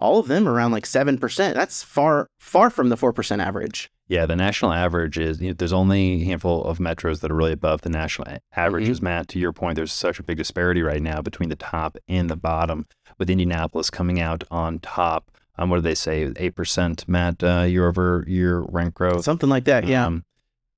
all 0.04 0.20
of 0.20 0.28
them 0.28 0.48
around 0.48 0.72
like 0.72 0.84
7%. 0.86 1.54
That's 1.54 1.82
far 1.82 2.28
far 2.40 2.70
from 2.70 2.90
the 2.90 2.98
4% 2.98 3.40
average. 3.44 3.90
Yeah, 4.10 4.26
the 4.26 4.36
national 4.36 4.74
average 4.74 5.18
is 5.18 5.42
you 5.42 5.48
know, 5.48 5.54
there's 5.54 5.72
only 5.74 6.22
a 6.22 6.26
handful 6.26 6.64
of 6.66 6.78
metros 6.78 7.22
that 7.22 7.32
are 7.32 7.36
really 7.36 7.54
above 7.54 7.82
the 7.82 7.90
national 7.90 8.28
a- 8.28 8.40
averages. 8.60 9.02
Matt, 9.02 9.30
to 9.30 9.40
your 9.40 9.54
point, 9.54 9.76
there's 9.78 9.94
such 9.94 10.20
a 10.20 10.24
big 10.24 10.38
disparity 10.38 10.82
right 10.82 11.02
now 11.02 11.22
between 11.22 11.48
the 11.50 11.56
top 11.56 11.98
and 12.10 12.30
the 12.30 12.36
bottom, 12.36 12.86
with 13.18 13.30
Indianapolis 13.30 13.90
coming 13.90 14.20
out 14.20 14.44
on 14.52 14.80
top. 14.80 15.32
Um, 15.58 15.70
what 15.70 15.78
do 15.78 15.82
they 15.82 15.96
say? 15.96 16.32
Eight 16.36 16.54
percent, 16.56 17.08
Matt, 17.08 17.42
uh, 17.44 17.62
year 17.62 17.88
over 17.88 18.26
year 18.28 18.60
rent 18.68 18.94
growth. 18.94 19.24
Something 19.24 19.50
like 19.50 19.64
that, 19.66 19.88
yeah. 19.88 20.06
Um, 20.06 20.26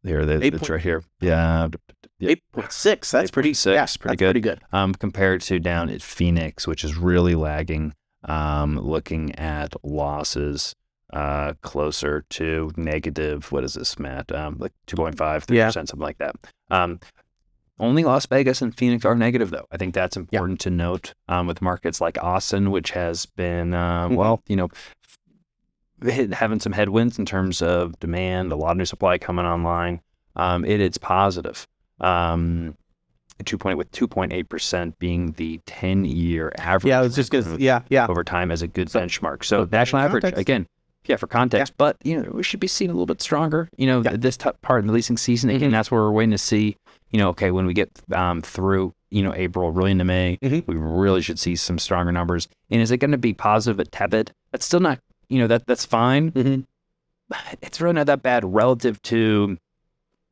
here, 0.04 0.24
they, 0.24 0.36
Eight 0.36 0.54
it's 0.54 0.60
point- 0.60 0.70
right 0.70 0.82
here. 0.82 1.04
Yeah, 1.20 1.68
yeah. 2.20 2.36
8.6. 2.56 3.10
That's 3.12 3.32
pretty 3.32 3.54
8.6, 3.54 3.66
yeah, 3.74 3.86
pretty 3.86 4.12
that's 4.12 4.20
good. 4.20 4.26
Pretty 4.28 4.40
good. 4.42 4.60
um, 4.72 4.94
compared 4.94 5.42
to 5.42 5.60
down 5.60 5.90
at 5.90 6.04
Phoenix, 6.04 6.68
which 6.68 6.84
is 6.84 6.96
really 6.96 7.34
lagging. 7.34 7.94
Um, 8.26 8.78
looking 8.80 9.36
at 9.36 9.74
losses, 9.84 10.76
uh, 11.14 11.54
closer 11.62 12.26
to 12.32 12.72
negative. 12.76 13.52
What 13.52 13.64
is 13.64 13.76
this, 13.76 14.00
Matt? 14.00 14.32
Um, 14.32 14.58
like 14.60 14.74
2.5, 14.88 15.44
3 15.44 15.58
Yeah. 15.58 15.68
percent, 15.68 15.90
something 15.90 16.04
like 16.04 16.18
that. 16.18 16.36
Um, 16.72 17.00
only 17.80 18.04
Las 18.04 18.26
Vegas 18.26 18.62
and 18.62 18.76
Phoenix 18.76 19.06
are 19.06 19.16
negative, 19.16 19.52
though. 19.52 19.68
I 19.72 19.78
think 19.78 19.94
that's 19.94 20.16
important 20.18 20.60
to 20.62 20.70
note. 20.70 21.14
Um, 21.28 21.46
with 21.46 21.62
markets 21.62 22.00
like 22.02 22.18
Austin, 22.24 22.72
which 22.72 22.92
has 22.92 23.26
been, 23.26 23.74
uh, 23.74 24.08
Mhm. 24.10 24.16
well, 24.16 24.42
you 24.48 24.56
know, 24.56 24.70
having 26.34 26.60
some 26.60 26.74
headwinds 26.74 27.18
in 27.20 27.26
terms 27.26 27.62
of 27.62 28.00
demand, 28.00 28.52
a 28.52 28.56
lot 28.56 28.72
of 28.72 28.78
new 28.78 28.86
supply 28.86 29.18
coming 29.18 29.46
online. 29.46 30.02
Um, 30.36 30.66
it, 30.66 30.80
it's 30.82 30.98
positive. 30.98 31.66
Um, 32.00 32.76
two 33.43 33.58
point 33.58 33.78
with 33.78 33.91
two 33.91 34.08
point 34.08 34.32
eight 34.34 34.50
percent 34.50 34.98
being 35.00 35.32
the 35.34 35.60
ten 35.65 36.06
year 36.06 36.52
average. 36.58 36.89
Yeah, 36.89 37.00
I 37.00 37.02
was 37.02 37.15
just 37.15 37.32
to 37.32 37.58
yeah, 37.60 37.82
yeah. 37.89 38.08
over 38.08 38.24
time 38.24 38.52
as 38.52 38.62
a 38.62 38.67
good 38.67 38.89
So- 38.89 39.00
benchmark. 39.02 39.43
So, 39.43 39.68
national 39.72 40.01
average 40.01 40.22
context- 40.22 40.41
again, 40.41 40.68
yeah, 41.05 41.18
for 41.18 41.28
context. 41.28 41.74
But 41.78 41.97
you 42.03 42.22
know, 42.22 42.30
we 42.32 42.43
should 42.43 42.60
be 42.60 42.68
seeing 42.68 42.89
a 42.89 42.93
little 42.93 43.05
bit 43.05 43.22
stronger. 43.22 43.70
You 43.78 43.88
know, 43.88 44.01
Yeah. 44.01 44.16
this 44.18 44.38
part 44.62 44.82
in 44.82 44.88
the 44.88 44.93
leasing 44.93 45.18
season 45.18 45.49
again. 45.49 45.70
Mhm. 45.70 45.74
That's 45.74 45.91
where 45.91 46.01
we're 46.01 46.12
waiting 46.12 46.32
to 46.32 46.38
see. 46.38 46.78
You 47.12 47.20
know, 47.20 47.30
okay, 47.30 47.51
when 47.51 47.66
we 47.66 47.74
get 47.74 47.89
um, 48.14 48.41
through, 48.41 48.93
you 49.10 49.22
know, 49.24 49.34
April, 49.36 49.72
really 49.72 49.91
into 49.91 50.03
May, 50.03 50.38
Mhm. 50.41 50.66
we 50.68 50.76
really 50.76 51.22
should 51.22 51.39
see 51.39 51.55
some 51.55 51.78
stronger 51.78 52.12
numbers. 52.12 52.47
And 52.72 52.82
is 52.82 52.91
it 52.91 52.97
going 52.97 53.12
to 53.12 53.18
be 53.18 53.34
positive 53.34 53.80
at 53.80 53.91
tepid? 53.91 54.32
That's 54.51 54.66
still 54.66 54.80
not. 54.80 54.99
You 55.30 55.39
know, 55.39 55.47
that 55.47 55.66
that's 55.68 55.86
fine. 55.86 56.30
hmm 56.30 56.60
It's 57.62 57.80
really 57.82 57.93
not 57.95 58.07
that 58.07 58.22
bad 58.22 58.43
relative 58.45 59.01
to. 59.03 59.57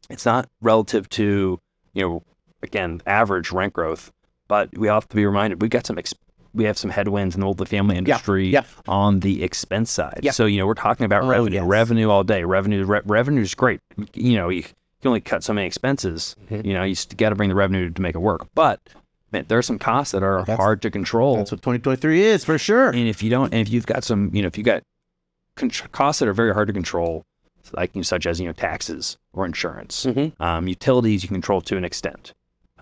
It's 0.09 0.25
not 0.25 0.49
relative 0.61 1.07
to 1.09 1.59
you 1.93 2.01
know 2.01 2.23
again 2.63 3.01
average 3.05 3.51
rent 3.51 3.73
growth, 3.73 4.11
but 4.47 4.69
we 4.77 4.87
have 4.87 5.07
to 5.09 5.15
be 5.15 5.25
reminded 5.25 5.61
we 5.61 5.69
got 5.69 5.85
some 5.85 5.97
ex- 5.99 6.13
we 6.55 6.63
have 6.65 6.77
some 6.77 6.91
headwinds 6.91 7.33
in 7.35 7.41
the 7.41 7.47
multifamily 7.47 7.95
industry 7.95 8.47
yeah. 8.49 8.63
on 8.87 9.19
the 9.21 9.43
expense 9.43 9.89
side. 9.91 10.19
Yeah. 10.23 10.31
So 10.31 10.45
you 10.45 10.57
know 10.59 10.67
we're 10.67 10.73
talking 10.75 11.05
about 11.05 11.23
Oh, 11.23 11.27
revenue, 11.27 11.59
yes. 11.59 11.65
revenue 11.67 12.09
all 12.09 12.23
day. 12.23 12.43
Revenue, 12.43 12.85
re- 12.85 13.01
revenue 13.05 13.41
is 13.41 13.53
great. 13.55 13.79
You 14.13 14.35
know 14.35 14.49
you 14.49 14.63
can 14.63 14.73
only 15.05 15.21
cut 15.21 15.43
so 15.43 15.53
many 15.53 15.67
expenses. 15.67 16.35
Mhm. 16.49 16.65
You 16.65 16.73
know 16.73 16.83
you 16.83 16.95
got 17.17 17.29
to 17.29 17.35
bring 17.35 17.49
the 17.49 17.55
revenue 17.55 17.89
to 17.89 18.01
make 18.01 18.15
it 18.15 18.19
work. 18.19 18.47
But 18.55 18.79
man, 19.31 19.45
there 19.47 19.57
are 19.57 19.63
some 19.63 19.79
costs 19.79 20.11
that 20.11 20.21
are 20.23 20.39
That's- 20.39 20.57
hard 20.57 20.81
to 20.83 20.91
control. 20.91 21.37
That's 21.37 21.51
what 21.51 21.61
2023 21.63 22.21
is 22.23 22.45
for 22.45 22.57
sure. 22.59 22.89
And 22.89 23.07
if 23.07 23.23
you 23.23 23.29
don't, 23.31 23.51
and 23.53 23.67
if 23.67 23.73
you've 23.73 23.87
got 23.87 24.03
some, 24.03 24.29
you 24.33 24.41
know, 24.43 24.47
if 24.47 24.57
you 24.57 24.63
got 24.63 24.83
con- 25.55 25.71
costs 25.91 26.19
that 26.19 26.27
are 26.27 26.33
very 26.33 26.53
hard 26.53 26.67
to 26.67 26.73
control, 26.73 27.23
like 27.73 27.95
you 27.95 27.99
know, 27.99 28.03
such 28.03 28.27
as 28.27 28.39
you 28.39 28.45
know 28.45 28.53
taxes 28.53 29.17
or 29.33 29.45
insurance, 29.47 30.05
Mhm. 30.05 30.39
um, 30.39 30.67
utilities 30.67 31.23
you 31.23 31.29
control 31.29 31.61
to 31.61 31.77
an 31.77 31.83
extent. 31.85 32.33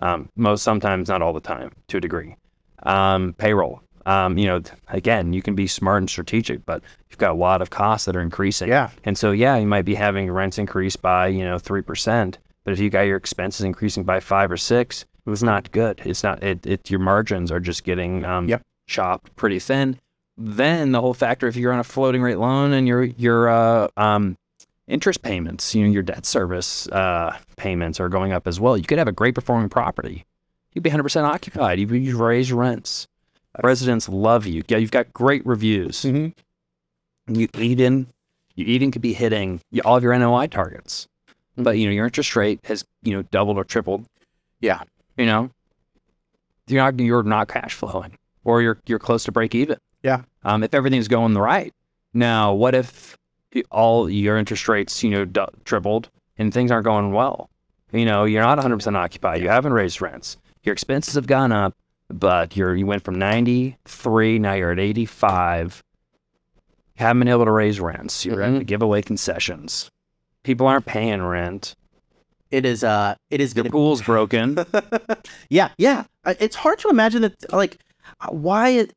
Um, 0.02 0.28
most 0.36 0.62
sometimes, 0.62 1.08
not 1.08 1.22
all 1.22 1.32
the 1.32 1.40
time, 1.40 1.70
to 1.88 1.96
a 1.96 2.00
degree. 2.00 2.36
Um, 2.84 3.34
payroll, 3.38 3.80
um, 4.06 4.36
you 4.36 4.46
know, 4.46 4.60
again, 4.88 5.32
you 5.32 5.40
can 5.42 5.54
be 5.54 5.66
smart 5.68 6.02
and 6.02 6.10
strategic, 6.10 6.66
but 6.66 6.82
you've 7.08 7.18
got 7.18 7.30
a 7.30 7.34
lot 7.34 7.62
of 7.62 7.70
costs 7.70 8.06
that 8.06 8.16
are 8.16 8.20
increasing. 8.20 8.68
Yeah. 8.68 8.90
And 9.04 9.16
so, 9.16 9.30
yeah, 9.30 9.56
you 9.56 9.66
might 9.66 9.84
be 9.84 9.94
having 9.94 10.30
rents 10.30 10.58
increase 10.58 10.96
by 10.96 11.28
you 11.28 11.44
know 11.44 11.58
three 11.58 11.82
percent, 11.82 12.38
but 12.64 12.72
if 12.72 12.80
you 12.80 12.90
got 12.90 13.02
your 13.02 13.16
expenses 13.16 13.64
increasing 13.64 14.02
by 14.02 14.18
five 14.20 14.50
or 14.50 14.56
six, 14.56 15.04
it 15.24 15.30
was 15.30 15.42
not 15.44 15.70
good. 15.70 16.00
It's 16.04 16.24
not. 16.24 16.42
It, 16.42 16.66
it 16.66 16.90
your 16.90 16.98
margins 17.00 17.52
are 17.52 17.60
just 17.60 17.84
getting 17.84 18.24
um, 18.24 18.48
Yep. 18.48 18.62
chopped 18.88 19.36
pretty 19.36 19.60
thin. 19.60 19.98
Then 20.36 20.90
the 20.92 21.00
whole 21.00 21.14
factor, 21.14 21.46
if 21.46 21.54
you're 21.54 21.72
on 21.72 21.78
a 21.78 21.84
floating 21.84 22.22
rate 22.22 22.38
loan 22.38 22.72
and 22.72 22.88
your 22.88 23.04
your 23.04 23.48
uh, 23.48 23.88
um, 23.96 24.36
interest 24.88 25.22
payments, 25.22 25.74
you 25.74 25.84
know, 25.84 25.90
your 25.90 26.02
debt 26.02 26.26
service 26.26 26.86
uh, 26.88 27.36
payments 27.56 28.00
are 28.00 28.08
going 28.08 28.32
up 28.32 28.46
as 28.46 28.60
well. 28.60 28.76
You 28.76 28.84
could 28.84 28.98
have 28.98 29.08
a 29.08 29.12
great 29.12 29.34
performing 29.34 29.68
property. 29.68 30.24
You'd 30.74 30.82
be 30.82 30.90
100% 30.90 31.22
occupied. 31.24 31.78
You 31.78 31.86
you 31.88 32.16
raise 32.16 32.52
rents. 32.52 33.06
Residents 33.62 34.08
love 34.08 34.46
you. 34.46 34.62
Yeah, 34.68 34.78
you've 34.78 34.90
got 34.90 35.12
great 35.12 35.44
reviews. 35.44 36.02
Mhm. 36.02 36.32
You 37.28 37.48
Eden, 37.56 38.08
you 38.54 38.64
even 38.66 38.90
could 38.90 39.02
be 39.02 39.12
hitting 39.12 39.60
all 39.84 39.96
of 39.96 40.02
your 40.02 40.16
NOI 40.18 40.46
targets, 40.46 41.06
but 41.56 41.72
you 41.78 41.86
know 41.86 41.92
your 41.92 42.06
interest 42.06 42.34
rate 42.34 42.60
has 42.64 42.84
you 43.02 43.12
know 43.14 43.22
doubled 43.22 43.58
or 43.58 43.64
tripled. 43.64 44.06
Yeah. 44.60 44.82
You 45.18 45.26
know, 45.26 45.50
you're 46.66 46.82
not 46.82 46.98
you're 46.98 47.22
not 47.22 47.48
cash 47.48 47.74
flowing, 47.74 48.16
or 48.44 48.62
you're 48.62 48.78
you're 48.86 48.98
close 48.98 49.24
to 49.24 49.32
break 49.32 49.54
even. 49.54 49.76
Yeah. 50.02 50.22
Um, 50.44 50.62
if 50.62 50.72
everything's 50.74 51.08
going 51.08 51.34
the 51.34 51.40
right. 51.40 51.72
Now, 52.14 52.54
what 52.54 52.74
if 52.74 53.16
all 53.70 54.08
your 54.08 54.36
interest 54.36 54.68
rates 54.68 55.02
you 55.02 55.10
know 55.10 55.24
du- 55.24 55.48
tripled 55.64 56.10
and 56.38 56.52
things 56.52 56.70
aren't 56.70 56.84
going 56.84 57.12
well? 57.12 57.50
You 57.92 58.06
know, 58.06 58.24
you're 58.24 58.42
not 58.42 58.58
100% 58.58 58.96
occupied. 58.96 59.42
You 59.42 59.48
haven't 59.48 59.74
raised 59.74 60.00
rents. 60.00 60.38
Your 60.62 60.72
expenses 60.72 61.14
have 61.14 61.26
gone 61.26 61.52
up, 61.52 61.74
but 62.08 62.56
you're 62.56 62.74
you 62.74 62.86
went 62.86 63.04
from 63.04 63.16
93 63.16 64.38
now 64.38 64.54
you're 64.54 64.72
at 64.72 64.78
85 64.78 65.82
haven't 67.02 67.20
been 67.20 67.28
able 67.28 67.44
to 67.44 67.50
raise 67.50 67.80
rents. 67.80 68.24
You're 68.24 68.40
having 68.40 68.60
to 68.60 68.64
give 68.64 68.82
away 68.82 69.02
concessions. 69.02 69.90
People 70.44 70.66
aren't 70.66 70.86
paying 70.86 71.22
rent. 71.22 71.74
It 72.50 72.64
is. 72.64 72.84
Uh. 72.84 73.14
It 73.30 73.40
is 73.40 73.54
Your 73.54 73.64
gonna 73.64 73.72
pool's 73.72 74.02
broken. 74.02 74.58
yeah, 75.48 75.70
yeah. 75.78 76.04
It's 76.26 76.56
hard 76.56 76.78
to 76.80 76.88
imagine 76.88 77.22
that, 77.22 77.52
like, 77.52 77.78
uh, 78.20 78.28
why 78.28 78.70
it, 78.70 78.92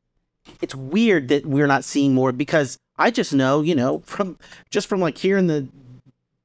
it's 0.60 0.74
weird 0.74 1.28
that 1.28 1.46
we're 1.46 1.66
not 1.66 1.84
seeing 1.84 2.14
more 2.14 2.32
because 2.32 2.78
I 2.98 3.10
just 3.10 3.32
know, 3.32 3.60
you 3.62 3.74
know, 3.74 4.00
from 4.00 4.38
just 4.70 4.88
from 4.88 5.00
like 5.00 5.18
hearing 5.18 5.46
the 5.46 5.68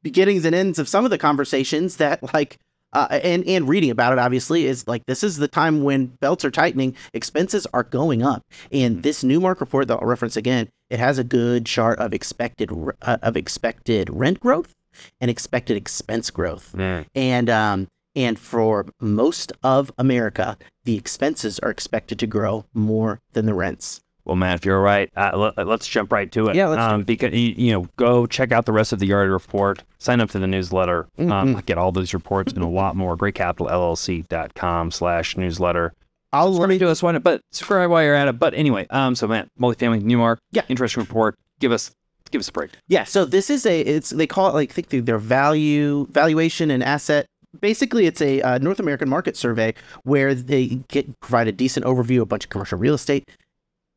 beginnings 0.04 0.46
and 0.46 0.56
ends 0.56 0.80
of 0.80 0.90
some 0.90 1.06
of 1.06 1.12
the 1.12 1.18
conversations 1.18 1.98
that, 1.98 2.34
like, 2.34 2.58
uh, 2.94 3.08
and 3.24 3.46
and 3.48 3.70
reading 3.70 3.90
about 3.90 4.12
it, 4.12 4.20
obviously, 4.20 4.66
is 4.66 4.86
like 4.88 5.06
this 5.06 5.24
is 5.24 5.38
the 5.38 5.48
time 5.48 5.84
when 5.84 6.08
belts 6.08 6.44
are 6.44 6.52
tightening, 6.52 6.96
expenses 7.14 7.66
are 7.74 7.84
going 7.84 8.22
up, 8.22 8.44
and 8.72 9.02
this 9.04 9.24
newmark 9.24 9.62
report 9.62 9.88
that 9.88 9.98
I'll 10.02 10.08
reference 10.08 10.36
again, 10.36 10.70
it 10.90 11.00
has 11.00 11.18
a 11.18 11.24
good 11.24 11.66
chart 11.66 12.00
of 12.00 12.14
expected 12.14 12.70
uh, 13.02 13.18
of 13.22 13.38
expected 13.38 14.10
rent 14.10 14.42
growth 14.42 14.76
and 15.22 15.32
expected 15.32 15.78
expense 15.78 16.30
growth. 16.30 16.76
And 17.16 17.50
um 17.50 17.88
and 18.14 18.38
for 18.38 18.86
most 19.00 19.54
of 19.64 19.90
America, 19.98 20.58
the 20.84 20.98
expenses 20.98 21.60
are 21.60 21.70
expected 21.70 22.20
to 22.20 22.28
grow 22.28 22.66
more 22.74 23.22
than 23.32 23.46
the 23.46 23.54
rents. 23.54 24.02
Well, 24.26 24.36
man, 24.36 24.54
if 24.56 24.66
you're 24.66 24.80
right, 24.82 25.10
uh, 25.16 25.52
let, 25.58 25.68
us 25.68 25.88
jump 25.88 26.12
right 26.12 26.32
to 26.32 26.48
it. 26.50 26.56
Yeah, 26.56 26.68
let's 26.68 26.88
do 26.88 26.94
um, 26.96 27.04
because 27.04 27.34
you, 27.34 27.54
you 27.58 27.72
know, 27.74 27.88
go 27.98 28.26
check 28.28 28.52
out 28.52 28.66
the 28.66 28.72
rest 28.72 28.94
of 28.94 29.00
the 29.00 29.10
Yardi 29.10 29.32
report. 29.32 29.84
Sign 29.98 30.22
up 30.22 30.30
to 30.32 30.40
the 30.40 30.48
newsletter. 30.48 31.08
Um, 31.18 31.28
Mhm. 31.56 31.66
get 31.66 31.78
all 31.78 31.92
those 31.92 32.14
reports 32.14 32.54
and 32.54 32.64
a 32.64 32.68
lot 32.68 32.96
more. 32.96 33.18
GrayCapitalLLC.com 33.18 34.92
slash 34.92 35.38
newsletter. 35.38 35.94
I'll 36.34 36.52
Let 36.54 36.70
me 36.70 36.78
do 36.78 36.88
us 36.88 37.04
one, 37.04 37.20
but 37.20 37.42
subscribe 37.52 37.90
while 37.90 38.04
you're 38.04 38.16
at 38.16 38.28
it. 38.30 38.40
But 38.40 38.54
anyway, 38.54 38.88
um, 38.90 39.16
so 39.16 39.28
man, 39.28 39.50
multifamily 39.60 40.02
Newmark. 40.02 40.40
Yeah. 40.52 40.62
Interesting 40.70 41.02
report. 41.02 41.36
Give 41.60 41.72
us, 41.74 41.92
give 42.32 42.40
us 42.40 42.48
a 42.48 42.52
break. 42.54 42.72
Yeah, 42.88 43.04
so 43.04 43.26
this 43.26 43.50
is 43.50 43.66
a 43.66 43.82
it's 43.82 44.12
they 44.12 44.28
call 44.28 44.48
it 44.50 44.54
like 44.54 44.72
I 44.72 44.74
think 44.74 44.88
through 44.88 45.02
their 45.02 45.18
value 45.18 46.08
valuation 46.12 46.72
and 46.72 46.84
asset. 46.84 47.26
Basically, 47.60 48.06
it's 48.06 48.22
a 48.22 48.42
uh, 48.42 48.58
North 48.60 48.80
American 48.80 49.10
market 49.10 49.36
survey 49.36 49.74
where 50.04 50.34
they 50.34 50.68
get 50.88 51.20
provide 51.20 51.50
a 51.50 51.52
decent 51.52 51.86
overview 51.86 52.18
of 52.18 52.22
a 52.24 52.26
bunch 52.28 52.46
of 52.46 52.50
commercial 52.50 52.78
real 52.80 52.94
estate, 52.94 53.30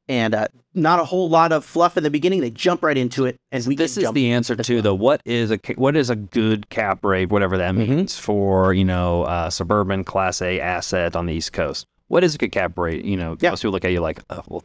and 0.09 0.35
uh, 0.35 0.49
not 0.75 0.99
a 0.99 1.05
whole 1.05 1.29
lot 1.29 1.53
of 1.53 1.65
fluff 1.65 1.97
in 1.97 2.03
the 2.03 2.11
beginning. 2.11 2.41
They 2.41 2.51
jump 2.51 2.83
right 2.83 2.97
into 2.97 3.25
it, 3.27 3.37
and 3.53 3.65
we 3.67 3.77
this 3.77 3.97
is 3.97 4.11
the 4.13 4.31
answer 4.33 4.55
to 4.57 4.83
the 4.83 4.95
what 4.95 5.21
is 5.25 5.51
a 5.51 5.59
what 5.77 5.97
is 5.97 6.11
a 6.11 6.17
good 6.17 6.69
cap 6.69 7.05
rate, 7.05 7.31
whatever 7.31 7.57
that 7.59 7.75
Mhm. 7.75 7.89
means 7.89 8.19
for 8.19 8.73
you 8.75 8.85
know 8.85 9.23
uh, 9.23 9.51
suburban 9.51 10.05
Class 10.05 10.43
A 10.43 10.61
asset 10.61 11.17
on 11.17 11.27
the 11.27 11.35
East 11.35 11.53
Coast. 11.53 11.87
What 12.09 12.23
is 12.25 12.35
a 12.35 12.39
good 12.39 12.53
cap 12.53 12.77
rate? 12.79 13.05
You 13.05 13.17
know, 13.17 13.37
Yeah. 13.41 13.51
most 13.51 13.63
people 13.63 13.73
look 13.73 13.85
at 13.85 13.93
you 13.93 14.01
like, 14.01 14.21
oh, 14.31 14.43
well, 14.49 14.63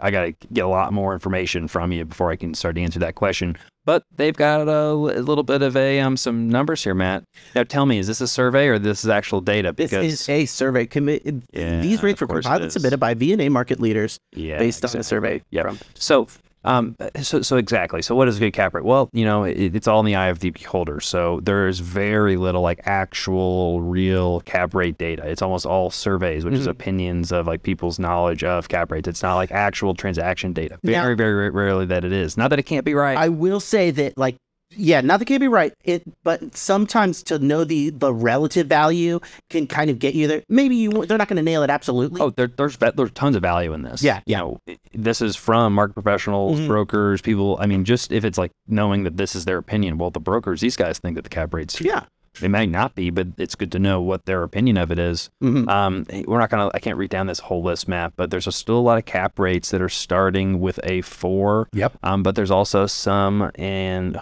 I 0.00 0.10
got 0.10 0.22
to 0.24 0.32
get 0.52 0.64
a 0.64 0.68
lot 0.68 0.92
more 0.92 1.12
information 1.14 1.68
from 1.68 1.92
you 1.92 2.04
before 2.04 2.30
I 2.30 2.36
can 2.36 2.54
start 2.54 2.74
to 2.76 2.80
answer 2.82 2.98
that 3.00 3.14
question. 3.14 3.56
But 3.86 4.04
they've 4.16 4.36
got 4.36 4.68
a 4.68 4.92
little 4.92 5.42
bit 5.42 5.62
of 5.62 5.76
a 5.76 6.00
um 6.00 6.16
some 6.16 6.48
numbers 6.50 6.84
here, 6.84 6.94
Matt. 6.94 7.24
Now 7.54 7.62
tell 7.64 7.86
me, 7.86 7.98
is 7.98 8.06
this 8.06 8.20
a 8.20 8.28
survey 8.28 8.68
or 8.68 8.78
this 8.78 9.04
is 9.04 9.10
actual 9.10 9.40
data? 9.40 9.72
this 9.72 9.92
is 9.92 10.28
a 10.28 10.44
survey. 10.46 10.86
Commi- 10.86 11.42
Yeah, 11.52 11.80
These 11.80 12.02
rates 12.02 12.20
were 12.20 12.26
compiled 12.26 12.62
and 12.62 12.72
submitted 12.72 12.98
by 13.00 13.14
V&A 13.14 13.48
market 13.48 13.80
leaders 13.80 14.18
yeah, 14.34 14.58
based 14.58 14.84
on 14.84 15.00
a 15.00 15.02
survey. 15.02 15.42
Yeah. 15.50 15.62
from- 15.62 15.78
So, 15.94 16.28
um, 16.64 16.96
so, 17.22 17.40
so 17.42 17.56
exactly. 17.56 18.02
So, 18.02 18.14
what 18.14 18.28
is 18.28 18.36
a 18.36 18.40
good 18.40 18.52
cap 18.52 18.74
rate? 18.74 18.84
Well, 18.84 19.08
you 19.12 19.24
know, 19.24 19.44
it, 19.44 19.74
it's 19.74 19.88
all 19.88 20.00
in 20.00 20.06
the 20.06 20.14
eye 20.14 20.28
of 20.28 20.40
the 20.40 20.50
beholder. 20.50 21.00
So, 21.00 21.40
there's 21.42 21.78
very 21.78 22.36
little 22.36 22.62
like 22.62 22.80
actual, 22.84 23.80
real 23.80 24.40
cap 24.42 24.74
rate 24.74 24.98
data. 24.98 25.26
It's 25.26 25.42
almost 25.42 25.66
all 25.66 25.90
surveys, 25.90 26.44
which 26.44 26.54
is 26.54 26.66
Mhm. 26.66 26.70
opinions 26.70 27.32
of 27.32 27.46
like 27.46 27.62
people's 27.62 27.98
knowledge 27.98 28.44
of 28.44 28.68
cap 28.68 28.92
rates. 28.92 29.08
It's 29.08 29.22
not 29.22 29.36
like 29.36 29.50
actual 29.52 29.94
transaction 29.94 30.52
data. 30.52 30.78
Now- 30.82 31.02
Very, 31.02 31.16
very 31.16 31.50
rarely 31.50 31.86
that 31.86 32.04
it 32.04 32.12
is. 32.12 32.36
Not 32.36 32.50
that 32.50 32.58
it 32.58 32.64
can't 32.64 32.84
be 32.84 32.94
right. 32.94 33.16
I 33.16 33.28
will 33.28 33.60
say 33.60 33.90
that 33.92 34.18
like 34.18 34.36
yeah, 34.76 35.00
not 35.00 35.18
that 35.18 35.24
can't 35.26 35.40
be 35.40 35.48
right. 35.48 35.72
It 35.84 36.02
but 36.22 36.56
sometimes 36.56 37.22
to 37.24 37.38
know 37.38 37.64
the 37.64 37.90
the 37.90 38.12
relative 38.12 38.66
value 38.66 39.20
can 39.48 39.66
kind 39.66 39.90
of 39.90 39.98
get 39.98 40.14
you 40.14 40.26
there. 40.28 40.42
Maybe 40.48 40.76
you 40.76 40.90
they're 41.06 41.18
not 41.18 41.28
going 41.28 41.36
to 41.36 41.42
nail 41.42 41.62
it 41.62 41.70
absolutely. 41.70 42.20
Oh, 42.20 42.30
there, 42.30 42.46
there's 42.48 42.76
there's 42.76 43.10
tons 43.12 43.36
of 43.36 43.42
value 43.42 43.72
in 43.72 43.82
this. 43.82 44.02
Yeah, 44.02 44.20
you 44.26 44.36
know, 44.36 44.60
this 44.92 45.20
is 45.20 45.36
from 45.36 45.74
market 45.74 45.94
professionals, 45.94 46.60
Mhm. 46.60 46.66
brokers, 46.68 47.20
people. 47.20 47.58
I 47.60 47.66
mean, 47.66 47.84
just 47.84 48.12
if 48.12 48.24
it's 48.24 48.38
like 48.38 48.52
knowing 48.68 49.04
that 49.04 49.16
this 49.16 49.34
is 49.34 49.44
their 49.44 49.58
opinion. 49.58 49.98
Well, 49.98 50.10
the 50.10 50.20
brokers, 50.20 50.60
these 50.60 50.76
guys 50.76 50.98
think 50.98 51.16
that 51.16 51.22
the 51.22 51.30
cap 51.30 51.52
rates 51.54 51.80
yeah. 51.80 52.04
They 52.40 52.46
might 52.46 52.70
not 52.70 52.94
be, 52.94 53.10
but 53.10 53.26
it's 53.38 53.56
good 53.56 53.72
to 53.72 53.80
know 53.80 54.00
what 54.00 54.24
their 54.24 54.44
opinion 54.44 54.76
of 54.78 54.92
it 54.92 55.00
is. 55.00 55.30
Mhm. 55.42 55.68
Um, 55.68 56.06
we're 56.28 56.38
not 56.38 56.48
gonna. 56.48 56.70
I 56.72 56.78
can't 56.78 56.96
read 56.96 57.10
down 57.10 57.26
this 57.26 57.40
whole 57.40 57.62
list 57.64 57.88
map, 57.88 58.12
but 58.16 58.30
there's 58.30 58.46
a, 58.46 58.52
still 58.52 58.78
a 58.78 58.80
lot 58.80 58.98
of 58.98 59.04
cap 59.04 59.36
rates 59.40 59.72
that 59.72 59.82
are 59.82 59.88
starting 59.88 60.60
with 60.60 60.78
a 60.84 61.00
four. 61.00 61.68
Yep. 61.72 61.98
Um, 62.04 62.22
but 62.22 62.36
there's 62.36 62.52
also 62.52 62.86
some, 62.86 63.50
and 63.56 64.18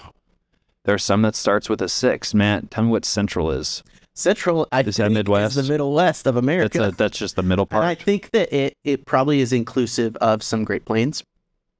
there's 0.88 1.04
some 1.04 1.20
that 1.22 1.36
starts 1.36 1.68
with 1.68 1.82
a 1.82 1.88
six. 1.88 2.32
Matt, 2.32 2.70
tell 2.70 2.84
me 2.84 2.90
what 2.90 3.04
Central 3.04 3.50
is. 3.50 3.82
Central, 4.14 4.66
I 4.72 4.80
Is 4.80 4.96
that 4.96 5.04
think, 5.04 5.14
Midwest? 5.14 5.56
is 5.56 5.66
the 5.66 5.70
Middle 5.72 5.92
West 5.92 6.26
of 6.26 6.34
That's 6.34 6.44
America. 6.44 6.82
a, 6.84 6.90
that's 6.90 7.16
just 7.18 7.36
the 7.36 7.42
middle 7.42 7.68
and 7.70 7.84
I 7.84 7.94
think 7.94 8.30
that 8.32 8.52
it 8.52 8.74
it 8.82 9.04
probably 9.06 9.40
is 9.40 9.52
inclusive 9.52 10.16
of 10.16 10.42
some 10.42 10.64
Great 10.64 10.84
Plains. 10.86 11.22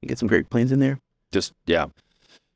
You 0.03 0.09
get 0.09 0.19
some 0.19 0.29
Great 0.29 0.49
Plains 0.51 0.71
in 0.71 0.79
there. 0.79 1.01
just 1.33 1.53
yeah. 1.67 1.87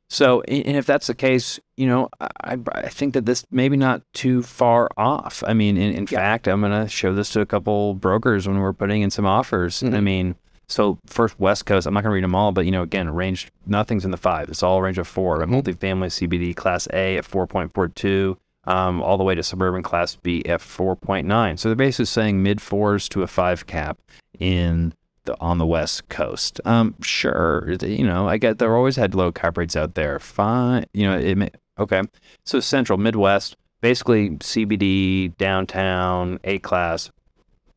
So, 0.09 0.41
and 0.41 0.77
if 0.77 0.85
that's 0.85 1.07
the 1.07 1.15
case, 1.15 1.59
you 1.75 1.87
know, 1.87 2.07
I, 2.21 2.29
I 2.43 2.57
I 2.73 2.87
think 2.89 3.15
that 3.15 3.25
this 3.25 3.43
maybe 3.49 3.75
not 3.75 4.03
too 4.13 4.43
far 4.43 4.87
off. 4.95 5.43
I 5.47 5.53
mean, 5.55 5.75
in, 5.75 5.91
in 5.95 6.07
Yeah. 6.09 6.19
fact, 6.19 6.47
I'm 6.47 6.61
gonna 6.61 6.87
show 6.87 7.13
this 7.15 7.29
to 7.31 7.41
a 7.41 7.45
couple 7.47 7.95
brokers 7.95 8.47
when 8.47 8.59
we're 8.59 8.73
putting 8.73 9.01
in 9.01 9.09
some 9.09 9.25
offers. 9.25 9.81
I 9.81 9.87
Mhm. 9.87 10.03
mean, 10.03 10.35
so 10.67 10.97
first 11.05 11.39
West 11.39 11.65
Coast, 11.65 11.87
I'm 11.87 11.93
not 11.93 12.03
gonna 12.03 12.15
read 12.15 12.23
them 12.23 12.35
all, 12.35 12.51
but 12.51 12.65
you 12.65 12.71
know, 12.71 12.83
again, 12.83 13.09
range 13.09 13.51
nothing's 13.65 14.05
in 14.05 14.11
the 14.11 14.17
five. 14.17 14.49
It's 14.49 14.63
all 14.63 14.81
range 14.81 14.97
of 14.97 15.07
4 15.07 15.41
A 15.41 15.45
multifamily 15.45 16.09
CBD 16.09 16.55
Class 16.55 16.87
A 16.93 17.17
at 17.17 17.25
4.42. 17.25 18.37
Um, 18.65 19.01
all 19.01 19.17
the 19.17 19.25
way 19.25 19.35
to 19.35 19.43
suburban 19.43 19.83
class 19.83 20.15
B 20.15 20.41
at 20.45 20.61
4.9. 20.61 21.59
So 21.59 21.67
they're 21.67 21.75
basically 21.75 22.05
saying 22.05 22.41
mid 22.41 22.61
fours 22.61 23.09
to 23.09 23.21
a 23.21 23.27
five 23.27 23.67
cap 23.67 23.99
in 24.39 24.93
the 25.25 25.39
on 25.39 25.57
the 25.57 25.65
west 25.65 26.07
coast. 26.09 26.61
Um, 26.65 26.95
sure, 27.01 27.75
you 27.81 28.05
know, 28.05 28.27
I 28.27 28.37
get 28.37 28.59
there 28.59 28.75
always 28.75 28.95
had 28.95 29.15
low 29.15 29.31
cap 29.31 29.57
rates 29.57 29.75
out 29.75 29.95
there. 29.95 30.19
Fine, 30.19 30.85
you 30.93 31.05
know, 31.05 31.17
it 31.17 31.35
may, 31.35 31.49
okay. 31.79 32.03
So 32.45 32.59
central 32.59 32.97
Midwest, 32.97 33.57
basically 33.81 34.31
CBD 34.31 35.35
downtown 35.37 36.39
A 36.43 36.59
class, 36.59 37.11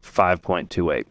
five 0.02 0.42
point 0.42 0.70
two 0.70 0.90
eight. 0.90 1.06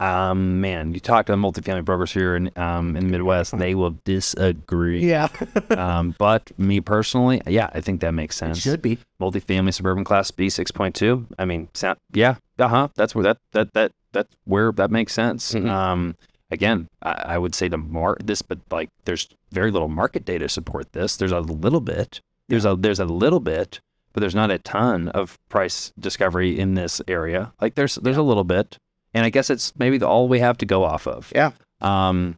Um, 0.00 0.60
man, 0.60 0.92
you 0.92 1.00
talk 1.00 1.26
to 1.26 1.32
the 1.32 1.38
multifamily 1.38 1.84
brokers 1.84 2.12
here 2.12 2.34
in 2.36 2.50
um 2.56 2.96
in 2.96 3.04
the 3.06 3.10
Midwest, 3.12 3.56
they 3.56 3.74
will 3.74 3.96
disagree. 4.04 5.08
Yeah, 5.08 5.28
um, 5.70 6.14
but 6.18 6.50
me 6.58 6.80
personally, 6.80 7.40
yeah, 7.46 7.70
I 7.72 7.80
think 7.80 8.00
that 8.00 8.12
makes 8.12 8.36
it 8.36 8.38
sense. 8.38 8.60
should 8.60 8.82
be. 8.82 8.98
multifamily 9.20 9.72
suburban 9.72 10.04
class 10.04 10.30
B 10.30 10.48
six 10.50 10.70
point 10.70 10.94
two. 10.94 11.26
I 11.38 11.44
mean, 11.44 11.68
sa- 11.74 11.94
yeah, 12.12 12.36
uh 12.58 12.68
huh. 12.68 12.88
That's 12.96 13.14
where 13.14 13.24
that 13.24 13.38
that 13.52 13.72
that 13.74 13.92
that's 14.12 14.34
where 14.44 14.72
that 14.72 14.90
makes 14.90 15.12
sense. 15.12 15.52
Mhm. 15.54 15.68
Um, 15.68 16.16
again, 16.50 16.88
I, 17.02 17.10
I 17.34 17.38
would 17.38 17.54
say 17.54 17.68
to 17.68 17.76
mar 17.78 18.16
this, 18.22 18.42
but 18.42 18.58
like 18.70 18.90
there's 19.04 19.28
very 19.52 19.70
little 19.70 19.88
market 19.88 20.24
data 20.24 20.46
to 20.46 20.48
support 20.48 20.92
this. 20.92 21.16
There's 21.16 21.32
a 21.32 21.40
little 21.40 21.80
bit. 21.80 22.20
There's 22.48 22.64
a 22.64 22.74
there's 22.76 23.00
a 23.00 23.04
little 23.06 23.40
bit, 23.40 23.80
but 24.12 24.20
there's 24.20 24.34
not 24.34 24.50
a 24.50 24.58
ton 24.58 25.08
of 25.10 25.38
price 25.48 25.92
discovery 25.98 26.58
in 26.58 26.74
this 26.74 27.00
area. 27.06 27.52
Like 27.60 27.76
there's 27.76 27.94
there's 27.96 28.16
a 28.18 28.22
little 28.22 28.44
bit, 28.44 28.76
and 29.14 29.24
I 29.24 29.30
guess 29.30 29.48
it's 29.50 29.72
maybe 29.78 29.96
the, 29.98 30.06
all 30.08 30.28
we 30.28 30.40
have 30.40 30.58
to 30.58 30.66
go 30.66 30.84
off 30.84 31.06
of. 31.06 31.32
Yeah. 31.34 31.52
Um, 31.80 32.34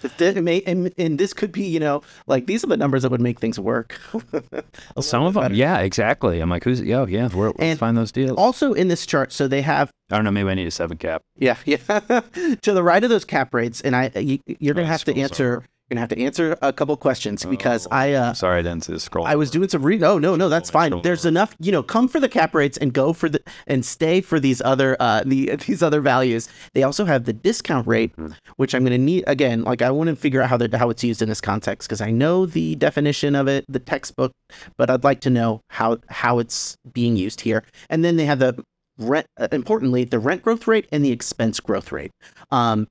But 0.00 0.18
th- 0.18 0.34
may, 0.36 0.62
and, 0.62 0.92
and 0.98 1.16
this 1.18 1.32
could 1.32 1.52
be, 1.52 1.62
you 1.64 1.78
know, 1.78 2.02
like 2.26 2.46
these 2.46 2.64
are 2.64 2.66
the 2.66 2.76
numbers 2.76 3.02
that 3.02 3.10
would 3.12 3.20
make 3.20 3.38
things 3.38 3.60
work. 3.60 4.00
Some 5.00 5.22
of 5.22 5.34
them, 5.34 5.44
better. 5.44 5.54
yeah, 5.54 5.78
exactly. 5.78 6.40
I'm 6.40 6.50
like, 6.50 6.64
who's 6.64 6.80
yo, 6.80 7.06
yeah, 7.06 7.28
where, 7.28 7.48
let's 7.50 7.60
And 7.60 7.78
find 7.78 7.96
those 7.96 8.10
deals. 8.10 8.36
Also 8.36 8.72
in 8.72 8.88
this 8.88 9.06
chart, 9.06 9.32
so 9.32 9.46
they 9.46 9.62
have 9.62 9.90
I 10.10 10.16
don't 10.16 10.24
know. 10.24 10.30
Maybe 10.32 10.50
I 10.50 10.54
need 10.54 10.66
a 10.66 10.70
seven 10.72 10.98
cap. 10.98 11.22
Yeah, 11.38 11.56
yeah. 11.64 11.76
to 11.78 12.72
the 12.72 12.82
right 12.82 13.02
of 13.02 13.08
those 13.10 13.24
cap 13.24 13.54
rates, 13.54 13.80
and 13.80 13.94
I, 13.96 14.10
you, 14.16 14.40
you're 14.46 14.74
gonna 14.74 14.86
Oh, 14.86 14.90
have 14.90 15.04
to 15.04 15.16
answer. 15.18 15.56
over. 15.58 15.66
Gonna 15.92 16.00
have 16.00 16.08
to 16.08 16.18
answer 16.18 16.56
a 16.62 16.72
couple 16.72 16.96
questions 16.96 17.44
because 17.44 17.86
Oh, 17.86 17.90
I, 17.94 18.12
uh, 18.12 18.32
Sorry, 18.32 18.60
I 18.60 18.62
didn't 18.62 18.84
see 18.84 18.94
the 18.94 18.98
scroll. 18.98 19.26
I 19.26 19.34
was 19.34 19.50
doing 19.50 19.68
some 19.68 19.82
read. 19.84 20.00
No, 20.00 20.18
no, 20.18 20.36
no, 20.36 20.48
that's 20.48 20.70
Oh, 20.70 20.72
fine. 20.72 21.02
There's 21.02 21.26
enough. 21.26 21.54
You 21.60 21.70
know, 21.70 21.82
come 21.82 22.08
for 22.08 22.18
the 22.18 22.30
cap 22.30 22.54
rates 22.54 22.78
and 22.78 22.94
go 22.94 23.12
for 23.12 23.28
the 23.28 23.42
and 23.66 23.84
stay 23.84 24.22
for 24.22 24.40
these 24.40 24.62
other, 24.62 24.96
uh, 25.00 25.22
the 25.26 25.54
these 25.66 25.82
other 25.82 26.00
values. 26.00 26.48
They 26.72 26.82
also 26.82 27.04
have 27.04 27.24
the 27.24 27.34
discount 27.34 27.86
rate, 27.86 28.12
Hmm. 28.16 28.28
which 28.56 28.74
I'm 28.74 28.84
gonna 28.84 28.96
need 28.96 29.24
again. 29.26 29.64
Like 29.64 29.82
I 29.82 29.90
want 29.90 30.08
to 30.08 30.16
figure 30.16 30.40
out 30.40 30.48
how 30.48 30.56
the 30.56 30.78
how 30.78 30.88
it's 30.88 31.04
used 31.04 31.20
in 31.20 31.28
this 31.28 31.42
context 31.42 31.90
because 31.90 32.00
I 32.00 32.10
know 32.10 32.46
the 32.46 32.74
definition 32.76 33.34
of 33.34 33.46
it, 33.46 33.66
the 33.68 33.78
textbook, 33.78 34.32
but 34.78 34.88
I'd 34.88 35.04
like 35.04 35.20
to 35.20 35.30
know 35.30 35.60
how 35.68 35.98
how 36.08 36.38
it's 36.38 36.74
being 36.94 37.16
used 37.16 37.42
here. 37.42 37.64
And 37.90 38.02
then 38.02 38.16
they 38.16 38.24
have 38.24 38.38
the 38.38 38.64
rent. 38.96 39.26
Uh, 39.38 39.48
importantly, 39.52 40.04
the 40.04 40.18
rent 40.18 40.40
growth 40.42 40.66
rate 40.66 40.88
and 40.90 41.04
the 41.04 41.12
expense 41.12 41.60
growth 41.60 41.92
rate. 41.92 42.12
Um, 42.50 42.88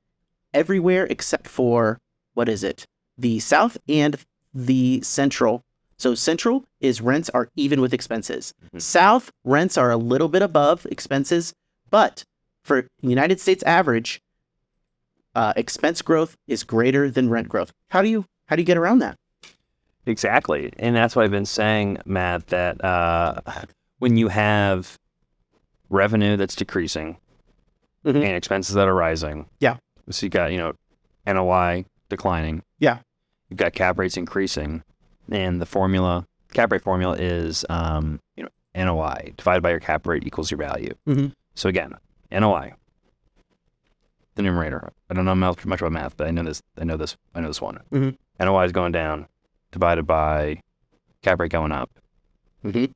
everywhere 0.53 1.07
except 1.09 1.47
for 1.47 1.97
what 2.35 2.47
is 2.47 2.63
it? 2.63 2.85
The 3.17 3.39
south 3.39 3.77
and 3.87 4.17
the 4.53 5.01
central. 5.01 5.63
So 5.97 6.15
central 6.15 6.65
is 6.79 6.99
rents 7.01 7.29
are 7.29 7.49
even 7.55 7.79
with 7.81 7.93
expenses. 7.93 8.53
Mhm. 8.73 8.81
South 8.81 9.31
rents 9.43 9.77
are 9.77 9.91
a 9.91 9.97
little 9.97 10.27
bit 10.27 10.41
above 10.41 10.85
expenses, 10.89 11.53
but 11.89 12.23
for 12.63 12.87
United 13.01 13.39
States 13.39 13.63
average, 13.63 14.21
uh, 15.35 15.53
expense 15.55 16.01
growth 16.01 16.35
is 16.47 16.63
greater 16.63 17.09
than 17.09 17.29
rent 17.29 17.47
growth. 17.49 17.71
How 17.89 18.01
do 18.01 18.09
you 18.09 18.25
how 18.47 18.55
do 18.57 18.61
you 18.61 18.65
get 18.65 18.77
around 18.77 18.99
that? 18.99 19.15
Exactly. 20.05 20.73
And 20.77 20.95
that's 20.95 21.15
what 21.15 21.23
I've 21.23 21.31
been 21.31 21.45
saying, 21.45 21.99
Matt, 22.05 22.47
that 22.47 22.83
uh, 22.83 23.39
when 23.99 24.17
you 24.17 24.27
have 24.27 24.97
revenue 25.89 26.35
that's 26.35 26.55
decreasing 26.55 27.17
Mhm. 28.03 28.15
and 28.15 28.35
expenses 28.35 28.73
that 28.75 28.87
are 28.87 28.95
rising. 28.95 29.47
Yeah. 29.59 29.77
So 30.09 30.25
you 30.25 30.29
got, 30.29 30.51
you 30.51 30.57
know, 30.57 30.73
NOI 31.25 31.85
declining. 32.11 32.61
Yeah. 32.77 32.99
You've 33.49 33.57
got 33.57 33.73
cap 33.73 33.97
rates 33.97 34.15
increasing. 34.17 34.83
And 35.31 35.59
the 35.61 35.65
formula, 35.65 36.27
cap 36.53 36.71
rate 36.71 36.81
formula 36.83 37.15
is, 37.17 37.65
um, 37.69 38.19
you 38.35 38.43
know, 38.43 38.49
NOI 38.75 39.33
divided 39.37 39.61
by 39.61 39.71
your 39.71 39.79
cap 39.79 40.05
rate 40.05 40.25
equals 40.25 40.51
your 40.51 40.57
value. 40.59 40.93
Mhm. 41.07 41.33
So 41.55 41.67
again, 41.69 41.93
NOI, 42.31 42.73
the 44.35 44.41
numerator. 44.43 44.91
I 45.09 45.13
don't 45.13 45.25
know 45.25 45.35
much 45.35 45.65
much 45.65 45.81
about 45.81 45.91
math, 45.91 46.15
but 46.17 46.27
I 46.27 46.31
know 46.31 46.43
this. 46.43 46.61
I 46.77 46.83
know 46.83 46.97
this. 46.97 47.17
I 47.35 47.41
know 47.41 47.47
this 47.47 47.61
one. 47.61 47.79
Mhm. 47.91 48.17
NOI 48.39 48.65
is 48.65 48.71
going 48.71 48.91
down, 48.91 49.27
divided 49.71 50.05
by 50.07 50.61
cap 51.21 51.39
rate 51.39 51.51
going 51.51 51.71
up. 51.71 51.89
Mm-hmm. 52.65 52.91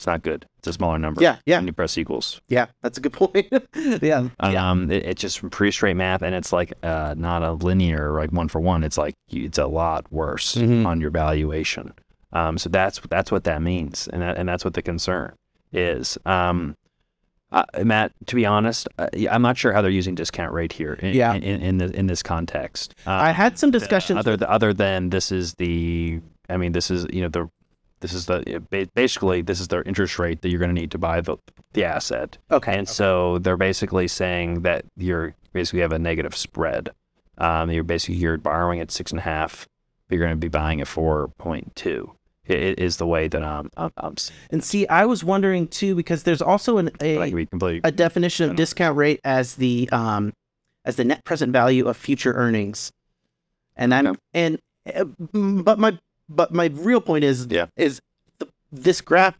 It's 0.00 0.06
not 0.06 0.22
good. 0.22 0.46
It's 0.60 0.66
a 0.68 0.72
smaller 0.72 0.98
number. 0.98 1.20
Yeah, 1.22 1.36
yeah, 1.44 1.58
When 1.58 1.66
you 1.66 1.74
press 1.74 1.98
equals. 1.98 2.40
yeah. 2.48 2.68
That's 2.82 2.96
a 2.96 3.02
good 3.02 3.12
point. 3.22 3.46
yeah. 4.02 4.28
Um, 4.40 4.90
it, 4.90 5.04
it's 5.04 5.20
just 5.20 5.42
pretty 5.50 5.72
straight 5.72 5.94
math, 5.94 6.22
and 6.22 6.34
it's 6.34 6.54
like 6.54 6.72
uh, 6.82 7.14
not 7.18 7.42
a 7.42 7.52
linear 7.52 8.12
like 8.14 8.32
one 8.32 8.48
for 8.48 8.60
one. 8.62 8.82
It's 8.82 8.96
like 8.96 9.14
it's 9.28 9.58
a 9.58 9.66
lot 9.66 10.10
worse 10.10 10.54
Mhm. 10.54 10.86
on 10.86 11.02
your 11.02 11.10
valuation. 11.10 11.92
Um, 12.32 12.56
so 12.56 12.70
that's 12.70 12.98
that's 13.10 13.30
what 13.30 13.44
that 13.44 13.60
means, 13.60 14.08
and 14.10 14.22
that, 14.22 14.38
and 14.38 14.48
that's 14.48 14.64
what 14.64 14.72
the 14.72 14.80
concern 14.80 15.34
is. 15.70 16.16
Um, 16.24 16.76
uh, 17.52 17.64
Matt, 17.84 18.12
to 18.26 18.34
be 18.36 18.46
honest, 18.46 18.88
uh, 18.98 19.08
I'm 19.30 19.42
not 19.42 19.58
sure 19.58 19.74
how 19.74 19.82
they're 19.82 19.90
using 19.90 20.14
discount 20.14 20.52
rate 20.54 20.72
here. 20.72 20.94
In, 20.94 21.14
Yeah. 21.14 21.34
In, 21.34 21.42
in, 21.42 21.60
in, 21.62 21.76
the, 21.78 21.94
in 21.98 22.06
this 22.06 22.22
context, 22.22 22.94
uh, 23.06 23.10
I 23.10 23.32
had 23.32 23.58
some 23.58 23.70
discussions. 23.70 24.18
other 24.20 24.38
th- 24.38 24.48
other 24.48 24.72
than 24.72 25.10
this 25.10 25.30
is 25.30 25.54
the 25.56 26.20
I 26.48 26.56
mean 26.56 26.72
this 26.72 26.90
is 26.90 27.06
you 27.12 27.20
know 27.20 27.28
the 27.28 27.50
this 28.00 28.12
is 28.12 28.26
the 28.26 28.88
basically 28.94 29.42
this 29.42 29.60
is 29.60 29.68
their 29.68 29.82
interest 29.82 30.18
rate 30.18 30.42
that 30.42 30.48
you're 30.48 30.58
going 30.58 30.74
to 30.74 30.80
need 30.80 30.90
to 30.92 30.98
buy 30.98 31.20
the 31.20 31.36
the 31.72 31.84
asset. 31.84 32.38
Okay, 32.50 32.76
and 32.76 32.88
so 32.88 33.38
they're 33.38 33.56
basically 33.56 34.08
saying 34.08 34.62
that 34.62 34.84
you're 34.96 35.34
basically 35.52 35.80
have 35.80 35.92
a 35.92 35.98
negative 35.98 36.36
spread. 36.36 36.90
Um, 37.38 37.70
you're 37.70 37.84
basically 37.84 38.16
you're 38.16 38.38
borrowing 38.38 38.80
at 38.80 38.90
six 38.90 39.12
and 39.12 39.18
a 39.18 39.22
half 39.22 39.66
but 40.10 40.16
you're 40.16 40.26
going 40.26 40.36
to 40.36 40.40
be 40.40 40.48
buying 40.48 40.80
at 40.80 40.88
4.2 40.88 42.10
it, 42.46 42.58
it 42.62 42.78
is 42.80 42.96
the 42.96 43.06
way 43.06 43.28
that 43.28 43.42
I'm, 43.42 43.70
I'm, 43.76 43.92
I'm 43.96 44.14
and 44.50 44.62
see, 44.62 44.86
I 44.88 45.06
was 45.06 45.22
wondering 45.22 45.68
too 45.68 45.94
because 45.94 46.24
there's 46.24 46.42
also 46.42 46.78
an 46.78 46.90
a, 47.00 47.16
can 47.16 47.36
be 47.36 47.46
completely 47.46 47.80
a 47.84 47.92
definition 47.92 48.50
of 48.50 48.56
discount 48.56 48.96
rate 48.96 49.20
as 49.24 49.54
the 49.54 49.88
um 49.90 50.32
as 50.84 50.96
the 50.96 51.04
net 51.04 51.24
present 51.24 51.52
value 51.52 51.86
of 51.86 51.96
future 51.96 52.32
earnings, 52.32 52.90
and 53.76 53.94
I'm 53.94 54.06
Okay. 54.08 54.18
and 54.34 54.58
mm, 54.88 55.62
but 55.62 55.78
my 55.78 55.98
but 56.30 56.52
my 56.54 56.66
real 56.72 57.00
point 57.02 57.24
is 57.24 57.46
Yeah. 57.50 57.66
is 57.76 58.00
the, 58.38 58.48
this 58.72 59.00
graph 59.02 59.38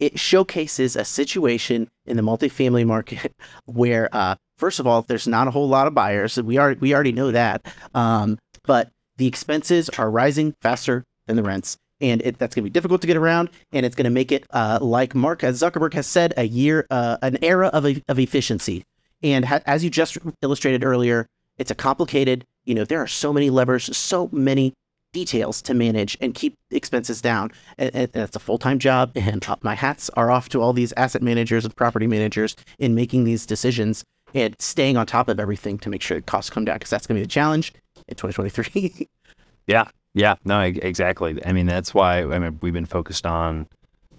it 0.00 0.18
showcases 0.18 0.96
a 0.96 1.04
situation 1.04 1.88
in 2.06 2.16
the 2.16 2.22
multifamily 2.22 2.84
market 2.86 3.32
where 3.66 4.08
uh 4.12 4.34
first 4.58 4.78
of 4.80 4.86
all 4.86 5.02
there's 5.02 5.28
not 5.28 5.48
a 5.48 5.50
whole 5.50 5.68
lot 5.68 5.86
of 5.86 5.94
buyers 5.94 6.36
we 6.42 6.56
are 6.58 6.76
we 6.80 6.92
already 6.94 7.12
know 7.12 7.30
that 7.30 7.64
um 7.94 8.38
but 8.64 8.90
the 9.16 9.26
expenses 9.26 9.88
are 9.90 10.10
rising 10.10 10.54
faster 10.60 11.04
than 11.26 11.36
the 11.36 11.42
rents 11.42 11.76
and 12.00 12.20
it, 12.22 12.36
that's 12.38 12.54
going 12.54 12.64
to 12.64 12.68
be 12.68 12.72
difficult 12.72 13.00
to 13.00 13.06
get 13.06 13.16
around 13.16 13.48
and 13.72 13.86
it's 13.86 13.94
going 13.94 14.04
to 14.04 14.10
make 14.10 14.32
it 14.32 14.44
uh, 14.50 14.78
like 14.82 15.14
mark 15.14 15.40
zuckerberg 15.40 15.94
has 15.94 16.06
said 16.06 16.34
a 16.36 16.44
year 16.44 16.86
uh, 16.90 17.16
an 17.22 17.38
era 17.42 17.68
of, 17.68 17.84
of 18.08 18.18
efficiency 18.18 18.82
and 19.22 19.44
ha- 19.44 19.60
as 19.66 19.84
you 19.84 19.90
just 19.90 20.18
illustrated 20.42 20.82
earlier 20.84 21.26
it's 21.58 21.70
a 21.70 21.74
complicated 21.76 22.44
you 22.64 22.74
know 22.74 22.84
there 22.84 23.00
are 23.00 23.06
so 23.06 23.32
many 23.32 23.50
levers 23.50 23.96
so 23.96 24.28
many 24.32 24.72
details 25.12 25.60
to 25.62 25.74
manage 25.74 26.16
and 26.20 26.34
keep 26.34 26.56
expenses 26.70 27.20
down 27.20 27.50
and, 27.78 27.94
and 27.94 28.10
it's 28.14 28.36
a 28.36 28.40
full-time 28.40 28.78
job 28.78 29.12
and 29.16 29.46
my 29.62 29.74
hats 29.74 30.10
are 30.10 30.30
off 30.30 30.48
to 30.48 30.60
all 30.60 30.72
these 30.72 30.92
asset 30.96 31.22
managers 31.22 31.64
and 31.64 31.74
property 31.76 32.06
managers 32.06 32.56
in 32.78 32.94
making 32.94 33.24
these 33.24 33.46
decisions 33.46 34.04
and 34.34 34.56
staying 34.58 34.96
on 34.96 35.04
top 35.06 35.28
of 35.28 35.38
everything 35.38 35.78
to 35.78 35.90
make 35.90 36.00
sure 36.00 36.16
the 36.16 36.22
costs 36.22 36.50
come 36.50 36.64
down 36.64 36.76
because 36.76 36.90
that's 36.90 37.06
going 37.06 37.16
to 37.16 37.20
be 37.20 37.24
the 37.24 37.28
challenge 37.28 37.72
in 38.08 38.14
2023 38.16 39.08
Yeah, 39.66 39.88
yeah, 40.14 40.34
no, 40.44 40.60
exactly. 40.60 41.38
I 41.46 41.52
mean, 41.52 41.66
that's 41.66 41.94
why 41.94 42.22
I 42.22 42.38
mean 42.38 42.58
we've 42.60 42.72
been 42.72 42.86
focused 42.86 43.26
on 43.26 43.68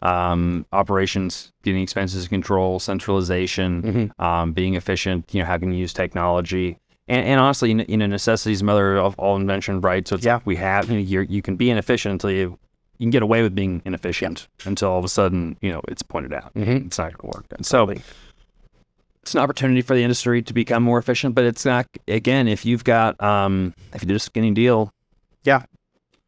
um, 0.02 0.66
operations, 0.74 1.52
getting 1.64 1.82
expenses 1.82 2.24
in 2.24 2.30
control, 2.30 2.80
centralization, 2.80 4.12
um, 4.20 4.52
being 4.52 4.76
efficient. 4.76 5.34
You 5.34 5.42
know, 5.42 5.46
how 5.46 5.58
can 5.58 5.72
you 5.72 5.80
use 5.80 5.94
technology? 5.94 6.78
And, 7.08 7.26
and 7.28 7.40
honestly, 7.40 7.70
you 7.70 7.76
know, 7.76 7.86
you 7.88 7.98
know, 7.98 8.08
necessity 8.08 8.54
is 8.54 8.60
the 8.60 8.66
mother 8.66 8.98
of 8.98 9.16
all 9.20 9.36
invention, 9.36 9.82
right? 9.82 10.08
So 10.08 10.16
it's 10.16 10.26
Yeah. 10.26 10.40
we 10.46 10.56
have 10.56 10.90
you, 10.90 10.96
know, 10.96 11.02
you're, 11.02 11.24
you 11.24 11.42
can 11.42 11.56
be 11.56 11.70
inefficient 11.70 12.14
until 12.14 12.32
you 12.32 12.58
you 13.00 13.06
can 13.06 13.10
get 13.12 13.24
away 13.24 13.42
with 13.42 13.56
being 13.56 13.82
inefficient 13.86 14.48
until 14.66 14.90
all 14.92 15.00
of 15.00 15.04
a 15.06 15.10
sudden 15.10 15.58
you 15.62 15.72
know 15.72 15.82
it's 15.88 16.02
pointed 16.04 16.32
out. 16.34 16.54
Mhm. 16.54 16.86
It's 16.86 16.98
not 16.98 17.18
going 17.18 17.32
to 17.34 17.38
work. 17.40 17.46
And 17.52 17.66
so 17.66 17.90
it's 19.22 19.34
an 19.36 19.40
opportunity 19.42 19.82
for 19.82 19.96
the 19.96 20.04
industry 20.04 20.42
to 20.42 20.54
become 20.54 20.84
more 20.84 21.00
efficient, 21.00 21.34
but 21.36 21.44
it's 21.46 21.66
not. 21.66 21.88
Again, 22.08 22.48
if 22.48 22.66
you've 22.66 22.84
got 22.84 23.22
um, 23.22 23.74
if 23.94 24.02
you 24.04 24.08
did 24.08 24.16
a 24.16 24.20
skinny 24.20 24.52
deal, 24.52 24.92
Yeah. 25.44 25.64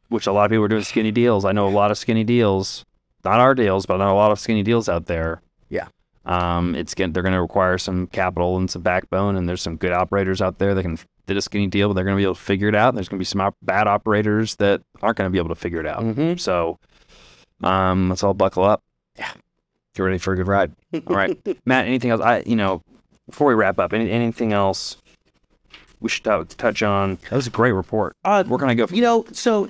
which 0.09 0.27
a 0.27 0.31
lot 0.31 0.45
of 0.45 0.51
people 0.51 0.65
are 0.65 0.69
doing 0.69 0.83
skinny 0.83 1.11
deals. 1.11 1.45
I 1.45 1.51
know 1.51 1.67
a 1.67 1.69
lot 1.69 1.91
of 1.91 1.97
skinny 1.97 2.23
deals, 2.23 2.83
not 3.23 3.39
our 3.39 3.53
deals, 3.55 3.85
but 3.85 3.95
I 4.01 4.05
know 4.05 4.13
a 4.13 4.17
lot 4.17 4.31
of 4.31 4.39
skinny 4.39 4.63
deals 4.63 4.89
out 4.89 5.05
there. 5.05 5.41
Yeah. 5.69 5.87
Um, 6.25 6.73
it's 6.75 6.93
going 6.95 7.11
they're 7.13 7.21
going 7.23 7.33
to 7.33 7.41
require 7.41 7.77
some 7.77 8.07
capital 8.07 8.57
and 8.57 8.69
some 8.69 8.81
backbone, 8.81 9.35
and 9.35 9.47
there's 9.47 9.61
some 9.61 9.77
good 9.77 9.91
operators 9.91 10.41
out 10.41 10.57
there 10.57 10.73
that 10.73 10.81
can 10.81 10.97
did 11.27 11.37
a 11.37 11.41
skinny 11.41 11.67
deal, 11.67 11.87
but 11.89 11.93
they're 11.95 12.03
going 12.03 12.15
to 12.15 12.19
be 12.19 12.23
able 12.23 12.35
to 12.35 12.41
figure 12.41 12.67
it 12.67 12.75
out. 12.75 12.89
And 12.89 12.97
there's 12.97 13.09
going 13.09 13.17
to 13.17 13.21
be 13.21 13.25
some 13.25 13.41
op- 13.41 13.57
bad 13.61 13.87
operators 13.87 14.55
that 14.57 14.81
aren't 15.01 15.17
going 15.17 15.27
to 15.27 15.31
be 15.31 15.39
able 15.39 15.49
to 15.49 15.55
figure 15.55 15.79
it 15.79 15.87
out. 15.87 16.01
Mhm. 16.01 16.39
So, 16.39 16.77
um, 17.63 18.09
let's 18.09 18.23
all 18.23 18.33
buckle 18.33 18.63
up. 18.63 18.83
Yeah. 19.17 19.31
Get 19.95 20.03
ready 20.03 20.17
for 20.17 20.33
a 20.33 20.35
good 20.35 20.47
ride. 20.47 20.73
All 21.07 21.15
right, 21.15 21.39
Matt. 21.65 21.87
Anything 21.87 22.11
else? 22.11 22.19
I, 22.21 22.43
you 22.45 22.55
know, 22.57 22.81
before 23.29 23.47
we 23.47 23.53
wrap 23.53 23.79
up, 23.79 23.93
any, 23.93 24.11
anything 24.11 24.51
else 24.51 24.97
we 26.01 26.09
should 26.09 26.25
tou- 26.25 26.43
touch 26.43 26.83
on? 26.83 27.17
That 27.29 27.31
was 27.37 27.47
a 27.47 27.51
great 27.51 27.71
report. 27.71 28.13
Uh, 28.25 28.43
Where 28.43 28.59
can 28.59 28.67
I 28.69 28.73
go? 28.73 28.87
you 28.91 29.01
know, 29.01 29.25
so 29.31 29.69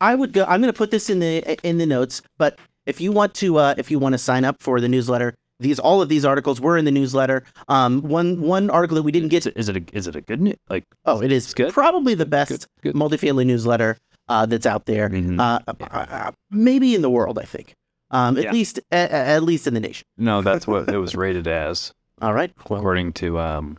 I 0.00 0.14
would 0.14 0.32
go. 0.32 0.44
I'm 0.44 0.62
going 0.62 0.72
to 0.72 0.76
put 0.76 0.90
this 0.90 1.10
in 1.10 1.18
the 1.18 1.58
in 1.68 1.76
the 1.76 1.84
notes. 1.86 2.22
But 2.38 2.58
if 2.86 2.98
you 3.00 3.12
want 3.12 3.34
to, 3.34 3.58
uh, 3.58 3.74
if 3.76 3.90
you 3.90 3.98
want 3.98 4.14
to 4.14 4.18
sign 4.18 4.44
up 4.46 4.56
for 4.62 4.80
the 4.80 4.88
newsletter, 4.88 5.34
these 5.62 5.78
all 5.78 6.02
of 6.02 6.08
these 6.08 6.24
articles 6.24 6.60
were 6.60 6.76
in 6.76 6.84
the 6.84 6.90
newsletter. 6.90 7.44
Um, 7.68 8.02
one 8.02 8.40
one 8.42 8.68
article 8.70 8.96
that 8.96 9.02
we 9.02 9.12
didn't 9.12 9.28
get. 9.30 9.46
Is 9.46 9.46
it, 9.46 9.56
is 9.56 9.68
it 9.68 9.76
a 9.76 9.96
is 9.96 10.06
it 10.06 10.16
a 10.16 10.20
good 10.20 10.40
news? 10.40 10.56
Like 10.68 10.84
Oh, 11.04 11.22
it 11.22 11.32
is 11.32 11.54
good? 11.54 11.72
probably 11.72 12.14
the 12.14 12.26
best 12.26 12.50
Good, 12.50 12.66
good. 12.82 12.94
multifamily 12.94 13.46
newsletter 13.46 13.96
uh, 14.28 14.46
that's 14.46 14.66
out 14.66 14.86
there. 14.86 15.08
Mhm. 15.08 15.40
Uh, 15.40 15.60
uh, 15.90 16.32
maybe 16.50 16.94
in 16.94 17.02
the 17.02 17.10
world, 17.10 17.38
I 17.38 17.44
think. 17.44 17.74
Um, 18.10 18.36
at 18.36 18.44
Yeah. 18.44 18.52
least 18.52 18.78
at, 18.90 19.10
at 19.10 19.42
least 19.42 19.66
in 19.66 19.74
the 19.74 19.80
nation. 19.80 20.06
no, 20.18 20.42
that's 20.42 20.66
what 20.66 20.88
it 20.90 20.98
was 20.98 21.14
rated 21.24 21.46
as 21.48 21.92
All 22.20 22.34
right. 22.34 22.52
Well, 22.68 22.78
according 22.80 23.14
to 23.14 23.38
um 23.38 23.78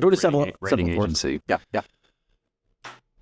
to 0.00 0.16
several- 0.16 0.40
rating, 0.42 0.54
rating 0.60 0.86
several 0.88 1.04
agency. 1.04 1.40
yeah, 1.48 1.58
yeah. 1.72 1.80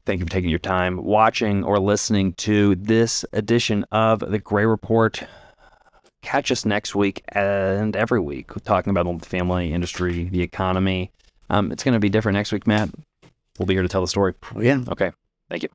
Thank 0.04 0.20
you 0.20 0.26
for 0.26 0.30
taking 0.30 0.50
your 0.50 0.58
time 0.60 1.02
watching 1.02 1.64
or 1.64 1.78
listening 1.80 2.32
to 2.34 2.76
this 2.76 3.24
edition 3.32 3.84
of 3.90 4.20
the 4.20 4.38
Gray 4.38 4.64
Report. 4.64 5.22
Catch 6.26 6.50
us 6.50 6.64
next 6.64 6.96
week 6.96 7.22
and 7.28 7.94
every 7.94 8.18
week 8.18 8.50
talking 8.64 8.90
about 8.90 9.20
the 9.20 9.24
family 9.24 9.72
industry, 9.72 10.24
the 10.24 10.42
economy. 10.42 11.12
Um, 11.50 11.70
it's 11.70 11.84
going 11.84 11.92
to 11.92 12.00
be 12.00 12.08
different 12.08 12.34
next 12.34 12.50
week, 12.50 12.66
Matt. 12.66 12.90
We'll 13.60 13.66
be 13.66 13.74
here 13.74 13.82
to 13.82 13.88
tell 13.88 14.00
the 14.00 14.08
story. 14.08 14.34
Oh, 14.52 14.60
yeah. 14.60 14.82
Okay. 14.88 15.12
Thank 15.48 15.62
you. 15.62 15.68